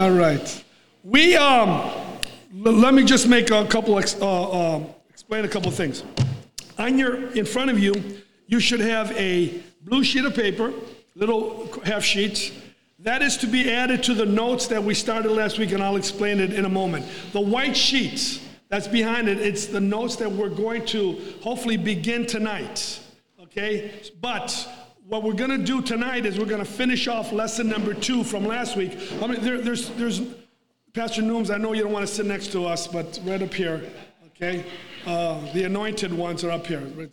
All 0.00 0.10
right. 0.12 0.64
We, 1.04 1.36
um, 1.36 1.68
l- 1.68 2.72
let 2.72 2.94
me 2.94 3.04
just 3.04 3.28
make 3.28 3.50
a 3.50 3.66
couple, 3.66 3.98
ex- 3.98 4.16
uh, 4.18 4.76
uh, 4.76 4.82
explain 5.10 5.44
a 5.44 5.48
couple 5.48 5.70
things. 5.70 6.04
On 6.78 6.96
your, 6.96 7.30
in 7.32 7.44
front 7.44 7.70
of 7.70 7.78
you, 7.78 7.92
you 8.46 8.60
should 8.60 8.80
have 8.80 9.12
a 9.12 9.60
blue 9.82 10.02
sheet 10.02 10.24
of 10.24 10.34
paper, 10.34 10.72
little 11.14 11.68
half 11.84 12.02
sheets. 12.02 12.50
That 13.00 13.20
is 13.20 13.36
to 13.38 13.46
be 13.46 13.70
added 13.70 14.02
to 14.04 14.14
the 14.14 14.24
notes 14.24 14.68
that 14.68 14.82
we 14.82 14.94
started 14.94 15.32
last 15.32 15.58
week, 15.58 15.72
and 15.72 15.82
I'll 15.82 15.96
explain 15.96 16.40
it 16.40 16.54
in 16.54 16.64
a 16.64 16.70
moment. 16.70 17.04
The 17.32 17.42
white 17.42 17.76
sheets, 17.76 18.40
that's 18.70 18.88
behind 18.88 19.28
it, 19.28 19.38
it's 19.38 19.66
the 19.66 19.80
notes 19.80 20.16
that 20.16 20.32
we're 20.32 20.48
going 20.48 20.86
to 20.86 21.20
hopefully 21.42 21.76
begin 21.76 22.24
tonight, 22.24 23.00
okay? 23.42 24.00
But 24.22 24.66
what 25.10 25.24
we're 25.24 25.32
going 25.32 25.50
to 25.50 25.58
do 25.58 25.82
tonight 25.82 26.24
is 26.24 26.38
we're 26.38 26.46
going 26.46 26.64
to 26.64 26.70
finish 26.70 27.08
off 27.08 27.32
lesson 27.32 27.68
number 27.68 27.92
two 27.92 28.22
from 28.22 28.46
last 28.46 28.76
week. 28.76 28.96
I 29.20 29.26
mean, 29.26 29.40
there, 29.42 29.60
there's, 29.60 29.88
there's, 29.90 30.22
Pastor 30.94 31.20
Nooms, 31.20 31.52
I 31.52 31.58
know 31.58 31.72
you 31.72 31.82
don't 31.82 31.92
want 31.92 32.06
to 32.06 32.14
sit 32.14 32.26
next 32.26 32.52
to 32.52 32.64
us, 32.64 32.86
but 32.86 33.20
right 33.24 33.42
up 33.42 33.52
here, 33.52 33.82
okay? 34.28 34.64
Uh, 35.04 35.40
the 35.52 35.64
anointed 35.64 36.12
ones 36.12 36.44
are 36.44 36.52
up 36.52 36.64
here, 36.64 36.82
right, 36.94 37.10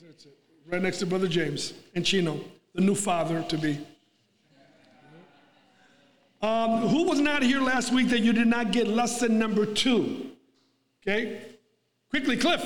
right 0.68 0.82
next 0.82 1.00
to 1.00 1.08
Brother 1.08 1.28
James 1.28 1.74
and 1.96 2.06
Chino, 2.06 2.40
the 2.76 2.82
new 2.82 2.94
father 2.94 3.44
to 3.50 3.58
be. 3.58 3.80
Um, 6.44 6.88
who 6.90 7.06
was 7.06 7.20
not 7.20 7.42
here 7.42 7.62
last 7.62 7.92
week 7.92 8.10
that 8.10 8.20
you 8.20 8.32
did 8.32 8.46
not 8.46 8.72
get 8.72 8.88
lesson 8.88 9.40
number 9.40 9.66
two? 9.66 10.34
Okay? 11.02 11.42
Quickly, 12.12 12.38
Cliff. 12.38 12.64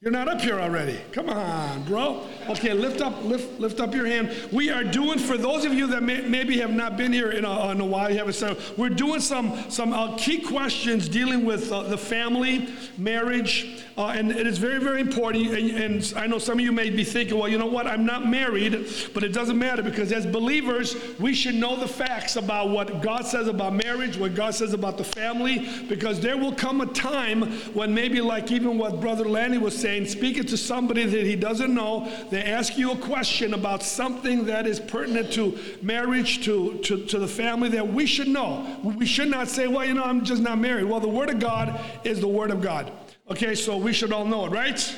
You're 0.00 0.12
not 0.12 0.28
up 0.28 0.40
here 0.40 0.60
already. 0.60 0.98
Come 1.10 1.28
on, 1.28 1.82
bro. 1.82 2.24
Okay, 2.48 2.72
lift 2.72 3.02
up, 3.02 3.22
lift, 3.24 3.60
lift 3.60 3.78
up 3.78 3.94
your 3.94 4.06
hand. 4.06 4.34
We 4.50 4.70
are 4.70 4.82
doing 4.82 5.18
for 5.18 5.36
those 5.36 5.66
of 5.66 5.74
you 5.74 5.86
that 5.88 6.02
may, 6.02 6.22
maybe 6.22 6.58
have 6.58 6.70
not 6.70 6.96
been 6.96 7.12
here 7.12 7.30
in 7.30 7.44
a, 7.44 7.70
in 7.70 7.80
a 7.80 7.84
while. 7.84 8.10
You 8.10 8.16
haven't 8.16 8.34
said 8.34 8.56
we're 8.76 8.88
doing 8.88 9.20
some 9.20 9.70
some 9.70 9.92
uh, 9.92 10.16
key 10.16 10.40
questions 10.40 11.08
dealing 11.08 11.44
with 11.44 11.70
uh, 11.70 11.82
the 11.82 11.98
family, 11.98 12.68
marriage, 12.96 13.84
uh, 13.98 14.06
and 14.06 14.30
it 14.30 14.46
is 14.46 14.56
very 14.56 14.78
very 14.78 15.00
important. 15.00 15.48
And, 15.48 15.70
and 15.70 16.14
I 16.16 16.26
know 16.26 16.38
some 16.38 16.58
of 16.58 16.64
you 16.64 16.72
may 16.72 16.88
be 16.88 17.04
thinking, 17.04 17.38
well, 17.38 17.48
you 17.48 17.58
know 17.58 17.66
what? 17.66 17.86
I'm 17.86 18.06
not 18.06 18.26
married, 18.26 18.86
but 19.12 19.24
it 19.24 19.34
doesn't 19.34 19.58
matter 19.58 19.82
because 19.82 20.10
as 20.10 20.24
believers, 20.26 20.96
we 21.18 21.34
should 21.34 21.54
know 21.54 21.76
the 21.76 21.88
facts 21.88 22.36
about 22.36 22.70
what 22.70 23.02
God 23.02 23.26
says 23.26 23.46
about 23.46 23.74
marriage, 23.74 24.16
what 24.16 24.34
God 24.34 24.54
says 24.54 24.72
about 24.72 24.96
the 24.96 25.04
family, 25.04 25.68
because 25.88 26.20
there 26.20 26.38
will 26.38 26.54
come 26.54 26.80
a 26.80 26.86
time 26.86 27.42
when 27.74 27.92
maybe 27.92 28.20
like 28.22 28.50
even 28.50 28.78
what 28.78 29.00
Brother 29.00 29.28
Lanny 29.28 29.58
was 29.58 29.76
saying, 29.76 30.06
speaking 30.06 30.44
to 30.44 30.56
somebody 30.56 31.04
that 31.04 31.26
he 31.26 31.36
doesn't 31.36 31.74
know, 31.74 32.08
ask 32.40 32.76
you 32.76 32.92
a 32.92 32.96
question 32.96 33.54
about 33.54 33.82
something 33.82 34.46
that 34.46 34.66
is 34.66 34.80
pertinent 34.80 35.32
to 35.32 35.58
marriage, 35.82 36.44
to, 36.44 36.78
to, 36.84 37.04
to 37.06 37.18
the 37.18 37.28
family 37.28 37.68
that 37.70 37.86
we 37.86 38.06
should 38.06 38.28
know. 38.28 38.78
We 38.82 39.06
should 39.06 39.28
not 39.28 39.48
say, 39.48 39.66
well, 39.66 39.84
you 39.84 39.94
know, 39.94 40.04
I'm 40.04 40.24
just 40.24 40.42
not 40.42 40.58
married. 40.58 40.84
Well, 40.84 41.00
the 41.00 41.08
Word 41.08 41.30
of 41.30 41.38
God 41.40 41.80
is 42.04 42.20
the 42.20 42.28
Word 42.28 42.50
of 42.50 42.60
God. 42.60 42.92
Okay, 43.30 43.54
so 43.54 43.76
we 43.76 43.92
should 43.92 44.12
all 44.12 44.24
know 44.24 44.46
it, 44.46 44.52
right? 44.52 44.96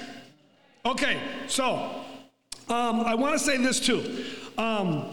Okay, 0.86 1.20
so 1.46 2.04
um, 2.68 3.00
I 3.00 3.14
want 3.14 3.32
to 3.32 3.38
say 3.38 3.56
this 3.56 3.80
too. 3.80 4.24
Um, 4.56 5.12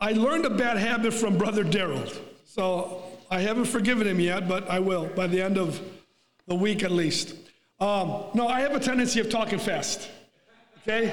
I 0.00 0.12
learned 0.12 0.46
a 0.46 0.50
bad 0.50 0.76
habit 0.76 1.12
from 1.12 1.36
Brother 1.36 1.64
Daryl. 1.64 2.14
So 2.44 3.02
I 3.30 3.40
haven't 3.40 3.66
forgiven 3.66 4.06
him 4.06 4.20
yet, 4.20 4.48
but 4.48 4.70
I 4.70 4.78
will 4.78 5.06
by 5.06 5.26
the 5.26 5.42
end 5.42 5.58
of 5.58 5.80
the 6.46 6.54
week 6.54 6.82
at 6.84 6.92
least. 6.92 7.34
Um, 7.80 8.24
no, 8.34 8.48
I 8.48 8.60
have 8.60 8.74
a 8.74 8.80
tendency 8.80 9.20
of 9.20 9.28
talking 9.28 9.58
fast. 9.58 10.08
Okay? 10.88 11.12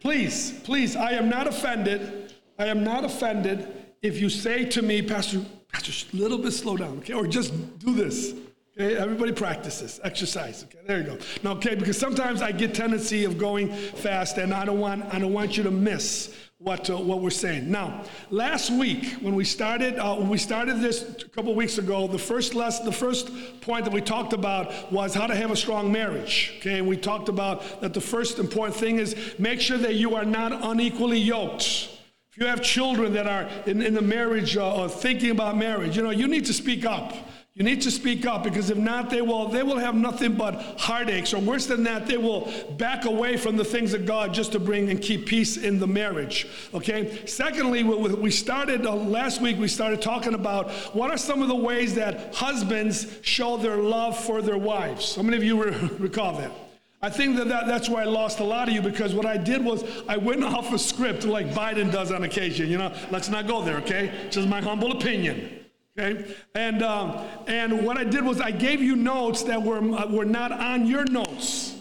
Please, 0.00 0.60
please, 0.64 0.96
I 0.96 1.12
am 1.12 1.28
not 1.28 1.46
offended. 1.46 2.34
I 2.58 2.66
am 2.66 2.82
not 2.82 3.04
offended 3.04 3.68
if 4.02 4.20
you 4.20 4.28
say 4.28 4.64
to 4.64 4.82
me, 4.82 5.00
Pastor, 5.00 5.44
Pastor, 5.72 5.92
a 6.12 6.16
little 6.16 6.38
bit 6.38 6.52
slow 6.52 6.76
down, 6.76 6.98
okay? 6.98 7.12
Or 7.12 7.26
just 7.26 7.78
do 7.78 7.94
this. 7.94 8.34
Okay, 8.78 8.94
everybody 8.94 9.32
practices, 9.32 10.00
exercise. 10.04 10.64
Okay, 10.64 10.78
there 10.86 10.98
you 10.98 11.04
go. 11.04 11.18
No, 11.42 11.52
okay, 11.52 11.74
because 11.74 11.96
sometimes 11.96 12.42
I 12.42 12.52
get 12.52 12.74
tendency 12.74 13.24
of 13.24 13.38
going 13.38 13.72
fast, 13.72 14.36
and 14.36 14.52
I 14.52 14.66
don't 14.66 14.78
want 14.78 15.02
I 15.14 15.18
don't 15.18 15.32
want 15.32 15.56
you 15.56 15.62
to 15.62 15.70
miss 15.70 16.36
what 16.58 16.90
uh, 16.90 16.98
what 16.98 17.22
we're 17.22 17.30
saying. 17.30 17.70
Now, 17.70 18.04
last 18.28 18.70
week 18.70 19.14
when 19.22 19.34
we 19.34 19.44
started 19.44 19.98
uh, 19.98 20.16
when 20.16 20.28
we 20.28 20.36
started 20.36 20.82
this 20.82 21.22
a 21.22 21.28
couple 21.30 21.54
weeks 21.54 21.78
ago, 21.78 22.06
the 22.06 22.18
first 22.18 22.54
lesson, 22.54 22.84
the 22.84 22.92
first 22.92 23.30
point 23.62 23.86
that 23.86 23.94
we 23.94 24.02
talked 24.02 24.34
about 24.34 24.92
was 24.92 25.14
how 25.14 25.26
to 25.26 25.34
have 25.34 25.50
a 25.50 25.56
strong 25.56 25.90
marriage. 25.90 26.56
Okay, 26.58 26.78
and 26.78 26.86
we 26.86 26.98
talked 26.98 27.30
about 27.30 27.80
that 27.80 27.94
the 27.94 28.00
first 28.02 28.38
important 28.38 28.76
thing 28.76 28.98
is 28.98 29.16
make 29.38 29.58
sure 29.58 29.78
that 29.78 29.94
you 29.94 30.14
are 30.16 30.26
not 30.26 30.52
unequally 30.52 31.18
yoked. 31.18 31.88
If 32.30 32.42
you 32.42 32.46
have 32.46 32.60
children 32.60 33.14
that 33.14 33.26
are 33.26 33.48
in, 33.64 33.80
in 33.80 33.94
the 33.94 34.02
marriage 34.02 34.58
uh, 34.58 34.82
or 34.82 34.90
thinking 34.90 35.30
about 35.30 35.56
marriage, 35.56 35.96
you 35.96 36.02
know, 36.02 36.10
you 36.10 36.28
need 36.28 36.44
to 36.44 36.52
speak 36.52 36.84
up. 36.84 37.14
You 37.56 37.64
need 37.64 37.80
to 37.82 37.90
speak 37.90 38.26
up 38.26 38.44
because 38.44 38.68
if 38.68 38.76
not, 38.76 39.08
they 39.08 39.22
will, 39.22 39.48
they 39.48 39.62
will 39.62 39.78
have 39.78 39.94
nothing 39.94 40.34
but 40.34 40.56
heartaches, 40.78 41.32
or 41.32 41.40
worse 41.40 41.64
than 41.64 41.84
that, 41.84 42.06
they 42.06 42.18
will 42.18 42.52
back 42.76 43.06
away 43.06 43.38
from 43.38 43.56
the 43.56 43.64
things 43.64 43.94
of 43.94 44.04
God 44.04 44.34
just 44.34 44.52
to 44.52 44.58
bring 44.58 44.90
and 44.90 45.00
keep 45.00 45.24
peace 45.24 45.56
in 45.56 45.80
the 45.80 45.86
marriage. 45.86 46.46
Okay? 46.74 47.24
Secondly, 47.24 47.82
we 47.82 48.30
started 48.30 48.84
uh, 48.84 48.94
last 48.94 49.40
week, 49.40 49.56
we 49.56 49.68
started 49.68 50.02
talking 50.02 50.34
about 50.34 50.70
what 50.94 51.10
are 51.10 51.16
some 51.16 51.40
of 51.40 51.48
the 51.48 51.54
ways 51.54 51.94
that 51.94 52.34
husbands 52.34 53.06
show 53.22 53.56
their 53.56 53.78
love 53.78 54.18
for 54.22 54.42
their 54.42 54.58
wives. 54.58 55.16
How 55.16 55.22
many 55.22 55.38
of 55.38 55.42
you 55.42 55.64
re- 55.64 55.90
recall 55.98 56.36
that? 56.36 56.52
I 57.00 57.08
think 57.08 57.36
that, 57.36 57.48
that 57.48 57.66
that's 57.66 57.88
where 57.88 58.02
I 58.02 58.06
lost 58.06 58.40
a 58.40 58.44
lot 58.44 58.68
of 58.68 58.74
you 58.74 58.82
because 58.82 59.14
what 59.14 59.24
I 59.24 59.38
did 59.38 59.64
was 59.64 59.82
I 60.06 60.18
went 60.18 60.44
off 60.44 60.74
a 60.74 60.78
script 60.78 61.24
like 61.24 61.46
Biden 61.48 61.90
does 61.90 62.12
on 62.12 62.24
occasion. 62.24 62.68
You 62.68 62.76
know, 62.76 62.94
let's 63.10 63.30
not 63.30 63.46
go 63.46 63.62
there, 63.62 63.78
okay? 63.78 64.12
Just 64.28 64.46
my 64.46 64.60
humble 64.60 64.92
opinion. 64.92 65.65
Okay, 65.98 66.34
and 66.54 66.82
um, 66.82 67.26
and 67.46 67.86
what 67.86 67.96
I 67.96 68.04
did 68.04 68.22
was 68.22 68.38
I 68.38 68.50
gave 68.50 68.82
you 68.82 68.96
notes 68.96 69.44
that 69.44 69.62
were 69.62 69.78
uh, 69.78 70.06
were 70.08 70.26
not 70.26 70.52
on 70.52 70.86
your 70.86 71.06
notes. 71.06 71.74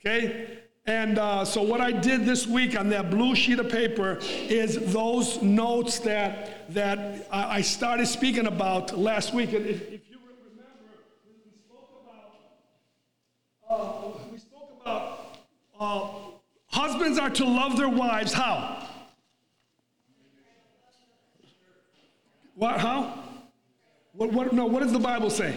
Okay, 0.00 0.58
and 0.84 1.18
uh, 1.18 1.46
so 1.46 1.62
what 1.62 1.80
I 1.80 1.90
did 1.90 2.26
this 2.26 2.46
week 2.46 2.78
on 2.78 2.90
that 2.90 3.10
blue 3.10 3.34
sheet 3.34 3.58
of 3.58 3.70
paper 3.70 4.18
is 4.20 4.92
those 4.92 5.40
notes 5.40 5.98
that 6.00 6.70
that 6.74 7.26
I 7.32 7.62
started 7.62 8.06
speaking 8.06 8.46
about 8.46 8.98
last 8.98 9.32
week. 9.32 9.54
And 9.54 9.64
if, 9.64 9.80
if 9.92 10.10
you 10.10 10.18
remember, 10.50 10.98
we 11.26 11.50
spoke 11.64 12.04
about 13.66 13.80
uh, 13.80 14.18
we 14.30 14.38
spoke 14.38 14.78
about 14.82 15.38
uh, 15.80 16.10
husbands 16.66 17.18
are 17.18 17.30
to 17.30 17.46
love 17.46 17.78
their 17.78 17.88
wives. 17.88 18.34
How? 18.34 18.86
What? 22.54 22.78
How? 22.78 23.27
What, 24.18 24.32
what, 24.32 24.52
no, 24.52 24.66
what 24.66 24.82
does 24.82 24.92
the 24.92 24.98
Bible 24.98 25.30
say? 25.30 25.56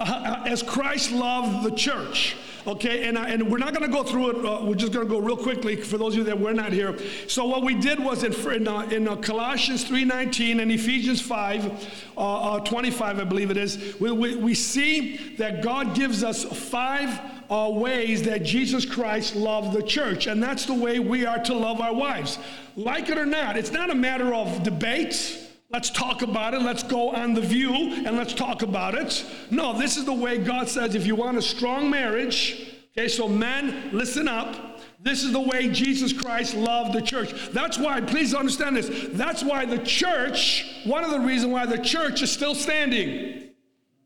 Uh, 0.00 0.42
as 0.46 0.64
Christ 0.64 1.12
loved 1.12 1.64
the 1.64 1.70
church. 1.70 2.36
Okay, 2.66 3.06
and, 3.06 3.16
I, 3.16 3.28
and 3.28 3.48
we're 3.48 3.58
not 3.58 3.72
going 3.72 3.88
to 3.88 3.96
go 3.96 4.02
through 4.02 4.30
it. 4.30 4.44
Uh, 4.44 4.64
we're 4.64 4.74
just 4.74 4.92
going 4.92 5.06
to 5.06 5.10
go 5.10 5.20
real 5.20 5.36
quickly 5.36 5.76
for 5.76 5.96
those 5.96 6.14
of 6.14 6.18
you 6.18 6.24
that 6.24 6.38
were 6.38 6.52
not 6.52 6.72
here. 6.72 6.98
So 7.28 7.46
what 7.46 7.62
we 7.62 7.76
did 7.76 8.00
was 8.00 8.24
in, 8.24 8.34
in, 8.52 8.66
uh, 8.66 8.80
in 8.90 9.06
uh, 9.06 9.14
Colossians 9.14 9.84
3.19 9.84 10.60
and 10.60 10.72
Ephesians 10.72 11.20
5, 11.20 12.02
uh, 12.16 12.54
uh, 12.54 12.60
25, 12.60 13.20
I 13.20 13.24
believe 13.24 13.52
it 13.52 13.56
is, 13.56 13.94
we, 14.00 14.10
we, 14.10 14.34
we 14.34 14.54
see 14.54 15.36
that 15.36 15.62
God 15.62 15.94
gives 15.94 16.24
us 16.24 16.42
five 16.42 17.20
uh, 17.48 17.70
ways 17.72 18.24
that 18.24 18.42
Jesus 18.42 18.84
Christ 18.84 19.36
loved 19.36 19.72
the 19.72 19.84
church. 19.84 20.26
And 20.26 20.42
that's 20.42 20.66
the 20.66 20.74
way 20.74 20.98
we 20.98 21.26
are 21.26 21.38
to 21.44 21.54
love 21.54 21.80
our 21.80 21.94
wives. 21.94 22.40
Like 22.74 23.08
it 23.08 23.18
or 23.18 23.26
not, 23.26 23.56
it's 23.56 23.70
not 23.70 23.88
a 23.88 23.94
matter 23.94 24.34
of 24.34 24.64
debate. 24.64 25.44
Let's 25.70 25.90
talk 25.90 26.22
about 26.22 26.54
it. 26.54 26.62
Let's 26.62 26.82
go 26.82 27.10
on 27.10 27.34
the 27.34 27.42
view 27.42 27.74
and 27.74 28.16
let's 28.16 28.32
talk 28.32 28.62
about 28.62 28.94
it. 28.94 29.24
No, 29.50 29.76
this 29.76 29.98
is 29.98 30.06
the 30.06 30.14
way 30.14 30.38
God 30.38 30.68
says 30.68 30.94
if 30.94 31.06
you 31.06 31.14
want 31.14 31.36
a 31.36 31.42
strong 31.42 31.90
marriage, 31.90 32.74
okay, 32.96 33.06
so 33.06 33.28
men, 33.28 33.90
listen 33.92 34.28
up. 34.28 34.80
This 35.00 35.22
is 35.22 35.30
the 35.30 35.40
way 35.40 35.68
Jesus 35.68 36.12
Christ 36.12 36.54
loved 36.54 36.94
the 36.94 37.02
church. 37.02 37.32
That's 37.50 37.78
why, 37.78 38.00
please 38.00 38.34
understand 38.34 38.76
this. 38.76 39.08
That's 39.12 39.44
why 39.44 39.66
the 39.66 39.78
church, 39.78 40.82
one 40.84 41.04
of 41.04 41.10
the 41.10 41.20
reasons 41.20 41.52
why 41.52 41.66
the 41.66 41.78
church 41.78 42.22
is 42.22 42.32
still 42.32 42.54
standing. 42.54 43.50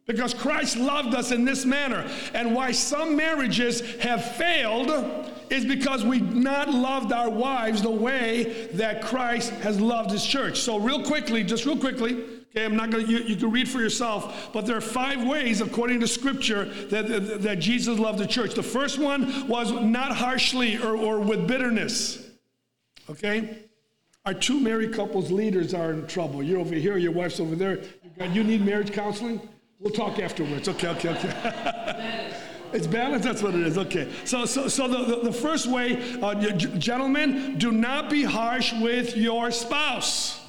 Because 0.05 0.35
Christ 0.35 0.77
loved 0.77 1.15
us 1.15 1.31
in 1.31 1.45
this 1.45 1.65
manner. 1.65 2.11
And 2.35 2.55
why 2.55 2.73
some 2.73 3.17
marriages 3.17 3.81
have 4.03 4.25
failed 4.35 5.31
is 5.53 5.67
because 5.67 6.03
we've 6.03 6.35
not 6.35 6.71
loved 6.71 7.13
our 7.13 7.29
wives 7.29 7.83
the 7.83 7.91
way 7.91 8.69
that 8.73 9.03
Christ 9.03 9.51
has 9.51 9.79
loved 9.79 10.11
his 10.11 10.25
church. 10.25 10.59
So, 10.59 10.79
real 10.79 11.05
quickly, 11.05 11.45
just 11.45 11.67
real 11.67 11.77
quickly, 11.77 12.15
okay, 12.51 12.65
I'm 12.65 12.75
not 12.75 12.91
going 12.91 13.05
to, 13.05 13.13
you, 13.13 13.19
you, 13.19 13.37
can 13.37 13.51
read 13.51 13.69
for 13.69 13.79
yourself, 13.79 14.51
but 14.55 14.65
there 14.65 14.79
are 14.79 14.81
five 14.81 15.23
ways, 15.23 15.61
according 15.61 16.01
to 16.01 16.09
scripture, 16.09 16.65
that, 16.89 17.07
that, 17.07 17.43
that 17.43 17.59
Jesus 17.59 17.99
loved 17.99 18.19
the 18.19 18.27
church. 18.27 18.55
The 18.55 18.63
first 18.63 18.99
one 18.99 19.47
was 19.47 19.71
not 19.73 20.17
harshly 20.17 20.79
or, 20.79 20.97
or 20.97 21.21
with 21.21 21.47
bitterness, 21.47 22.31
okay? 23.11 23.59
Our 24.25 24.35
two 24.35 24.59
married 24.59 24.95
couples 24.95 25.31
leaders 25.31 25.75
are 25.75 25.93
in 25.93 26.07
trouble. 26.07 26.43
You're 26.43 26.61
over 26.61 26.75
here, 26.75 26.97
your 26.97 27.13
wife's 27.13 27.41
over 27.41 27.57
there. 27.57 27.83
You 28.31 28.43
need 28.43 28.65
marriage 28.65 28.93
counseling? 28.93 29.47
We'll 29.81 29.93
talk 29.93 30.19
afterwards. 30.19 30.67
Okay, 30.69 30.89
okay, 30.89 31.09
okay. 31.11 32.29
It's 32.73 32.87
balance. 32.87 33.25
That's 33.25 33.43
what 33.43 33.55
it 33.55 33.67
is. 33.67 33.79
Okay. 33.79 34.09
So, 34.25 34.45
so, 34.45 34.69
so 34.69 34.89
the, 34.89 35.17
the, 35.17 35.23
the 35.25 35.33
first 35.33 35.67
way, 35.67 36.19
uh, 36.23 36.35
gentlemen, 36.57 37.59
do 37.59 37.73
not 37.73 38.11
be 38.11 38.23
harsh 38.23 38.73
with 38.75 39.17
your 39.17 39.51
spouse. 39.51 40.41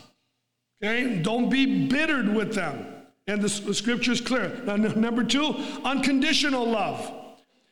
Okay? 0.83 1.19
Don't 1.21 1.49
be 1.49 1.87
bittered 1.87 2.33
with 2.33 2.53
them. 2.53 2.87
And 3.27 3.41
the, 3.41 3.61
the 3.61 3.73
scripture 3.73 4.11
is 4.11 4.21
clear. 4.21 4.61
Now, 4.65 4.75
number 4.75 5.23
two, 5.23 5.55
unconditional 5.83 6.65
love. 6.65 7.11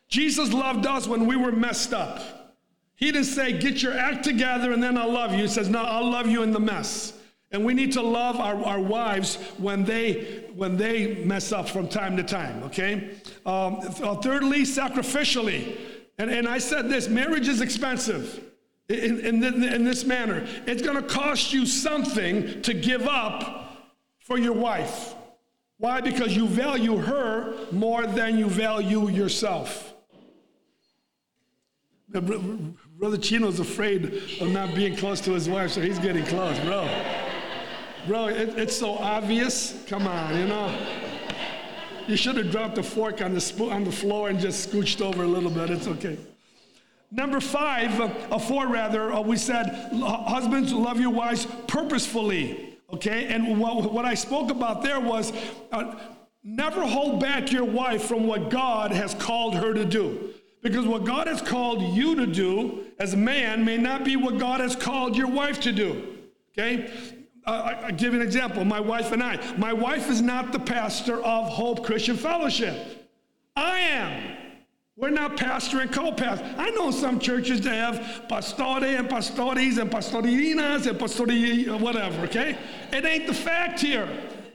Jesus 0.08 0.52
loved 0.52 0.86
us 0.86 1.06
when 1.06 1.26
we 1.26 1.36
were 1.36 1.52
messed 1.52 1.92
up. 1.92 2.54
He 2.96 3.10
didn't 3.10 3.24
say, 3.24 3.58
get 3.58 3.82
your 3.82 3.98
act 3.98 4.24
together 4.24 4.72
and 4.72 4.82
then 4.82 4.96
I'll 4.96 5.10
love 5.12 5.32
you. 5.32 5.42
He 5.42 5.48
says, 5.48 5.68
no, 5.68 5.82
I'll 5.82 6.10
love 6.10 6.28
you 6.28 6.42
in 6.42 6.52
the 6.52 6.60
mess. 6.60 7.14
And 7.52 7.66
we 7.66 7.74
need 7.74 7.92
to 7.92 8.02
love 8.02 8.36
our, 8.36 8.56
our 8.64 8.80
wives 8.80 9.36
when 9.58 9.84
they 9.84 10.44
when 10.54 10.76
they 10.76 11.22
mess 11.24 11.52
up 11.52 11.68
from 11.68 11.86
time 11.86 12.16
to 12.16 12.22
time, 12.22 12.62
okay? 12.64 13.16
Um, 13.44 13.80
uh, 14.02 14.16
thirdly, 14.16 14.62
sacrificially. 14.62 15.78
And, 16.18 16.30
and 16.30 16.48
I 16.48 16.58
said 16.58 16.88
this 16.88 17.08
marriage 17.08 17.48
is 17.48 17.60
expensive 17.60 18.42
in, 18.88 19.20
in, 19.20 19.44
in 19.44 19.84
this 19.84 20.04
manner. 20.04 20.46
It's 20.66 20.82
to 20.82 21.02
cost 21.02 21.52
you 21.52 21.66
something 21.66 22.62
to 22.62 22.74
give 22.74 23.06
up 23.06 23.88
for 24.20 24.38
your 24.38 24.54
wife. 24.54 25.14
Why? 25.78 26.00
Because 26.00 26.36
you 26.36 26.46
value 26.46 26.96
her 26.96 27.54
more 27.72 28.06
than 28.06 28.38
you 28.38 28.48
value 28.48 29.08
yourself. 29.08 29.94
Brother 32.08 33.16
Chino's 33.18 33.58
afraid 33.58 34.22
of 34.40 34.50
not 34.52 34.74
being 34.74 34.96
close 34.96 35.20
to 35.22 35.32
his 35.32 35.48
wife, 35.48 35.72
so 35.72 35.80
he's 35.80 35.98
getting 35.98 36.24
close, 36.26 36.58
bro. 36.60 36.86
Bro, 38.06 38.28
it, 38.28 38.58
it's 38.58 38.76
so 38.76 38.94
obvious. 38.94 39.80
Come 39.86 40.08
on, 40.08 40.36
you 40.36 40.46
know. 40.46 40.76
You 42.08 42.16
should 42.16 42.36
have 42.36 42.50
dropped 42.50 42.74
the 42.74 42.82
fork 42.82 43.22
on 43.22 43.32
the, 43.32 43.68
on 43.70 43.84
the 43.84 43.92
floor 43.92 44.28
and 44.28 44.40
just 44.40 44.70
scooched 44.70 45.00
over 45.00 45.22
a 45.22 45.26
little 45.26 45.50
bit. 45.50 45.70
It's 45.70 45.86
okay. 45.86 46.18
Number 47.12 47.40
five, 47.40 48.00
uh, 48.00 48.38
four 48.38 48.66
rather, 48.66 49.12
uh, 49.12 49.20
we 49.20 49.36
said, 49.36 49.66
husbands, 49.92 50.72
love 50.72 50.98
your 50.98 51.10
wives 51.10 51.46
purposefully. 51.68 52.78
Okay? 52.92 53.26
And 53.26 53.60
what, 53.60 53.92
what 53.92 54.04
I 54.04 54.14
spoke 54.14 54.50
about 54.50 54.82
there 54.82 54.98
was 54.98 55.32
uh, 55.70 55.94
never 56.42 56.84
hold 56.84 57.20
back 57.20 57.52
your 57.52 57.64
wife 57.64 58.02
from 58.02 58.26
what 58.26 58.50
God 58.50 58.90
has 58.90 59.14
called 59.14 59.54
her 59.54 59.72
to 59.74 59.84
do. 59.84 60.30
Because 60.60 60.86
what 60.86 61.04
God 61.04 61.28
has 61.28 61.40
called 61.40 61.94
you 61.94 62.16
to 62.16 62.26
do 62.26 62.84
as 62.98 63.14
a 63.14 63.16
man 63.16 63.64
may 63.64 63.76
not 63.76 64.04
be 64.04 64.16
what 64.16 64.38
God 64.38 64.60
has 64.60 64.74
called 64.74 65.16
your 65.16 65.28
wife 65.28 65.60
to 65.60 65.72
do. 65.72 66.16
Okay? 66.52 66.90
Uh, 67.46 67.74
I, 67.84 67.90
give 67.90 68.14
an 68.14 68.22
example. 68.22 68.64
My 68.64 68.80
wife 68.80 69.12
and 69.12 69.22
I. 69.22 69.38
My 69.56 69.72
wife 69.72 70.08
is 70.10 70.22
not 70.22 70.52
the 70.52 70.60
pastor 70.60 71.22
of 71.22 71.48
Hope 71.48 71.84
Christian 71.84 72.16
Fellowship. 72.16 73.08
I 73.56 73.78
am. 73.78 74.36
We're 74.96 75.10
not 75.10 75.36
pastor 75.36 75.80
and 75.80 75.90
co-pastor. 75.90 76.54
I 76.58 76.70
know 76.70 76.90
some 76.90 77.18
churches 77.18 77.62
that 77.62 77.74
have 77.74 78.28
pastore 78.28 78.84
and 78.84 79.08
pastores 79.08 79.78
and 79.78 79.90
pastorinas 79.90 80.86
and 80.86 80.98
pastori 80.98 81.80
whatever, 81.80 82.24
okay? 82.24 82.58
It 82.92 83.04
ain't 83.04 83.26
the 83.26 83.34
fact 83.34 83.80
here. 83.80 84.06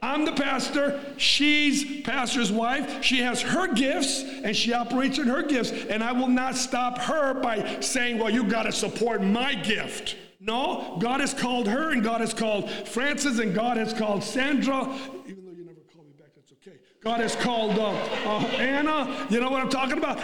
I'm 0.02 0.26
the 0.26 0.32
pastor. 0.32 1.00
She's 1.18 2.02
pastor's 2.04 2.52
wife. 2.52 3.04
She 3.04 3.20
has 3.20 3.42
her 3.42 3.74
gifts 3.74 4.22
and 4.22 4.56
she 4.56 4.74
operates 4.74 5.18
in 5.18 5.28
her 5.28 5.42
gifts. 5.42 5.72
And 5.72 6.04
I 6.04 6.12
will 6.12 6.28
not 6.28 6.56
stop 6.56 7.00
her 7.00 7.34
by 7.34 7.80
saying, 7.82 8.20
well, 8.20 8.30
you 8.30 8.44
got 8.44 8.64
to 8.64 8.72
support 8.72 9.24
my 9.24 9.56
gift. 9.56 10.16
No, 10.48 10.98
God 11.02 11.20
has 11.20 11.34
called 11.34 11.68
her, 11.68 11.92
and 11.92 12.02
God 12.02 12.22
has 12.22 12.34
called 12.34 12.72
Francis, 12.72 13.40
and 13.40 13.54
God 13.54 13.76
has 13.76 13.94
called 13.94 14.24
Sandra. 14.24 14.82
Even 15.28 15.46
though 15.46 15.52
you 15.52 15.66
never 15.66 15.82
call 15.94 16.06
me 16.06 16.14
back, 16.18 16.30
that's 16.38 16.54
okay. 16.54 16.78
God 17.02 17.20
has 17.20 17.36
called 17.36 17.78
uh, 17.78 17.90
uh, 17.90 18.40
Anna. 18.56 19.28
You 19.30 19.42
know 19.42 19.50
what 19.52 19.62
I'm 19.62 19.70
talking 19.70 19.98
about? 19.98 20.22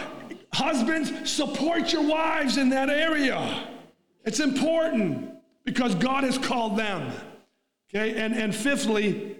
Husbands, 0.53 1.29
support 1.29 1.91
your 1.91 2.03
wives 2.03 2.55
in 2.55 2.69
that 2.69 2.89
area. 2.89 3.67
It's 4.23 4.39
important 4.39 5.29
because 5.65 5.93
God 5.95 6.23
has 6.23 6.37
called 6.37 6.77
them. 6.77 7.11
Okay, 7.93 8.17
and, 8.17 8.33
and 8.33 8.55
fifthly, 8.55 9.35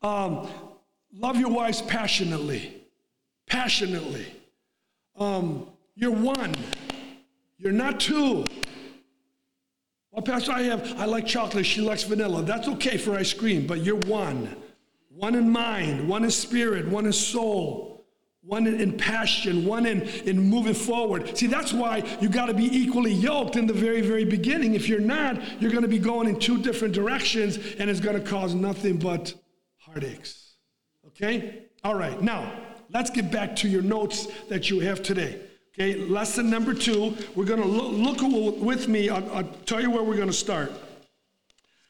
um, 0.00 0.48
love 1.12 1.38
your 1.38 1.50
wives 1.50 1.82
passionately. 1.82 2.82
Passionately. 3.46 4.26
Um, 5.18 5.66
you're 5.94 6.12
one, 6.12 6.54
you're 7.58 7.72
not 7.72 8.00
two. 8.00 8.46
Well, 10.18 10.24
Pastor, 10.24 10.50
I 10.50 10.62
have, 10.62 10.98
I 10.98 11.04
like 11.04 11.28
chocolate, 11.28 11.64
she 11.64 11.80
likes 11.80 12.02
vanilla. 12.02 12.42
That's 12.42 12.66
okay 12.66 12.96
for 12.96 13.14
ice 13.14 13.32
cream, 13.32 13.68
but 13.68 13.84
you're 13.84 14.00
one. 14.08 14.56
One 15.10 15.36
in 15.36 15.48
mind, 15.48 16.08
one 16.08 16.24
in 16.24 16.30
spirit, 16.32 16.88
one 16.88 17.06
in 17.06 17.12
soul, 17.12 18.04
one 18.42 18.66
in, 18.66 18.80
in 18.80 18.96
passion, 18.96 19.64
one 19.64 19.86
in, 19.86 20.02
in 20.02 20.36
moving 20.36 20.74
forward. 20.74 21.38
See, 21.38 21.46
that's 21.46 21.72
why 21.72 22.02
you 22.20 22.28
got 22.28 22.46
to 22.46 22.52
be 22.54 22.64
equally 22.64 23.12
yoked 23.12 23.54
in 23.54 23.68
the 23.68 23.72
very, 23.72 24.00
very 24.00 24.24
beginning. 24.24 24.74
If 24.74 24.88
you're 24.88 24.98
not, 24.98 25.40
you're 25.62 25.70
going 25.70 25.82
to 25.82 25.88
be 25.88 26.00
going 26.00 26.26
in 26.26 26.40
two 26.40 26.60
different 26.60 26.94
directions, 26.94 27.56
and 27.78 27.88
it's 27.88 28.00
going 28.00 28.20
to 28.20 28.28
cause 28.28 28.56
nothing 28.56 28.96
but 28.96 29.32
heartaches. 29.76 30.56
Okay? 31.06 31.66
All 31.84 31.94
right, 31.94 32.20
now, 32.20 32.60
let's 32.90 33.10
get 33.10 33.30
back 33.30 33.54
to 33.54 33.68
your 33.68 33.82
notes 33.82 34.26
that 34.48 34.68
you 34.68 34.80
have 34.80 35.00
today. 35.00 35.42
Okay, 35.80 35.94
lesson 35.94 36.50
number 36.50 36.74
two, 36.74 37.16
we're 37.36 37.44
going 37.44 37.62
to 37.62 37.68
look, 37.68 38.20
look, 38.20 38.60
with 38.60 38.88
me. 38.88 39.10
I'll, 39.10 39.32
I'll 39.32 39.44
tell 39.64 39.80
you 39.80 39.92
where 39.92 40.02
we're 40.02 40.16
going 40.16 40.26
to 40.26 40.32
start. 40.32 40.72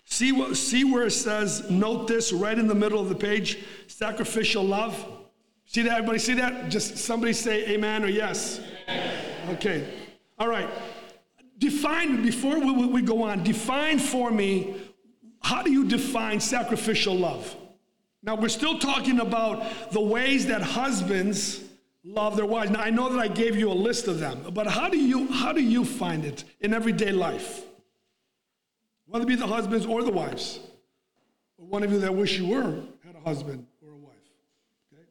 See, 0.04 0.30
what, 0.30 0.58
see 0.58 0.84
where 0.84 1.06
it 1.06 1.12
says, 1.12 1.70
note 1.70 2.06
this 2.06 2.30
right 2.30 2.58
in 2.58 2.66
the 2.66 2.74
middle 2.74 3.00
of 3.00 3.08
the 3.08 3.14
page 3.14 3.64
sacrificial 3.86 4.62
love. 4.62 5.06
See 5.64 5.80
that? 5.80 5.92
Everybody 5.92 6.18
see 6.18 6.34
that? 6.34 6.68
Just 6.68 6.98
somebody 6.98 7.32
say 7.32 7.66
amen 7.70 8.04
or 8.04 8.08
yes. 8.08 8.60
Okay. 9.52 9.88
All 10.38 10.48
right. 10.48 10.68
Define, 11.56 12.22
before 12.22 12.58
we, 12.60 12.84
we 12.84 13.00
go 13.00 13.22
on, 13.22 13.42
define 13.42 13.98
for 13.98 14.30
me 14.30 14.82
how 15.40 15.62
do 15.62 15.72
you 15.72 15.86
define 15.86 16.40
sacrificial 16.40 17.14
love? 17.14 17.56
Now, 18.22 18.34
we're 18.34 18.50
still 18.50 18.78
talking 18.78 19.18
about 19.18 19.92
the 19.92 20.00
ways 20.02 20.46
that 20.48 20.60
husbands 20.60 21.64
love 22.08 22.36
their 22.36 22.46
wives. 22.46 22.70
Now 22.70 22.80
I 22.80 22.90
know 22.90 23.08
that 23.10 23.18
I 23.18 23.28
gave 23.28 23.56
you 23.56 23.70
a 23.70 23.74
list 23.74 24.08
of 24.08 24.18
them, 24.18 24.50
but 24.52 24.66
how 24.66 24.88
do 24.88 24.98
you 24.98 25.30
how 25.30 25.52
do 25.52 25.62
you 25.62 25.84
find 25.84 26.24
it 26.24 26.44
in 26.60 26.72
everyday 26.72 27.12
life? 27.12 27.64
Whether 29.06 29.24
it 29.24 29.28
be 29.28 29.34
the 29.36 29.46
husbands 29.46 29.86
or 29.86 30.02
the 30.02 30.10
wives. 30.10 30.60
Or 31.58 31.66
one 31.66 31.82
of 31.82 31.92
you 31.92 31.98
that 32.00 32.14
wish 32.14 32.38
you 32.38 32.48
were 32.48 32.82
had 33.04 33.16
a 33.16 33.20
husband 33.20 33.66
or 33.84 33.92
a 33.92 33.96
wife. 33.96 34.14
Okay? 34.92 35.02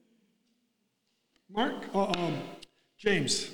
Mark, 1.49 1.85
uh, 1.93 2.05
um, 2.19 2.37
James. 2.97 3.51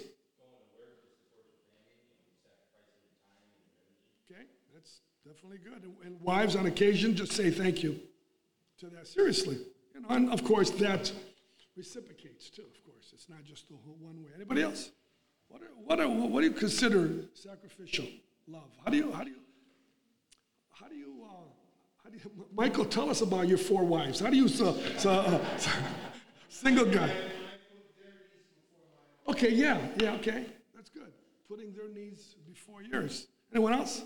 Okay, 4.30 4.44
that's 4.74 5.00
definitely 5.26 5.58
good. 5.58 5.90
And 6.06 6.20
wives, 6.22 6.56
on 6.56 6.66
occasion, 6.66 7.16
just 7.16 7.34
say 7.34 7.50
thank 7.50 7.84
you 7.84 8.00
to 8.80 8.88
that. 8.88 9.08
Seriously. 9.08 9.58
And 10.10 10.32
of 10.32 10.44
course, 10.44 10.70
that 10.72 11.12
reciprocates 11.76 12.50
too. 12.50 12.66
It's 13.24 13.30
not 13.30 13.46
just 13.46 13.70
the 13.70 13.76
whole 13.86 13.96
one 14.02 14.22
way. 14.22 14.32
Anybody 14.36 14.64
else? 14.64 14.92
What, 15.48 15.62
are, 15.62 15.68
what, 15.86 15.98
are, 16.02 16.10
what 16.10 16.42
do 16.42 16.48
you 16.48 16.52
consider 16.52 17.24
sacrificial 17.34 18.06
love? 18.50 18.68
How 18.84 18.92
do 18.92 18.98
you, 18.98 19.14
how 19.14 19.24
do 19.24 19.30
you, 19.30 19.38
how 20.70 20.88
do 20.90 20.96
you, 20.96 21.24
uh, 21.24 21.28
how 22.04 22.10
do 22.10 22.18
you 22.18 22.46
Michael, 22.54 22.84
tell 22.84 23.10
us 23.10 23.22
about 23.22 23.48
your 23.48 23.58
four 23.58 23.86
wives. 23.86 24.20
How 24.20 24.30
do 24.30 24.36
you, 24.36 24.50
uh, 24.62 25.10
uh, 25.10 25.40
single 26.50 26.84
guy? 26.84 27.16
Okay, 29.30 29.52
yeah, 29.54 29.78
yeah, 30.02 30.16
okay. 30.16 30.48
That's 30.76 30.90
good. 30.90 31.14
Putting 31.48 31.72
their 31.72 31.88
needs 31.88 32.36
before 32.46 32.84
yours. 32.84 33.28
Anyone 33.54 33.72
else? 33.72 34.02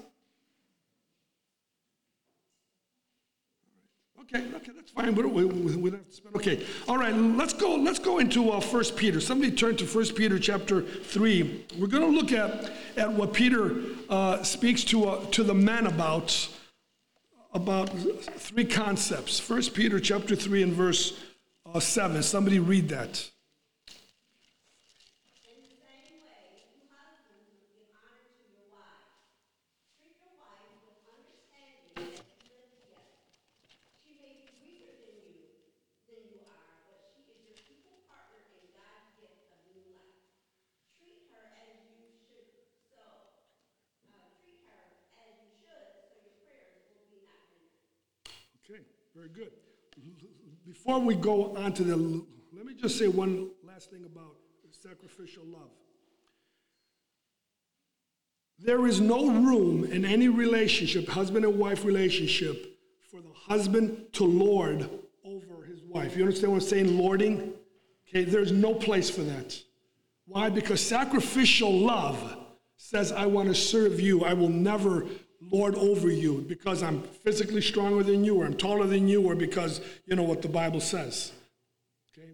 Okay, 4.34 4.46
okay, 4.55 4.72
that's 4.75 4.91
fine. 4.91 5.15
We 5.15 5.24
don't, 5.24 5.34
we, 5.34 5.46
we 5.46 5.89
don't 5.89 6.00
have 6.00 6.10
to 6.10 6.13
spend. 6.13 6.36
Okay, 6.36 6.65
all 6.88 6.98
right. 6.98 7.15
Let's 7.15 7.53
go. 7.53 7.75
Let's 7.75 8.00
go 8.00 8.19
into 8.19 8.51
uh, 8.51 8.60
First 8.60 8.98
Peter. 8.98 9.22
Somebody 9.22 9.51
turn 9.51 9.77
to 9.77 9.86
First 9.86 10.15
Peter 10.15 10.38
chapter 10.38 10.81
three. 10.81 11.65
We're 11.77 11.88
going 11.88 12.12
to 12.12 12.19
look 12.19 12.34
at 12.34 12.74
at 12.98 13.12
what 13.12 13.31
Peter 13.31 13.75
uh, 14.10 14.43
speaks 14.43 14.84
to 14.86 15.05
uh, 15.10 15.25
to 15.27 15.43
the 15.43 15.53
men 15.53 15.88
about 15.88 16.50
about 17.53 17.89
three 18.38 18.65
concepts. 18.65 19.39
First 19.39 19.74
Peter 19.74 19.98
chapter 19.98 20.36
three 20.36 20.62
and 20.62 20.74
verse 20.74 21.17
uh, 21.65 21.79
seven. 21.79 22.22
Somebody 22.22 22.60
read 22.60 22.89
that. 22.89 23.31
Very 49.17 49.29
good. 49.29 49.51
Before 50.67 51.00
we 51.00 51.15
go 51.15 51.55
on 51.55 51.74
to 51.74 51.83
the, 51.83 51.95
let 52.55 52.65
me 52.67 52.75
just 52.79 53.00
say 53.00 53.07
one 53.07 53.50
last 53.63 53.89
thing 53.89 54.05
about 54.05 54.36
sacrificial 54.69 55.43
love. 55.45 55.71
There 58.59 58.86
is 58.86 59.01
no 59.01 59.27
room 59.27 59.86
in 59.86 60.05
any 60.05 60.27
relationship, 60.27 61.07
husband 61.07 61.45
and 61.45 61.57
wife 61.57 61.83
relationship, 61.83 62.77
for 63.09 63.21
the 63.21 63.33
husband 63.33 64.13
to 64.13 64.24
lord 64.24 64.88
over 65.25 65.63
his 65.63 65.81
wife. 65.83 66.15
You 66.15 66.24
understand 66.24 66.53
what 66.53 66.62
I'm 66.62 66.67
saying, 66.67 66.97
lording? 66.97 67.53
Okay, 68.07 68.24
there's 68.24 68.51
no 68.51 68.75
place 68.75 69.09
for 69.09 69.21
that. 69.21 69.59
Why? 70.25 70.50
Because 70.50 70.79
sacrificial 70.79 71.71
love 71.71 72.38
says, 72.75 73.12
I 73.12 73.25
want 73.25 73.50
to 73.50 73.55
serve 73.55 74.00
you. 74.00 74.24
I 74.25 74.33
will 74.33 74.50
never 74.50 75.07
lord 75.41 75.75
over 75.75 76.10
you 76.10 76.46
because 76.48 76.84
I'm 76.84 77.01
physically 77.01 77.62
stronger 77.62 78.03
than 78.03 78.24
you, 78.24 78.41
or 78.41 78.46
I'm 78.46 78.56
taller 78.56 78.88
than 78.88 79.08
you, 79.08 79.25
or 79.25 79.36
because 79.36 79.82
you 80.06 80.15
know 80.15 80.24
what 80.24 80.41
the 80.41 80.50
Bible 80.50 80.79
says. 80.79 81.32
Okay? 82.12 82.32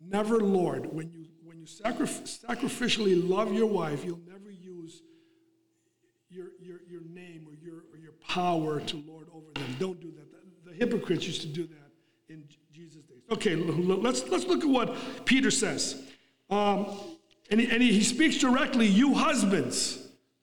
Never 0.00 0.38
lord. 0.40 0.92
When 0.92 1.10
you 1.10 1.26
when 1.44 1.58
you 1.58 1.66
sacrif- 1.66 2.44
sacrificially 2.44 3.28
love 3.28 3.52
your 3.52 3.66
wife, 3.66 4.04
you'll 4.04 4.20
never 4.26 4.50
use 4.50 5.02
your, 6.30 6.46
your, 6.60 6.80
your 6.88 7.02
name 7.12 7.46
or 7.48 7.54
your, 7.54 7.84
or 7.92 7.98
your 8.00 8.12
power 8.26 8.80
to 8.80 8.96
lord 8.98 9.26
over 9.34 9.50
them. 9.54 9.76
Don't 9.78 10.00
do 10.00 10.12
that. 10.12 10.64
The, 10.64 10.70
the 10.70 10.76
hypocrites 10.76 11.26
used 11.26 11.42
to 11.42 11.48
do 11.48 11.66
that 11.66 12.32
in 12.32 12.44
Jesus' 12.72 13.02
days. 13.02 13.18
Okay, 13.30 13.56
let's, 13.56 14.28
let's 14.28 14.44
look 14.46 14.62
at 14.62 14.68
what 14.68 14.96
Peter 15.24 15.50
says. 15.50 16.02
Um, 16.48 16.86
and, 17.50 17.60
he, 17.60 17.68
and 17.68 17.82
he 17.82 18.02
speaks 18.02 18.38
directly, 18.38 18.86
you 18.86 19.14
husbands. 19.14 19.99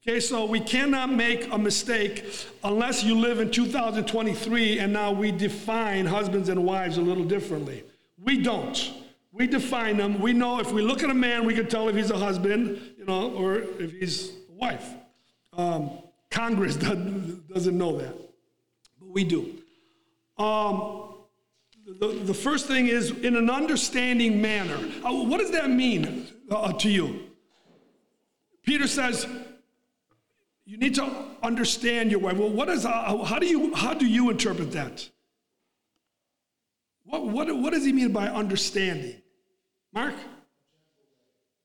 Okay, 0.09 0.21
so 0.21 0.45
we 0.45 0.61
cannot 0.61 1.11
make 1.11 1.51
a 1.51 1.57
mistake 1.57 2.23
unless 2.63 3.03
you 3.03 3.19
live 3.19 3.41
in 3.41 3.51
2023 3.51 4.79
and 4.79 4.93
now 4.93 5.11
we 5.11 5.33
define 5.33 6.05
husbands 6.05 6.47
and 6.47 6.63
wives 6.63 6.97
a 6.97 7.01
little 7.01 7.25
differently. 7.25 7.83
We 8.17 8.41
don't. 8.41 8.93
We 9.33 9.47
define 9.47 9.97
them. 9.97 10.21
We 10.21 10.31
know 10.31 10.61
if 10.61 10.71
we 10.71 10.81
look 10.81 11.03
at 11.03 11.09
a 11.09 11.13
man, 11.13 11.45
we 11.45 11.53
can 11.53 11.67
tell 11.67 11.89
if 11.89 11.95
he's 11.97 12.09
a 12.09 12.17
husband, 12.17 12.79
you 12.97 13.03
know, 13.03 13.33
or 13.33 13.55
if 13.57 13.91
he's 13.91 14.29
a 14.29 14.53
wife. 14.53 14.89
Um, 15.51 15.89
Congress 16.31 16.75
doesn't 17.53 17.77
know 17.77 17.97
that, 17.97 18.15
but 19.01 19.09
we 19.09 19.25
do. 19.25 19.57
Um, 20.37 21.15
the, 21.85 22.07
the 22.23 22.33
first 22.33 22.65
thing 22.65 22.87
is 22.87 23.11
in 23.11 23.35
an 23.35 23.49
understanding 23.49 24.41
manner. 24.41 24.77
Uh, 25.03 25.11
what 25.25 25.39
does 25.39 25.51
that 25.51 25.69
mean 25.69 26.27
uh, 26.49 26.71
to 26.71 26.89
you? 26.89 27.23
Peter 28.63 28.87
says, 28.87 29.27
you 30.67 30.77
need 30.77 30.95
to 30.95 31.09
understand 31.41 32.11
your 32.11 32.19
wife. 32.19 32.35
Well, 32.35 32.49
what 32.49 32.67
is, 32.67 32.85
uh, 32.85 33.23
how, 33.23 33.39
do 33.39 33.47
you, 33.47 33.73
how 33.73 33.93
do 33.93 34.05
you 34.05 34.29
interpret 34.29 34.73
that? 34.73 35.09
What, 37.05 37.25
what, 37.25 37.55
what 37.55 37.71
does 37.71 37.85
he 37.85 37.93
mean 37.93 38.11
by 38.11 38.27
understanding? 38.27 39.21
Mark? 39.93 40.13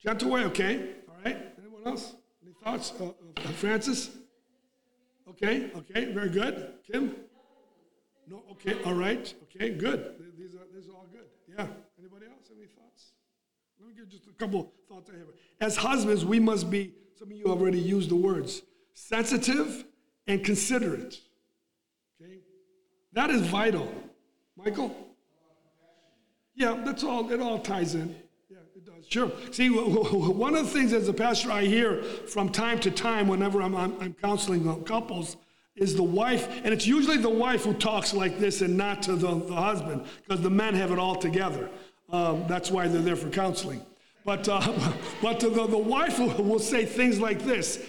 Gentle 0.00 0.30
way, 0.30 0.44
okay. 0.44 0.90
All 1.08 1.16
right. 1.24 1.36
Anyone 1.58 1.82
else? 1.84 2.14
Any 2.44 2.54
thoughts? 2.62 2.92
Uh, 3.00 3.06
uh, 3.06 3.40
Francis? 3.54 4.10
Okay, 5.28 5.70
okay, 5.76 6.12
very 6.12 6.28
good. 6.28 6.74
Kim? 6.90 7.16
No, 8.28 8.44
okay, 8.52 8.80
all 8.84 8.94
right, 8.94 9.34
okay, 9.44 9.70
good. 9.70 10.14
These 10.38 10.54
are, 10.54 10.60
these 10.72 10.88
are 10.88 10.92
all 10.92 11.06
good. 11.10 11.26
Yeah. 11.48 11.66
Anybody 11.98 12.26
else? 12.26 12.50
Any 12.56 12.66
thoughts? 12.66 13.12
Let 13.80 13.88
me 13.88 13.94
give 13.96 14.08
just 14.08 14.28
a 14.28 14.32
couple 14.32 14.72
thoughts 14.88 15.10
I 15.12 15.18
have. 15.18 15.26
As 15.60 15.76
husbands, 15.76 16.24
we 16.24 16.38
must 16.38 16.70
be, 16.70 16.92
some 17.18 17.32
of 17.32 17.36
you 17.36 17.46
already 17.46 17.80
used 17.80 18.08
the 18.10 18.16
words, 18.16 18.62
sensitive 18.94 19.84
and 20.26 20.44
considerate. 20.44 21.20
Okay? 22.20 22.38
That 23.12 23.30
is 23.30 23.42
vital. 23.42 23.92
Michael? 24.56 24.94
Yeah, 26.54 26.80
that's 26.84 27.02
all, 27.02 27.30
it 27.30 27.40
all 27.40 27.58
ties 27.58 27.94
in. 27.94 28.14
Yeah, 28.50 28.58
it 28.76 28.84
does. 28.84 29.06
Sure. 29.08 29.30
See, 29.50 29.68
one 29.68 30.54
of 30.54 30.66
the 30.66 30.70
things 30.70 30.92
as 30.92 31.08
a 31.08 31.12
pastor 31.12 31.50
I 31.50 31.62
hear 31.62 32.02
from 32.02 32.50
time 32.50 32.78
to 32.80 32.90
time 32.90 33.28
whenever 33.28 33.62
I'm, 33.62 33.74
I'm, 33.74 33.98
I'm 34.00 34.14
counseling 34.14 34.84
couples 34.84 35.36
is 35.74 35.96
the 35.96 36.02
wife, 36.02 36.48
and 36.64 36.74
it's 36.74 36.86
usually 36.86 37.16
the 37.16 37.30
wife 37.30 37.64
who 37.64 37.72
talks 37.72 38.12
like 38.12 38.38
this 38.38 38.60
and 38.60 38.76
not 38.76 39.02
to 39.04 39.16
the, 39.16 39.34
the 39.34 39.54
husband, 39.54 40.04
because 40.26 40.42
the 40.42 40.50
men 40.50 40.74
have 40.74 40.92
it 40.92 40.98
all 40.98 41.16
together. 41.16 41.70
Um, 42.10 42.44
that's 42.46 42.70
why 42.70 42.88
they're 42.88 43.00
there 43.00 43.16
for 43.16 43.30
counseling. 43.30 43.80
But, 44.24 44.46
uh, 44.48 44.60
but 45.22 45.40
the, 45.40 45.48
the 45.48 45.78
wife 45.78 46.18
will, 46.18 46.44
will 46.44 46.58
say 46.58 46.84
things 46.84 47.18
like 47.18 47.42
this 47.42 47.84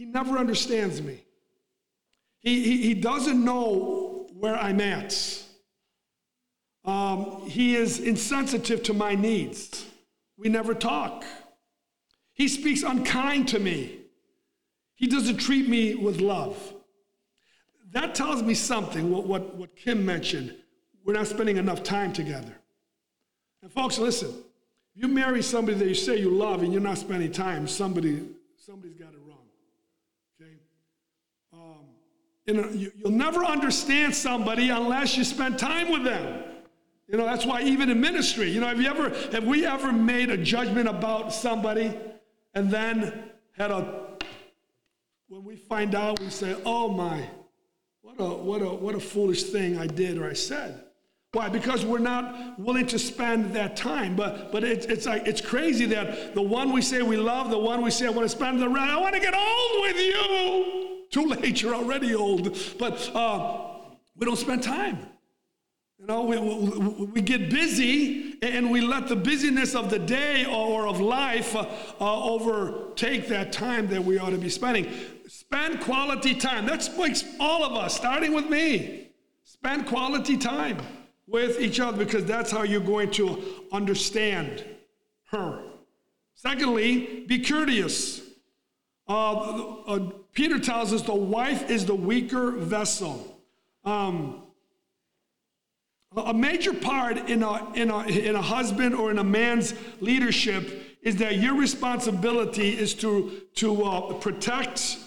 He 0.00 0.06
never 0.06 0.38
understands 0.38 1.02
me. 1.02 1.20
He, 2.38 2.64
he, 2.64 2.80
he 2.80 2.94
doesn't 2.94 3.44
know 3.44 4.30
where 4.32 4.56
I'm 4.56 4.80
at. 4.80 5.14
Um, 6.86 7.42
he 7.46 7.76
is 7.76 7.98
insensitive 7.98 8.82
to 8.84 8.94
my 8.94 9.14
needs. 9.14 9.84
We 10.38 10.48
never 10.48 10.72
talk. 10.72 11.26
He 12.32 12.48
speaks 12.48 12.82
unkind 12.82 13.48
to 13.48 13.58
me. 13.58 13.98
He 14.94 15.06
doesn't 15.06 15.36
treat 15.36 15.68
me 15.68 15.94
with 15.96 16.22
love. 16.22 16.56
That 17.90 18.14
tells 18.14 18.42
me 18.42 18.54
something, 18.54 19.10
what, 19.10 19.26
what, 19.26 19.54
what 19.54 19.76
Kim 19.76 20.06
mentioned. 20.06 20.54
We're 21.04 21.12
not 21.12 21.26
spending 21.26 21.58
enough 21.58 21.82
time 21.82 22.14
together. 22.14 22.56
And 23.60 23.70
folks, 23.70 23.98
listen, 23.98 24.30
if 24.30 25.02
you 25.02 25.08
marry 25.08 25.42
somebody 25.42 25.76
that 25.76 25.88
you 25.88 25.94
say 25.94 26.16
you 26.16 26.30
love 26.30 26.62
and 26.62 26.72
you're 26.72 26.80
not 26.80 26.96
spending 26.96 27.30
time, 27.30 27.68
somebody, 27.68 28.26
somebody's 28.56 28.96
got 28.96 29.12
it 29.12 29.20
wrong. 29.26 29.36
Okay? 30.40 30.52
Um, 31.52 31.84
you 32.50 32.60
know, 32.60 32.68
you, 32.70 32.92
you'll 32.96 33.12
never 33.12 33.44
understand 33.44 34.12
somebody 34.12 34.70
unless 34.70 35.16
you 35.16 35.22
spend 35.22 35.56
time 35.56 35.88
with 35.88 36.02
them. 36.02 36.42
You 37.06 37.16
know, 37.16 37.24
that's 37.24 37.46
why 37.46 37.62
even 37.62 37.90
in 37.90 38.00
ministry, 38.00 38.50
you 38.50 38.60
know, 38.60 38.66
have 38.66 38.80
you 38.80 38.88
ever, 38.88 39.10
have 39.30 39.44
we 39.44 39.64
ever 39.64 39.92
made 39.92 40.30
a 40.30 40.36
judgment 40.36 40.88
about 40.88 41.32
somebody 41.32 41.96
and 42.54 42.68
then 42.68 43.30
had 43.56 43.70
a 43.70 44.08
when 45.28 45.44
we 45.44 45.54
find 45.54 45.94
out, 45.94 46.18
we 46.18 46.28
say, 46.28 46.56
oh 46.66 46.88
my, 46.88 47.24
what 48.02 48.16
a, 48.18 48.24
what, 48.24 48.62
a, 48.62 48.64
what 48.64 48.94
a 48.96 49.00
foolish 49.00 49.44
thing 49.44 49.78
I 49.78 49.86
did 49.86 50.18
or 50.18 50.28
I 50.28 50.32
said. 50.32 50.82
Why? 51.30 51.48
Because 51.48 51.84
we're 51.84 51.98
not 51.98 52.58
willing 52.58 52.88
to 52.88 52.98
spend 52.98 53.54
that 53.54 53.76
time. 53.76 54.16
But, 54.16 54.50
but 54.50 54.64
it, 54.64 54.86
it's, 54.90 55.06
like, 55.06 55.28
it's 55.28 55.40
crazy 55.40 55.86
that 55.86 56.34
the 56.34 56.42
one 56.42 56.72
we 56.72 56.82
say 56.82 57.02
we 57.02 57.16
love, 57.16 57.48
the 57.48 57.58
one 57.58 57.80
we 57.80 57.92
say 57.92 58.06
I 58.06 58.10
want 58.10 58.28
to 58.28 58.36
spend 58.36 58.60
the 58.60 58.68
rest, 58.68 58.90
I 58.90 58.98
want 58.98 59.14
to 59.14 59.20
get 59.20 59.34
old 59.34 59.82
with 59.82 59.96
you. 60.00 60.79
Too 61.10 61.26
late, 61.26 61.60
you're 61.60 61.74
already 61.74 62.14
old. 62.14 62.56
But 62.78 63.14
uh, 63.14 63.68
we 64.16 64.26
don't 64.26 64.36
spend 64.36 64.62
time. 64.62 64.98
You 65.98 66.06
know, 66.06 66.22
we, 66.22 66.38
we, 66.38 67.04
we, 67.06 67.20
get 67.20 67.50
busy 67.50 68.38
and 68.40 68.70
we 68.70 68.80
let 68.80 69.06
the 69.06 69.16
busyness 69.16 69.74
of 69.74 69.90
the 69.90 69.98
day 69.98 70.46
or 70.46 70.86
of 70.86 70.98
life 70.98 71.54
uh, 71.54 71.66
overtake 72.00 73.28
that 73.28 73.52
time 73.52 73.86
that 73.88 74.02
we 74.02 74.18
ought 74.18 74.30
to 74.30 74.38
be 74.38 74.48
spending. 74.48 74.90
Spend 75.28 75.80
quality 75.80 76.34
time. 76.34 76.64
That 76.64 76.82
speaks 76.82 77.24
all 77.38 77.62
of 77.64 77.74
us, 77.74 77.94
starting 77.94 78.32
with 78.32 78.48
me. 78.48 79.08
Spend 79.44 79.86
quality 79.86 80.38
time 80.38 80.78
with 81.26 81.60
each 81.60 81.80
other 81.80 81.98
because 81.98 82.24
that's 82.24 82.50
how 82.50 82.62
you're 82.62 82.80
going 82.80 83.10
to 83.12 83.66
understand 83.70 84.64
her. 85.30 85.62
Secondly, 86.34 87.24
be 87.26 87.40
courteous. 87.40 88.22
Uh, 89.06 89.32
uh, 89.86 90.10
Peter 90.32 90.58
tells 90.58 90.92
us 90.92 91.02
the 91.02 91.14
wife 91.14 91.70
is 91.70 91.86
the 91.86 91.94
weaker 91.94 92.52
vessel. 92.52 93.40
Um, 93.84 94.42
a 96.16 96.34
major 96.34 96.72
part 96.72 97.30
in 97.30 97.42
a, 97.42 97.72
in, 97.74 97.90
a, 97.90 98.06
in 98.06 98.34
a 98.34 98.42
husband 98.42 98.94
or 98.94 99.10
in 99.10 99.18
a 99.18 99.24
man's 99.24 99.74
leadership 100.00 100.98
is 101.02 101.16
that 101.16 101.38
your 101.38 101.54
responsibility 101.54 102.70
is 102.70 102.94
to, 102.94 103.42
to 103.54 103.84
uh, 103.84 104.12
protect 104.14 104.98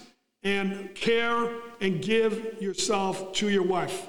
and 0.42 0.94
care 0.94 1.50
and 1.80 2.02
give 2.02 2.60
yourself 2.60 3.32
to 3.34 3.48
your 3.48 3.62
wife. 3.62 4.08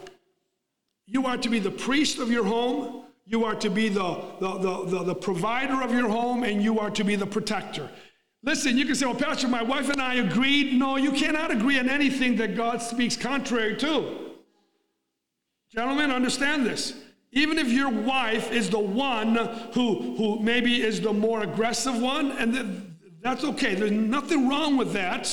You 1.06 1.28
are 1.28 1.38
to 1.38 1.50
be 1.50 1.60
the 1.60 1.72
priest 1.72 2.20
of 2.20 2.32
your 2.32 2.44
home. 2.44 3.04
You 3.26 3.44
are 3.46 3.56
to 3.56 3.70
be 3.70 3.90
the, 3.90 4.22
the, 4.40 4.58
the, 4.58 4.86
the, 4.86 5.04
the 5.04 5.16
provider 5.16 5.82
of 5.82 5.92
your 5.92 6.10
home, 6.10 6.44
and 6.44 6.62
you 6.62 6.80
are 6.80 6.92
to 6.92 7.04
be 7.04 7.16
the 7.16 7.26
protector. 7.26 7.90
Listen, 8.46 8.78
you 8.78 8.86
can 8.86 8.94
say, 8.94 9.08
well, 9.08 9.16
Pastor, 9.16 9.48
my 9.48 9.64
wife 9.64 9.90
and 9.90 10.00
I 10.00 10.16
agreed. 10.16 10.74
No, 10.74 10.98
you 10.98 11.12
cannot 11.12 11.50
agree 11.50 11.80
on 11.80 11.90
anything 11.90 12.36
that 12.36 12.56
God 12.56 12.82
speaks 12.82 13.18
contrary 13.18 13.76
to. 13.78 14.32
Gentlemen, 15.72 16.12
understand 16.12 16.66
this. 16.66 16.94
Even 17.32 17.58
if 17.58 17.70
your 17.70 17.90
wife 17.90 18.52
is 18.52 18.70
the 18.70 18.80
one 18.80 19.36
who, 19.74 20.16
who 20.16 20.40
maybe 20.40 20.82
is 20.82 21.02
the 21.02 21.12
more 21.12 21.42
aggressive 21.42 22.00
one, 22.00 22.32
and 22.34 22.96
that's 23.22 23.44
okay. 23.44 23.74
There's 23.74 23.92
nothing 23.92 24.48
wrong 24.48 24.78
with 24.78 24.94
that 24.94 25.28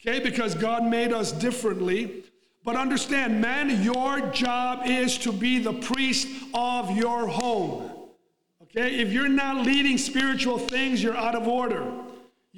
okay, 0.00 0.20
because 0.20 0.54
God 0.54 0.84
made 0.84 1.12
us 1.12 1.32
differently. 1.32 2.24
But 2.64 2.76
understand, 2.76 3.40
man, 3.40 3.82
your 3.82 4.20
job 4.30 4.82
is 4.84 5.16
to 5.18 5.32
be 5.32 5.58
the 5.58 5.74
priest 5.74 6.28
of 6.52 6.96
your 6.96 7.28
home. 7.28 7.90
Okay, 8.62 8.96
if 8.96 9.12
you're 9.12 9.28
not 9.28 9.64
leading 9.64 9.96
spiritual 9.96 10.58
things, 10.58 11.02
you're 11.02 11.16
out 11.16 11.34
of 11.34 11.48
order. 11.48 11.84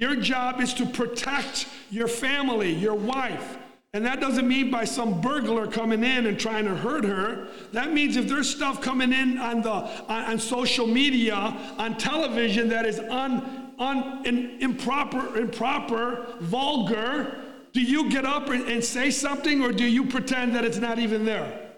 Your 0.01 0.17
job 0.17 0.61
is 0.61 0.75
to 0.75 0.87
protect 0.87 1.69
your 1.91 2.09
family, 2.09 2.73
your 2.73 2.95
wife. 2.95 3.59
And 3.93 4.05
that 4.07 4.21
doesn't 4.21 4.49
mean 4.49 4.71
by 4.71 4.85
some 4.85 5.21
burglar 5.21 5.67
coming 5.67 6.03
in 6.03 6.27
and 6.27 6.39
trying 6.39 6.65
to 6.65 6.75
hurt 6.75 7.05
her. 7.05 7.49
That 7.73 7.93
means 7.93 8.17
if 8.17 8.27
there's 8.27 8.49
stuff 8.49 8.81
coming 8.81 9.13
in 9.13 9.37
on 9.39 9.63
the 9.63 9.71
on, 9.71 10.25
on 10.25 10.39
social 10.39 10.87
media, 10.87 11.35
on 11.77 11.99
television 11.99 12.69
that 12.71 12.87
is 12.87 12.99
un, 12.99 13.73
un, 13.79 14.25
in, 14.25 14.59
improper, 14.61 15.37
improper, 15.37 16.27
vulgar, 16.41 17.37
Do 17.73 17.83
you 17.83 18.11
get 18.11 18.25
up 18.25 18.49
and, 18.49 18.69
and 18.69 18.83
say 18.83 19.11
something 19.11 19.63
or 19.63 19.73
do 19.73 19.85
you 19.85 20.07
pretend 20.07 20.55
that 20.55 20.65
it's 20.65 20.79
not 20.79 20.99
even 20.99 21.25
there? 21.25 21.71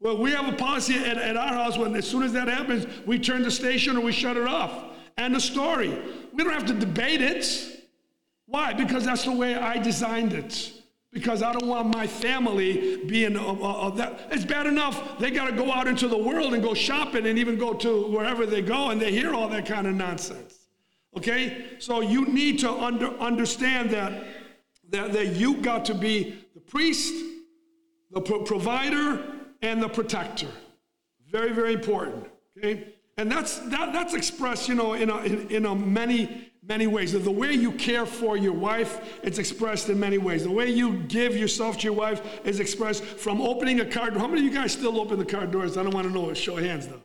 Well, 0.00 0.16
we 0.16 0.30
have 0.30 0.48
a 0.48 0.56
policy 0.56 0.96
at, 0.96 1.18
at 1.18 1.36
our 1.36 1.54
house 1.54 1.76
when 1.76 1.94
as 1.96 2.06
soon 2.06 2.22
as 2.22 2.32
that 2.32 2.48
happens, 2.48 2.86
we 3.04 3.18
turn 3.18 3.42
the 3.42 3.50
station 3.50 3.96
or 3.96 4.00
we 4.00 4.12
shut 4.12 4.36
it 4.36 4.46
off. 4.46 4.72
And 5.18 5.34
the 5.34 5.40
story. 5.40 5.90
We 6.32 6.44
don't 6.44 6.52
have 6.52 6.66
to 6.66 6.72
debate 6.72 7.20
it. 7.20 7.84
Why? 8.46 8.72
Because 8.72 9.04
that's 9.04 9.24
the 9.24 9.32
way 9.32 9.56
I 9.56 9.76
designed 9.76 10.32
it. 10.32 10.72
Because 11.12 11.42
I 11.42 11.52
don't 11.52 11.66
want 11.66 11.92
my 11.92 12.06
family 12.06 13.04
being 13.04 13.36
uh, 13.36 13.42
uh, 13.42 13.86
uh 13.86 13.90
that. 13.90 14.28
It's 14.30 14.44
bad 14.44 14.66
enough 14.66 15.18
they 15.18 15.30
got 15.30 15.46
to 15.46 15.56
go 15.56 15.72
out 15.72 15.88
into 15.88 16.06
the 16.06 16.16
world 16.16 16.54
and 16.54 16.62
go 16.62 16.72
shopping 16.72 17.26
and 17.26 17.38
even 17.38 17.58
go 17.58 17.74
to 17.74 18.06
wherever 18.06 18.46
they 18.46 18.62
go 18.62 18.90
and 18.90 19.00
they 19.00 19.10
hear 19.10 19.34
all 19.34 19.48
that 19.48 19.66
kind 19.66 19.86
of 19.86 19.94
nonsense. 19.94 20.68
Okay? 21.16 21.76
So 21.78 22.00
you 22.00 22.26
need 22.26 22.60
to 22.60 22.70
under, 22.70 23.08
understand 23.18 23.90
that, 23.90 24.24
that, 24.90 25.12
that 25.12 25.34
you 25.34 25.56
got 25.56 25.84
to 25.86 25.94
be 25.94 26.44
the 26.54 26.60
priest, 26.60 27.12
the 28.12 28.20
pro- 28.20 28.44
provider, 28.44 29.24
and 29.62 29.82
the 29.82 29.88
protector. 29.88 30.48
Very, 31.30 31.52
very 31.52 31.72
important. 31.72 32.26
Okay? 32.56 32.94
And 33.18 33.30
that's 33.30 33.58
that, 33.58 33.92
that's 33.92 34.14
expressed, 34.14 34.68
you 34.68 34.76
know, 34.76 34.94
in 34.94 35.10
a, 35.10 35.18
in, 35.18 35.50
in 35.50 35.66
a 35.66 35.74
many, 35.74 36.50
many 36.62 36.86
ways. 36.86 37.12
The 37.12 37.30
way 37.30 37.52
you 37.52 37.72
care 37.72 38.06
for 38.06 38.36
your 38.36 38.52
wife, 38.52 39.18
it's 39.24 39.38
expressed 39.38 39.88
in 39.88 39.98
many 39.98 40.18
ways. 40.18 40.44
The 40.44 40.52
way 40.52 40.70
you 40.70 41.00
give 41.08 41.36
yourself 41.36 41.78
to 41.78 41.84
your 41.84 41.94
wife 41.94 42.22
is 42.46 42.60
expressed 42.60 43.02
from 43.04 43.42
opening 43.42 43.80
a 43.80 43.84
car 43.84 44.10
door. 44.10 44.20
How 44.20 44.28
many 44.28 44.46
of 44.46 44.52
you 44.52 44.56
guys 44.56 44.72
still 44.72 45.00
open 45.00 45.18
the 45.18 45.24
car 45.24 45.48
doors? 45.48 45.76
I 45.76 45.82
don't 45.82 45.92
want 45.92 46.06
to 46.06 46.12
know. 46.12 46.32
Show 46.32 46.58
of 46.58 46.64
hands, 46.64 46.86
though. 46.86 47.02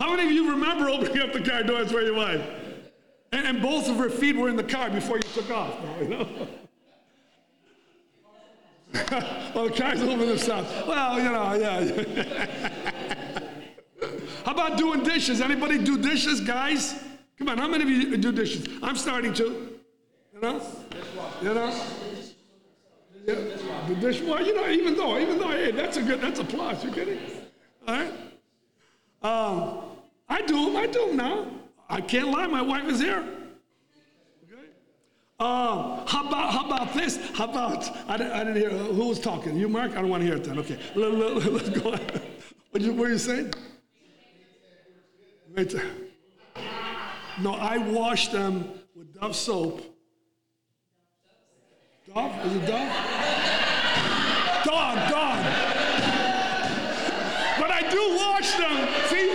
How 0.00 0.16
many 0.16 0.28
of 0.28 0.32
you 0.32 0.50
remember 0.50 0.90
opening 0.90 1.20
up 1.20 1.32
the 1.32 1.42
car 1.42 1.62
doors 1.62 1.92
for 1.92 2.00
your 2.00 2.14
wife? 2.14 2.42
And, 3.30 3.46
and 3.46 3.62
both 3.62 3.88
of 3.88 3.96
her 3.96 4.10
feet 4.10 4.34
were 4.36 4.48
in 4.48 4.56
the 4.56 4.64
car 4.64 4.90
before 4.90 5.18
you 5.18 5.22
took 5.34 5.50
off. 5.52 5.74
You 6.00 6.08
know? 6.08 6.28
well, 9.54 9.68
the 9.68 9.74
car's 9.76 10.02
open 10.02 10.26
themselves. 10.26 10.68
Well, 10.84 11.18
you 11.18 11.30
know, 11.30 11.54
yeah. 11.54 12.92
how 14.48 14.54
about 14.54 14.78
doing 14.78 15.02
dishes? 15.02 15.42
Anybody 15.42 15.76
do 15.76 15.98
dishes, 15.98 16.40
guys? 16.40 17.04
Come 17.36 17.50
on, 17.50 17.58
how 17.58 17.68
many 17.68 17.84
of 17.84 17.90
you 17.90 18.16
do 18.16 18.32
dishes? 18.32 18.66
I'm 18.82 18.96
starting 18.96 19.34
to. 19.34 19.44
You 20.32 20.40
know? 20.40 20.62
You 21.42 21.52
know? 21.52 21.84
Yeah, 23.26 23.34
the 23.88 23.94
dish. 23.96 24.22
Well, 24.22 24.42
you 24.42 24.54
know, 24.54 24.66
even 24.70 24.94
though, 24.94 25.18
even 25.18 25.38
though, 25.38 25.50
hey, 25.50 25.70
that's 25.72 25.98
a 25.98 26.02
good, 26.02 26.22
that's 26.22 26.40
a 26.40 26.44
plus. 26.44 26.82
You 26.82 26.90
kidding? 26.90 27.18
All 27.86 27.94
right. 27.94 28.12
Um, 29.20 29.80
I 30.30 30.40
do 30.40 30.64
them. 30.64 30.76
I 30.76 30.86
do 30.86 31.08
them 31.08 31.16
now. 31.18 31.50
I 31.90 32.00
can't 32.00 32.28
lie. 32.28 32.46
My 32.46 32.62
wife 32.62 32.88
is 32.88 33.00
here. 33.00 33.22
Okay. 34.50 34.62
Um, 35.40 36.06
how 36.06 36.26
about 36.26 36.52
how 36.54 36.64
about 36.64 36.94
this? 36.94 37.18
How 37.34 37.50
about 37.50 37.86
I 38.08 38.14
I 38.14 38.44
didn't 38.44 38.56
hear 38.56 38.70
who 38.70 39.08
was 39.08 39.20
talking. 39.20 39.58
You, 39.58 39.68
Mark? 39.68 39.90
I 39.90 39.96
don't 39.96 40.08
want 40.08 40.22
to 40.22 40.26
hear 40.26 40.36
it 40.36 40.44
then. 40.44 40.58
Okay, 40.60 40.78
let, 40.94 41.12
us 41.12 41.44
let, 41.44 41.82
go 41.82 41.92
on. 41.92 42.00
What, 42.70 42.82
you, 42.82 42.94
what 42.94 43.08
are 43.08 43.12
you 43.12 43.18
saying? 43.18 43.52
No, 45.58 47.54
I 47.54 47.78
wash 47.78 48.28
them 48.28 48.70
with 48.94 49.12
Dove 49.20 49.34
soap. 49.34 49.82
Dove? 52.06 52.46
Is 52.46 52.54
it 52.54 52.60
Dove? 52.60 52.88
Dawn, 54.64 54.96
Dawn. 55.10 55.38
But 57.58 57.70
I 57.72 57.90
do 57.90 58.16
wash 58.16 58.52
them. 58.52 58.88
See? 59.08 59.34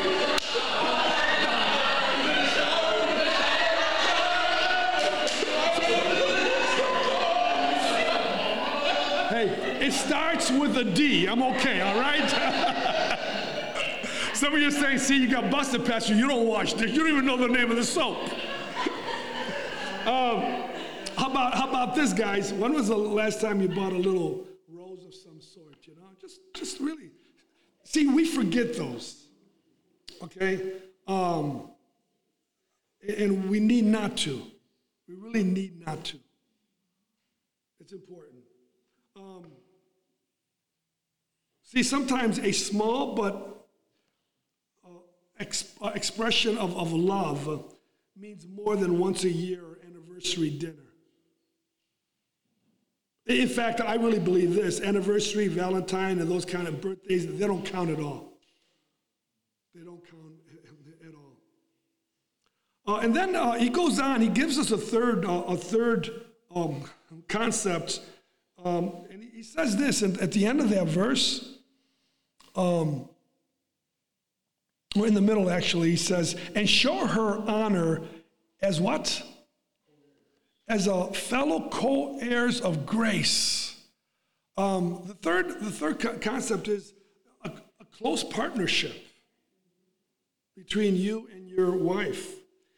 Hey, 9.27 9.85
it 9.85 9.91
starts 9.91 10.51
with 10.51 10.77
a 10.77 10.85
D. 10.85 11.27
I'm 11.27 11.43
okay, 11.43 11.81
all 11.81 11.99
right? 11.99 12.69
Some 14.43 14.55
of 14.55 14.59
you 14.59 14.67
are 14.67 14.71
saying, 14.71 14.97
see, 14.97 15.15
you 15.15 15.29
got 15.29 15.49
busted, 15.49 15.85
Pastor. 15.85 16.13
You 16.15 16.27
don't 16.27 16.45
wash 16.45 16.73
this. 16.73 16.91
You 16.91 16.99
don't 16.99 17.13
even 17.13 17.25
know 17.25 17.37
the 17.37 17.47
name 17.47 17.71
of 17.71 17.77
the 17.77 17.83
soap. 17.85 18.17
um, 20.05 20.65
how, 21.15 21.31
about, 21.31 21.53
how 21.53 21.69
about 21.69 21.95
this, 21.95 22.11
guys? 22.11 22.51
When 22.51 22.73
was 22.73 22.89
the 22.89 22.97
last 22.97 23.39
time 23.39 23.61
you 23.61 23.69
bought 23.69 23.93
a 23.93 23.97
little 23.97 24.45
rose 24.67 25.05
of 25.05 25.15
some 25.15 25.39
sort? 25.39 25.77
You 25.83 25.95
know, 25.95 26.09
just, 26.19 26.41
just 26.53 26.81
really. 26.81 27.11
See, 27.85 28.07
we 28.07 28.25
forget 28.25 28.75
those, 28.75 29.27
okay? 30.21 30.73
Um, 31.07 31.69
and 33.07 33.49
we 33.49 33.61
need 33.61 33.85
not 33.85 34.17
to. 34.17 34.45
We 35.07 35.15
really 35.15 35.45
need 35.45 35.85
not 35.85 36.03
to. 36.03 36.17
It's 37.79 37.93
important. 37.93 38.43
Um, 39.15 39.45
See, 41.63 41.81
sometimes 41.81 42.39
a 42.39 42.51
small 42.51 43.15
but 43.15 43.52
ex- 45.43 45.75
uh, 45.81 45.91
expression 45.93 46.57
of, 46.57 46.75
of 46.77 46.93
love 46.93 47.65
means 48.15 48.47
more 48.47 48.75
than 48.75 48.97
once 48.97 49.23
a 49.23 49.29
year 49.29 49.79
anniversary 49.85 50.49
dinner. 50.49 50.89
In 53.25 53.47
fact, 53.47 53.81
I 53.81 53.95
really 53.95 54.19
believe 54.19 54.53
this 54.53 54.81
anniversary, 54.81 55.47
Valentine, 55.47 56.19
and 56.19 56.29
those 56.29 56.45
kind 56.45 56.67
of 56.67 56.81
birthdays, 56.81 57.27
they 57.27 57.47
don't 57.47 57.65
count 57.65 57.89
at 57.89 57.99
all. 57.99 58.33
They 59.75 59.83
don't 59.83 60.03
count 60.09 60.33
at 61.07 61.13
all. 61.13 61.37
Uh, 62.85 62.99
and 62.99 63.15
then 63.15 63.35
uh, 63.35 63.53
he 63.53 63.69
goes 63.69 63.99
on, 63.99 64.21
he 64.21 64.27
gives 64.27 64.57
us 64.57 64.71
a 64.71 64.77
third, 64.77 65.25
uh, 65.25 65.43
a 65.47 65.57
third 65.57 66.09
um, 66.53 66.83
concept. 67.27 68.01
Um, 68.63 69.05
and 69.09 69.23
he 69.23 69.43
says 69.43 69.77
this 69.77 70.03
at 70.03 70.31
the 70.31 70.45
end 70.45 70.59
of 70.61 70.69
that 70.69 70.87
verse 70.87 71.57
um, 72.55 73.09
in 74.95 75.13
the 75.13 75.21
middle 75.21 75.49
actually, 75.49 75.91
he 75.91 75.95
says, 75.95 76.35
and 76.55 76.69
show 76.69 77.05
her 77.07 77.37
honor 77.49 78.01
as 78.61 78.79
what? 78.79 79.21
As 80.67 80.87
a 80.87 81.11
fellow 81.13 81.67
co 81.69 82.19
heirs 82.19 82.61
of 82.61 82.85
grace. 82.85 83.75
Um, 84.55 85.01
the 85.07 85.15
third, 85.15 85.59
the 85.61 85.71
third 85.71 86.21
concept 86.21 86.67
is 86.67 86.93
a, 87.43 87.51
a 87.79 87.85
close 87.97 88.23
partnership 88.23 88.93
between 90.55 90.95
you 90.95 91.27
and 91.33 91.49
your 91.49 91.71
wife. 91.71 92.35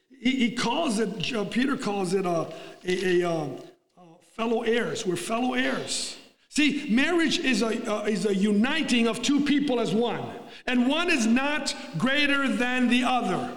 He, 0.10 0.32
he 0.32 0.51
calls 0.51 0.99
it, 0.99 1.34
uh, 1.34 1.43
Peter 1.45 1.75
calls 1.75 2.13
it 2.13 2.25
a, 2.25 2.54
a, 2.86 3.21
a, 3.21 3.30
um, 3.30 3.58
a 3.97 4.04
fellow 4.36 4.63
heirs. 4.63 5.06
We're 5.06 5.17
fellow 5.17 5.54
heirs. 5.54 6.17
See, 6.56 6.88
marriage 6.89 7.39
is 7.39 7.62
a, 7.62 7.91
uh, 7.91 8.04
is 8.06 8.26
a 8.26 8.34
uniting 8.34 9.08
of 9.08 9.22
two 9.22 9.41
people 9.41 9.78
as 9.82 9.94
one, 9.94 10.24
and 10.65 10.88
one 10.88 11.10
is 11.10 11.26
not 11.28 11.76
greater 11.98 12.48
than 12.48 12.88
the 12.88 13.04
other. 13.04 13.52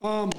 Um, 0.00 0.32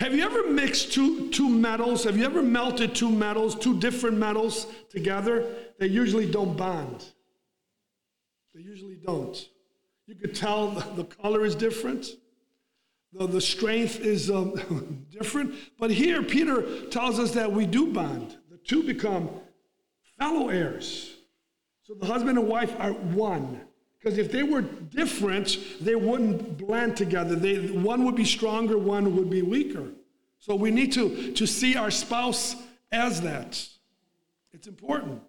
have 0.00 0.14
you 0.14 0.22
ever 0.22 0.50
mixed 0.50 0.92
two, 0.92 1.30
two 1.30 1.48
metals? 1.48 2.04
Have 2.04 2.18
you 2.18 2.26
ever 2.26 2.42
melted 2.42 2.94
two 2.94 3.10
metals, 3.10 3.54
two 3.54 3.80
different 3.80 4.18
metals 4.18 4.66
together? 4.90 5.46
They 5.78 5.86
usually 5.86 6.30
don't 6.30 6.54
bond. 6.58 7.06
They 8.54 8.60
usually 8.60 8.96
don't. 8.96 9.48
You 10.06 10.14
could 10.14 10.34
tell 10.34 10.68
the 10.94 11.04
color 11.04 11.46
is 11.46 11.54
different 11.54 12.06
the, 13.14 13.26
the 13.26 13.40
strength 13.40 14.00
is 14.00 14.30
um, 14.30 15.06
different. 15.10 15.54
But 15.78 15.90
here, 15.90 16.22
Peter 16.22 16.86
tells 16.86 17.18
us 17.18 17.32
that 17.32 17.50
we 17.50 17.66
do 17.66 17.92
bond. 17.92 18.36
The 18.50 18.58
two 18.58 18.82
become 18.82 19.30
fellow 20.18 20.48
heirs. 20.48 21.14
So 21.84 21.94
the 21.94 22.06
husband 22.06 22.38
and 22.38 22.48
wife 22.48 22.74
are 22.78 22.92
one. 22.92 23.60
Because 23.98 24.18
if 24.18 24.30
they 24.30 24.42
were 24.42 24.60
different, 24.60 25.58
they 25.80 25.94
wouldn't 25.94 26.58
blend 26.58 26.96
together. 26.96 27.36
They, 27.36 27.70
one 27.70 28.04
would 28.04 28.16
be 28.16 28.24
stronger, 28.24 28.76
one 28.76 29.16
would 29.16 29.30
be 29.30 29.42
weaker. 29.42 29.88
So 30.38 30.54
we 30.54 30.70
need 30.70 30.92
to, 30.92 31.32
to 31.32 31.46
see 31.46 31.76
our 31.76 31.90
spouse 31.90 32.54
as 32.92 33.22
that. 33.22 33.66
It's 34.52 34.66
important. 34.66 35.22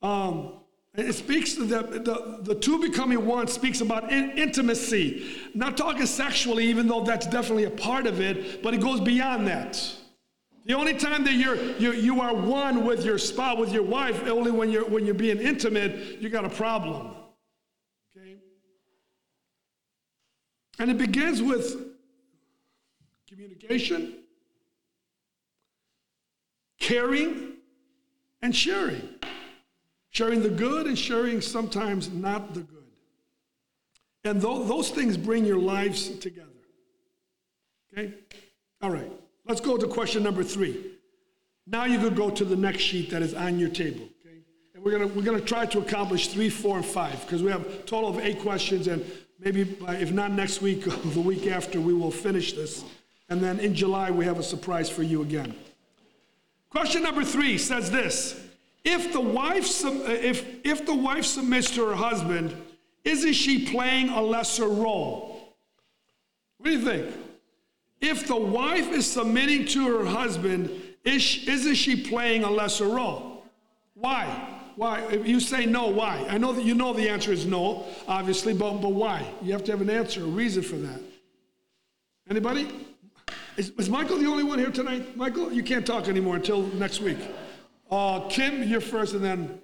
Um, 0.00 0.59
it 0.94 1.12
speaks 1.12 1.54
to 1.54 1.64
the, 1.64 1.82
the, 1.82 2.38
the 2.42 2.54
two 2.54 2.80
becoming 2.80 3.24
one 3.24 3.46
speaks 3.46 3.80
about 3.80 4.10
in, 4.10 4.30
intimacy. 4.32 5.36
Not 5.54 5.76
talking 5.76 6.06
sexually, 6.06 6.66
even 6.66 6.88
though 6.88 7.04
that's 7.04 7.26
definitely 7.26 7.64
a 7.64 7.70
part 7.70 8.06
of 8.06 8.20
it, 8.20 8.62
but 8.62 8.74
it 8.74 8.80
goes 8.80 9.00
beyond 9.00 9.46
that. 9.46 9.80
The 10.66 10.74
only 10.74 10.94
time 10.94 11.24
that 11.24 11.34
you're, 11.34 11.56
you, 11.78 11.92
you 11.92 12.20
are 12.20 12.34
one 12.34 12.84
with 12.84 13.04
your 13.04 13.18
spouse, 13.18 13.58
with 13.58 13.72
your 13.72 13.84
wife, 13.84 14.26
only 14.26 14.50
when 14.50 14.70
you're, 14.70 14.88
when 14.88 15.06
you're 15.06 15.14
being 15.14 15.38
intimate, 15.38 16.20
you 16.20 16.28
got 16.28 16.44
a 16.44 16.50
problem. 16.50 17.14
Okay? 18.16 18.36
And 20.80 20.90
it 20.90 20.98
begins 20.98 21.40
with 21.40 21.86
communication, 23.28 24.18
caring, 26.80 27.54
and 28.42 28.54
sharing 28.54 29.08
sharing 30.10 30.42
the 30.42 30.50
good 30.50 30.86
and 30.86 30.98
sharing 30.98 31.40
sometimes 31.40 32.10
not 32.10 32.54
the 32.54 32.60
good. 32.60 32.76
And 34.24 34.40
th- 34.40 34.68
those 34.68 34.90
things 34.90 35.16
bring 35.16 35.44
your 35.44 35.58
lives 35.58 36.08
together. 36.18 36.46
Okay? 37.92 38.14
All 38.82 38.90
right. 38.90 39.10
Let's 39.46 39.60
go 39.60 39.76
to 39.76 39.86
question 39.86 40.22
number 40.22 40.44
three. 40.44 40.92
Now 41.66 41.84
you 41.84 41.98
could 41.98 42.16
go 42.16 42.30
to 42.30 42.44
the 42.44 42.56
next 42.56 42.82
sheet 42.82 43.10
that 43.10 43.22
is 43.22 43.34
on 43.34 43.58
your 43.58 43.68
table. 43.68 44.08
Okay? 44.20 44.38
And 44.74 44.84
we're 44.84 44.92
gonna 44.92 45.06
we're 45.06 45.22
gonna 45.22 45.40
try 45.40 45.66
to 45.66 45.78
accomplish 45.78 46.28
three, 46.28 46.50
four, 46.50 46.76
and 46.76 46.86
five 46.86 47.20
because 47.22 47.42
we 47.42 47.50
have 47.50 47.66
a 47.66 47.76
total 47.82 48.10
of 48.10 48.18
eight 48.18 48.40
questions, 48.40 48.86
and 48.88 49.04
maybe 49.38 49.62
if 49.88 50.12
not 50.12 50.32
next 50.32 50.60
week, 50.62 50.84
the 51.04 51.20
week 51.20 51.46
after, 51.46 51.80
we 51.80 51.94
will 51.94 52.10
finish 52.10 52.52
this. 52.52 52.84
And 53.28 53.40
then 53.40 53.60
in 53.60 53.74
July, 53.74 54.10
we 54.10 54.24
have 54.24 54.38
a 54.38 54.42
surprise 54.42 54.90
for 54.90 55.02
you 55.02 55.22
again. 55.22 55.54
Question 56.68 57.02
number 57.02 57.24
three 57.24 57.58
says 57.58 57.90
this: 57.90 58.40
If 58.84 59.12
the 59.12 59.20
wife 59.20 59.84
uh, 59.84 59.90
if 60.06 60.64
if 60.64 60.86
the 60.86 60.94
wife 60.94 61.24
submits 61.24 61.70
to 61.72 61.86
her 61.86 61.94
husband, 61.94 62.56
isn't 63.04 63.34
she 63.34 63.66
playing 63.66 64.08
a 64.08 64.20
lesser 64.20 64.68
role? 64.68 65.54
What 66.58 66.70
do 66.70 66.72
you 66.72 66.84
think? 66.84 67.14
If 68.00 68.26
the 68.26 68.36
wife 68.36 68.90
is 68.92 69.10
submitting 69.10 69.66
to 69.66 69.98
her 69.98 70.04
husband, 70.06 70.70
is 71.04 71.22
she, 71.22 71.50
isn't 71.50 71.74
she 71.74 72.02
playing 72.02 72.44
a 72.44 72.50
lesser 72.50 72.86
role? 72.86 73.44
Why? 73.94 74.24
Why? 74.76 75.00
If 75.10 75.26
you 75.26 75.40
say 75.40 75.66
no, 75.66 75.88
why? 75.88 76.24
I 76.28 76.38
know 76.38 76.52
that 76.52 76.64
you 76.64 76.74
know 76.74 76.94
the 76.94 77.08
answer 77.08 77.32
is 77.32 77.44
no, 77.44 77.84
obviously, 78.08 78.54
but, 78.54 78.78
but 78.80 78.92
why? 78.92 79.26
You 79.42 79.52
have 79.52 79.64
to 79.64 79.72
have 79.72 79.82
an 79.82 79.90
answer, 79.90 80.22
a 80.22 80.26
reason 80.26 80.62
for 80.62 80.76
that. 80.76 81.00
Anybody? 82.30 82.68
Is, 83.56 83.70
is 83.70 83.90
Michael 83.90 84.16
the 84.16 84.26
only 84.26 84.44
one 84.44 84.58
here 84.58 84.70
tonight? 84.70 85.16
Michael, 85.16 85.52
you 85.52 85.62
can't 85.62 85.86
talk 85.86 86.08
anymore 86.08 86.36
until 86.36 86.62
next 86.62 87.00
week. 87.00 87.18
Uh, 87.90 88.20
Kim, 88.28 88.62
you're 88.62 88.80
first, 88.80 89.14
and 89.14 89.24
then. 89.24 89.60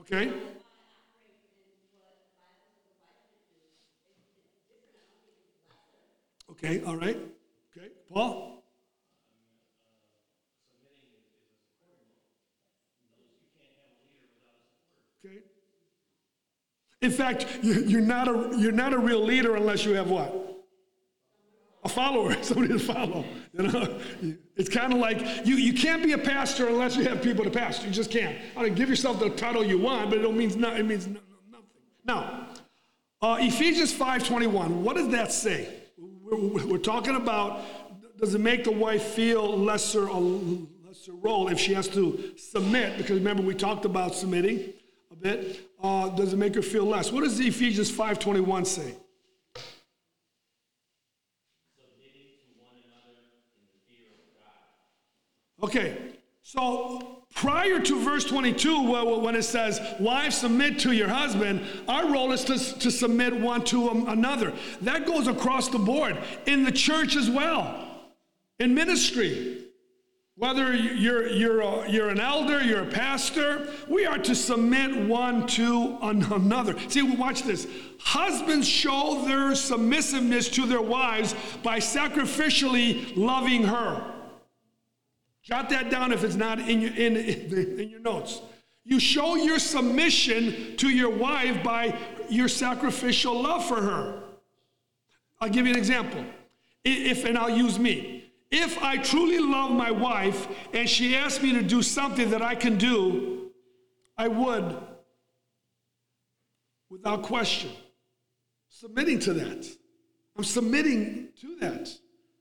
Okay. 0.00 0.32
Okay, 6.50 6.82
all 6.84 6.96
right. 6.96 7.18
Okay, 7.76 7.88
Paul? 8.12 8.62
Okay. 15.24 15.38
In 17.02 17.10
fact, 17.10 17.46
you- 17.62 17.84
you're 17.84 18.00
not 18.00 18.28
a, 18.28 18.56
you're 18.58 18.72
not 18.72 18.92
a 18.94 18.98
real 18.98 19.22
leader 19.22 19.56
unless 19.56 19.84
you 19.84 19.92
have 19.92 20.10
what? 20.10 20.47
A 21.84 21.88
follower, 21.88 22.36
somebody 22.42 22.72
to 22.72 22.78
follow. 22.78 23.24
You 23.52 23.62
know, 23.64 24.00
it's 24.56 24.68
kind 24.68 24.92
of 24.92 24.98
like 24.98 25.46
you, 25.46 25.56
you 25.56 25.72
can't 25.72 26.02
be 26.02 26.12
a 26.12 26.18
pastor 26.18 26.68
unless 26.68 26.96
you 26.96 27.04
have 27.04 27.22
people 27.22 27.44
to 27.44 27.50
pastor. 27.50 27.86
You 27.86 27.92
just 27.92 28.10
can't. 28.10 28.36
I 28.56 28.64
mean, 28.64 28.74
give 28.74 28.88
yourself 28.88 29.20
the 29.20 29.30
title 29.30 29.64
you 29.64 29.78
want, 29.78 30.10
but 30.10 30.18
it 30.18 30.22
don't 30.22 30.36
means 30.36 30.56
no, 30.56 30.74
it 30.74 30.84
means 30.84 31.06
no, 31.06 31.20
no, 31.20 31.58
nothing. 31.58 31.66
Now, 32.04 32.48
uh, 33.22 33.38
Ephesians 33.40 33.92
5:21. 33.92 34.82
What 34.82 34.96
does 34.96 35.08
that 35.08 35.32
say? 35.32 35.68
We're, 35.96 36.66
we're 36.66 36.78
talking 36.78 37.16
about 37.16 37.62
does 38.18 38.34
it 38.34 38.40
make 38.40 38.64
the 38.64 38.72
wife 38.72 39.02
feel 39.02 39.56
lesser 39.56 40.08
a 40.08 40.18
lesser 40.18 41.12
role 41.12 41.48
if 41.48 41.58
she 41.58 41.72
has 41.74 41.88
to 41.88 42.34
submit? 42.36 42.98
Because 42.98 43.18
remember 43.18 43.42
we 43.42 43.54
talked 43.54 43.84
about 43.84 44.14
submitting 44.14 44.72
a 45.12 45.16
bit. 45.16 45.70
Uh, 45.80 46.08
does 46.10 46.32
it 46.32 46.36
make 46.36 46.54
her 46.56 46.62
feel 46.62 46.84
less? 46.84 47.12
What 47.12 47.22
does 47.22 47.38
Ephesians 47.38 47.90
5:21 47.90 48.66
say? 48.66 48.94
Okay, 55.62 56.12
so 56.42 57.24
prior 57.34 57.80
to 57.80 58.04
verse 58.04 58.24
22, 58.24 59.20
when 59.20 59.34
it 59.34 59.42
says, 59.42 59.80
Wives, 59.98 60.38
submit 60.38 60.78
to 60.80 60.92
your 60.92 61.08
husband, 61.08 61.62
our 61.88 62.10
role 62.10 62.32
is 62.32 62.44
to, 62.44 62.58
to 62.78 62.90
submit 62.90 63.34
one 63.34 63.64
to 63.64 63.90
um, 63.90 64.08
another. 64.08 64.52
That 64.82 65.04
goes 65.04 65.26
across 65.26 65.68
the 65.68 65.78
board 65.78 66.16
in 66.46 66.62
the 66.62 66.72
church 66.72 67.16
as 67.16 67.28
well, 67.28 68.12
in 68.58 68.74
ministry. 68.74 69.64
Whether 70.36 70.76
you're, 70.76 71.26
you're, 71.26 71.60
a, 71.60 71.90
you're 71.90 72.10
an 72.10 72.20
elder, 72.20 72.62
you're 72.62 72.84
a 72.84 72.90
pastor, 72.90 73.66
we 73.88 74.06
are 74.06 74.18
to 74.18 74.36
submit 74.36 75.08
one 75.08 75.48
to 75.48 75.98
another. 76.00 76.76
See, 76.88 77.02
watch 77.02 77.42
this. 77.42 77.66
Husbands 77.98 78.68
show 78.68 79.24
their 79.26 79.56
submissiveness 79.56 80.48
to 80.50 80.66
their 80.66 80.80
wives 80.80 81.34
by 81.64 81.78
sacrificially 81.80 83.16
loving 83.16 83.64
her. 83.64 84.14
Jot 85.48 85.70
that 85.70 85.90
down 85.90 86.12
if 86.12 86.24
it's 86.24 86.34
not 86.34 86.58
in 86.58 86.82
your, 86.82 86.94
in, 86.94 87.16
in 87.16 87.88
your 87.88 88.00
notes. 88.00 88.42
You 88.84 89.00
show 89.00 89.34
your 89.36 89.58
submission 89.58 90.76
to 90.76 90.90
your 90.90 91.08
wife 91.08 91.62
by 91.62 91.98
your 92.28 92.48
sacrificial 92.48 93.40
love 93.40 93.66
for 93.66 93.80
her. 93.80 94.24
I'll 95.40 95.48
give 95.48 95.66
you 95.66 95.72
an 95.72 95.78
example. 95.78 96.22
If, 96.84 97.24
and 97.24 97.38
I'll 97.38 97.48
use 97.48 97.78
me. 97.78 98.30
If 98.50 98.82
I 98.82 98.98
truly 98.98 99.38
love 99.38 99.70
my 99.70 99.90
wife 99.90 100.48
and 100.74 100.86
she 100.86 101.16
asks 101.16 101.42
me 101.42 101.54
to 101.54 101.62
do 101.62 101.80
something 101.82 102.28
that 102.28 102.42
I 102.42 102.54
can 102.54 102.76
do, 102.76 103.50
I 104.18 104.28
would, 104.28 104.76
without 106.90 107.22
question, 107.22 107.70
submitting 108.68 109.18
to 109.20 109.32
that. 109.32 109.66
I'm 110.36 110.44
submitting 110.44 111.28
to 111.40 111.56
that. 111.60 111.90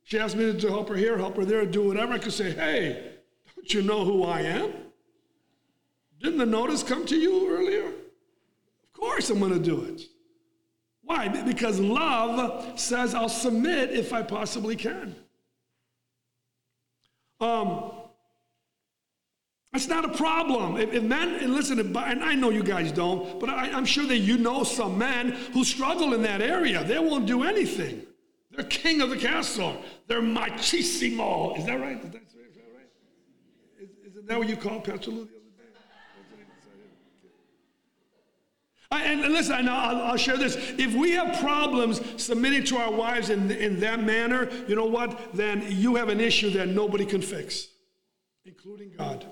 She 0.08 0.18
asked 0.18 0.38
me 0.38 0.58
to 0.58 0.70
help 0.70 0.88
her 0.88 0.96
here, 0.96 1.18
help 1.18 1.36
her 1.36 1.44
there, 1.44 1.66
do 1.66 1.90
whatever. 1.90 2.14
I 2.14 2.18
could 2.18 2.32
say, 2.32 2.52
hey, 2.52 3.16
don't 3.54 3.74
you 3.74 3.82
know 3.82 4.06
who 4.06 4.24
I 4.24 4.40
am? 4.40 4.72
Didn't 6.22 6.38
the 6.38 6.46
notice 6.46 6.82
come 6.82 7.06
to 7.08 7.18
you 7.18 7.50
earlier? 7.50 7.88
Of 7.88 8.94
course 8.94 9.30
I'm 9.30 9.40
going 9.40 9.52
to 9.52 9.60
do 9.60 9.84
it. 9.84 10.04
Why? 11.02 11.28
Because 11.28 11.82
love 11.82 12.80
says 12.80 13.14
I'll 13.14 13.28
submit 13.28 13.92
if 13.92 14.14
I 14.14 14.24
possibly 14.24 14.78
can. 14.78 15.14
Um, 17.42 17.92
that's 19.74 19.90
not 19.90 20.06
a 20.06 20.14
problem. 20.16 20.78
If, 20.78 20.94
if 20.94 21.04
men, 21.04 21.36
and 21.36 21.54
listen, 21.54 21.80
and 21.80 22.24
I 22.24 22.34
know 22.34 22.50
you 22.50 22.64
guys 22.64 22.94
don't, 22.94 23.42
but 23.42 23.50
I, 23.50 23.72
I'm 23.72 23.86
sure 23.86 24.06
that 24.06 24.20
you 24.20 24.38
know 24.38 24.64
some 24.64 24.98
men 24.98 25.32
who 25.52 25.66
struggle 25.66 26.14
in 26.14 26.22
that 26.22 26.42
area. 26.42 26.82
They 26.86 26.98
won't 26.98 27.26
do 27.26 27.44
anything. 27.44 28.08
They're 28.58 28.66
king 28.66 29.02
of 29.02 29.12
the 29.12 29.18
castle. 29.18 29.78
They're 30.08 30.20
machissimo. 30.20 31.56
Is 31.60 31.66
that 31.68 31.80
right? 31.80 32.04
Is 32.04 32.10
that, 32.10 32.22
is 32.24 32.34
right? 32.76 32.90
Is, 33.80 33.90
isn't 34.12 34.28
that 34.28 34.40
what 34.40 34.50
you 34.50 34.58
called 34.58 34.84
Pastor 34.84 35.12
Lou 35.12 35.18
the 35.18 35.22
other 35.22 35.30
day? 35.30 35.38
I, 38.90 39.04
and, 39.04 39.24
and 39.24 39.32
listen, 39.32 39.54
and 39.54 39.70
I'll, 39.70 40.02
I'll 40.02 40.18
share 40.18 40.38
this. 40.38 40.56
If 40.56 40.96
we 40.96 41.12
have 41.12 41.40
problems 41.40 42.02
submitting 42.18 42.64
to 42.66 42.78
our 42.78 42.92
wives 42.92 43.30
in, 43.30 43.52
in 43.52 43.80
that 43.82 44.04
manner, 44.04 44.50
you 44.68 44.76
know 44.76 44.86
what? 44.86 45.36
Then 45.36 45.64
you 45.70 45.94
have 45.96 46.10
an 46.10 46.20
issue 46.20 46.50
that 46.52 46.68
nobody 46.68 47.06
can 47.06 47.22
fix, 47.22 47.68
including 48.44 48.92
God. 48.98 49.24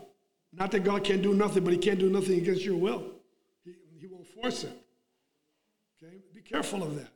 Not 0.54 0.70
that 0.70 0.84
God 0.84 1.04
can't 1.04 1.24
do 1.24 1.34
nothing, 1.34 1.64
but 1.64 1.74
He 1.74 1.80
can't 1.80 2.00
do 2.00 2.12
nothing 2.12 2.38
against 2.38 2.64
your 2.64 2.78
will. 2.78 3.12
He, 3.64 3.74
he 4.00 4.06
won't 4.06 4.28
force 4.28 4.66
it. 4.66 4.78
Okay? 6.04 6.18
Be 6.32 6.42
careful 6.42 6.84
of 6.84 6.96
that. 6.98 7.15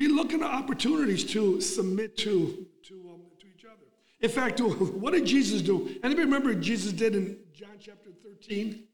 Be 0.00 0.08
looking 0.08 0.42
at 0.42 0.50
opportunities 0.50 1.24
to 1.24 1.60
submit 1.60 2.16
to, 2.16 2.66
to, 2.84 2.94
um, 3.12 3.20
to 3.38 3.46
each 3.54 3.66
other. 3.66 3.84
In 4.20 4.30
fact, 4.30 4.58
what 4.62 5.12
did 5.12 5.26
Jesus 5.26 5.60
do? 5.60 5.94
Anybody 6.02 6.24
remember 6.24 6.48
what 6.54 6.62
Jesus 6.62 6.94
did 6.94 7.14
in 7.14 7.36
John 7.52 7.76
chapter 7.78 8.08
13? 8.24 8.84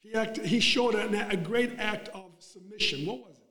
He, 0.00 0.12
acted, 0.12 0.44
he 0.44 0.60
showed 0.60 0.94
a, 0.94 1.30
a 1.30 1.38
great 1.38 1.78
act 1.78 2.08
of 2.08 2.32
submission. 2.38 3.06
What 3.06 3.20
was 3.20 3.38
it? 3.38 3.44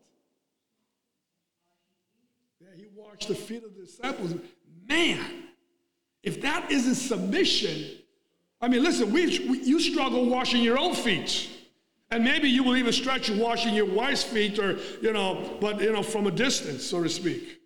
Yeah, 2.61 2.67
he 2.75 2.85
washed 2.93 3.27
the 3.27 3.33
feet 3.33 3.63
of 3.63 3.73
the 3.73 3.81
disciples. 3.81 4.35
Man, 4.87 5.25
if 6.21 6.39
that 6.41 6.71
isn't 6.71 6.95
submission, 6.95 7.97
I 8.61 8.67
mean, 8.67 8.83
listen, 8.83 9.11
we, 9.11 9.25
we, 9.49 9.63
you 9.63 9.79
struggle 9.79 10.29
washing 10.29 10.61
your 10.61 10.77
own 10.77 10.93
feet. 10.93 11.49
And 12.11 12.23
maybe 12.23 12.49
you 12.49 12.63
will 12.63 12.75
even 12.75 12.91
stretch 12.91 13.29
washing 13.29 13.75
your 13.75 13.85
wife's 13.85 14.23
feet 14.23 14.57
or, 14.57 14.77
you 15.01 15.13
know, 15.13 15.57
but, 15.61 15.79
you 15.79 15.91
know, 15.91 16.01
from 16.01 16.25
a 16.25 16.31
distance, 16.31 16.83
so 16.83 17.03
to 17.03 17.09
speak. 17.09 17.59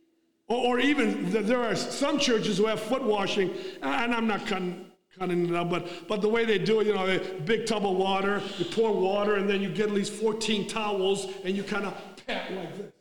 Or, 0.48 0.76
or 0.76 0.80
even 0.80 1.32
there 1.32 1.64
are 1.64 1.76
some 1.76 2.20
churches 2.20 2.58
who 2.58 2.66
have 2.66 2.82
foot 2.82 3.04
washing, 3.04 3.52
and 3.82 4.14
I'm 4.14 4.28
not 4.28 4.46
cutting, 4.46 4.86
cutting 5.18 5.48
it 5.48 5.56
up, 5.56 5.70
but, 5.70 6.08
but 6.10 6.22
the 6.22 6.28
way 6.28 6.44
they 6.44 6.58
do 6.58 6.82
it, 6.82 6.88
you 6.88 6.94
know, 6.94 7.08
a 7.08 7.20
big 7.42 7.66
tub 7.66 7.86
of 7.86 7.96
water, 7.96 8.42
you 8.58 8.66
pour 8.66 8.92
water, 8.92 9.36
and 9.36 9.50
then 9.50 9.62
you 9.62 9.70
get 9.70 9.88
at 9.88 9.94
least 9.94 10.12
14 10.12 10.68
towels, 10.68 11.28
and 11.46 11.56
you 11.56 11.64
kind 11.64 11.86
of 11.86 11.94
pat 12.28 12.52
like 12.54 12.78
this. 12.78 12.92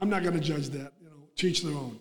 I'm 0.00 0.10
not 0.10 0.22
going 0.22 0.34
to 0.34 0.40
judge 0.40 0.68
that, 0.68 0.92
you 1.00 1.08
know, 1.08 1.28
teach 1.34 1.62
their 1.62 1.74
own. 1.74 1.98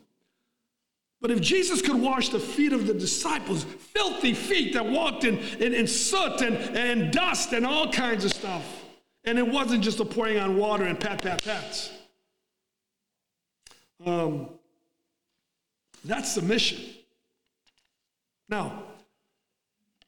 But 1.19 1.31
if 1.31 1.41
Jesus 1.41 1.81
could 1.81 1.95
wash 1.95 2.29
the 2.29 2.39
feet 2.39 2.73
of 2.73 2.85
the 2.85 2.93
disciples, 2.93 3.63
filthy 3.63 4.33
feet 4.33 4.73
that 4.73 4.85
walked 4.85 5.23
in, 5.23 5.39
in, 5.59 5.73
in 5.73 5.87
soot 5.87 6.41
and, 6.41 6.55
and 6.77 7.11
dust 7.11 7.53
and 7.53 7.65
all 7.65 7.91
kinds 7.91 8.23
of 8.23 8.31
stuff, 8.31 8.63
and 9.23 9.39
it 9.39 9.47
wasn't 9.47 9.83
just 9.83 9.99
a 9.99 10.05
pouring 10.05 10.37
on 10.37 10.57
water 10.57 10.83
and 10.83 10.99
pat, 10.99 11.21
pat, 11.21 11.43
pats. 11.43 11.91
Um, 14.05 14.49
that's 16.05 16.31
submission. 16.31 16.79
Now, 18.47 18.83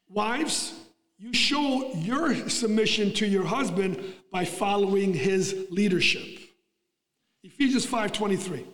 wives, 0.08 0.74
you 1.18 1.34
show 1.34 1.92
your 1.96 2.48
submission 2.50 3.14
to 3.16 3.28
your 3.28 3.44
husband 3.44 4.02
by 4.32 4.46
following 4.46 5.14
his 5.14 5.68
leadership. 5.70 6.40
Ephesians 7.44 7.86
5:23. 7.86 8.66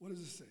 What 0.00 0.08
does 0.08 0.20
it 0.20 0.30
say? 0.30 0.44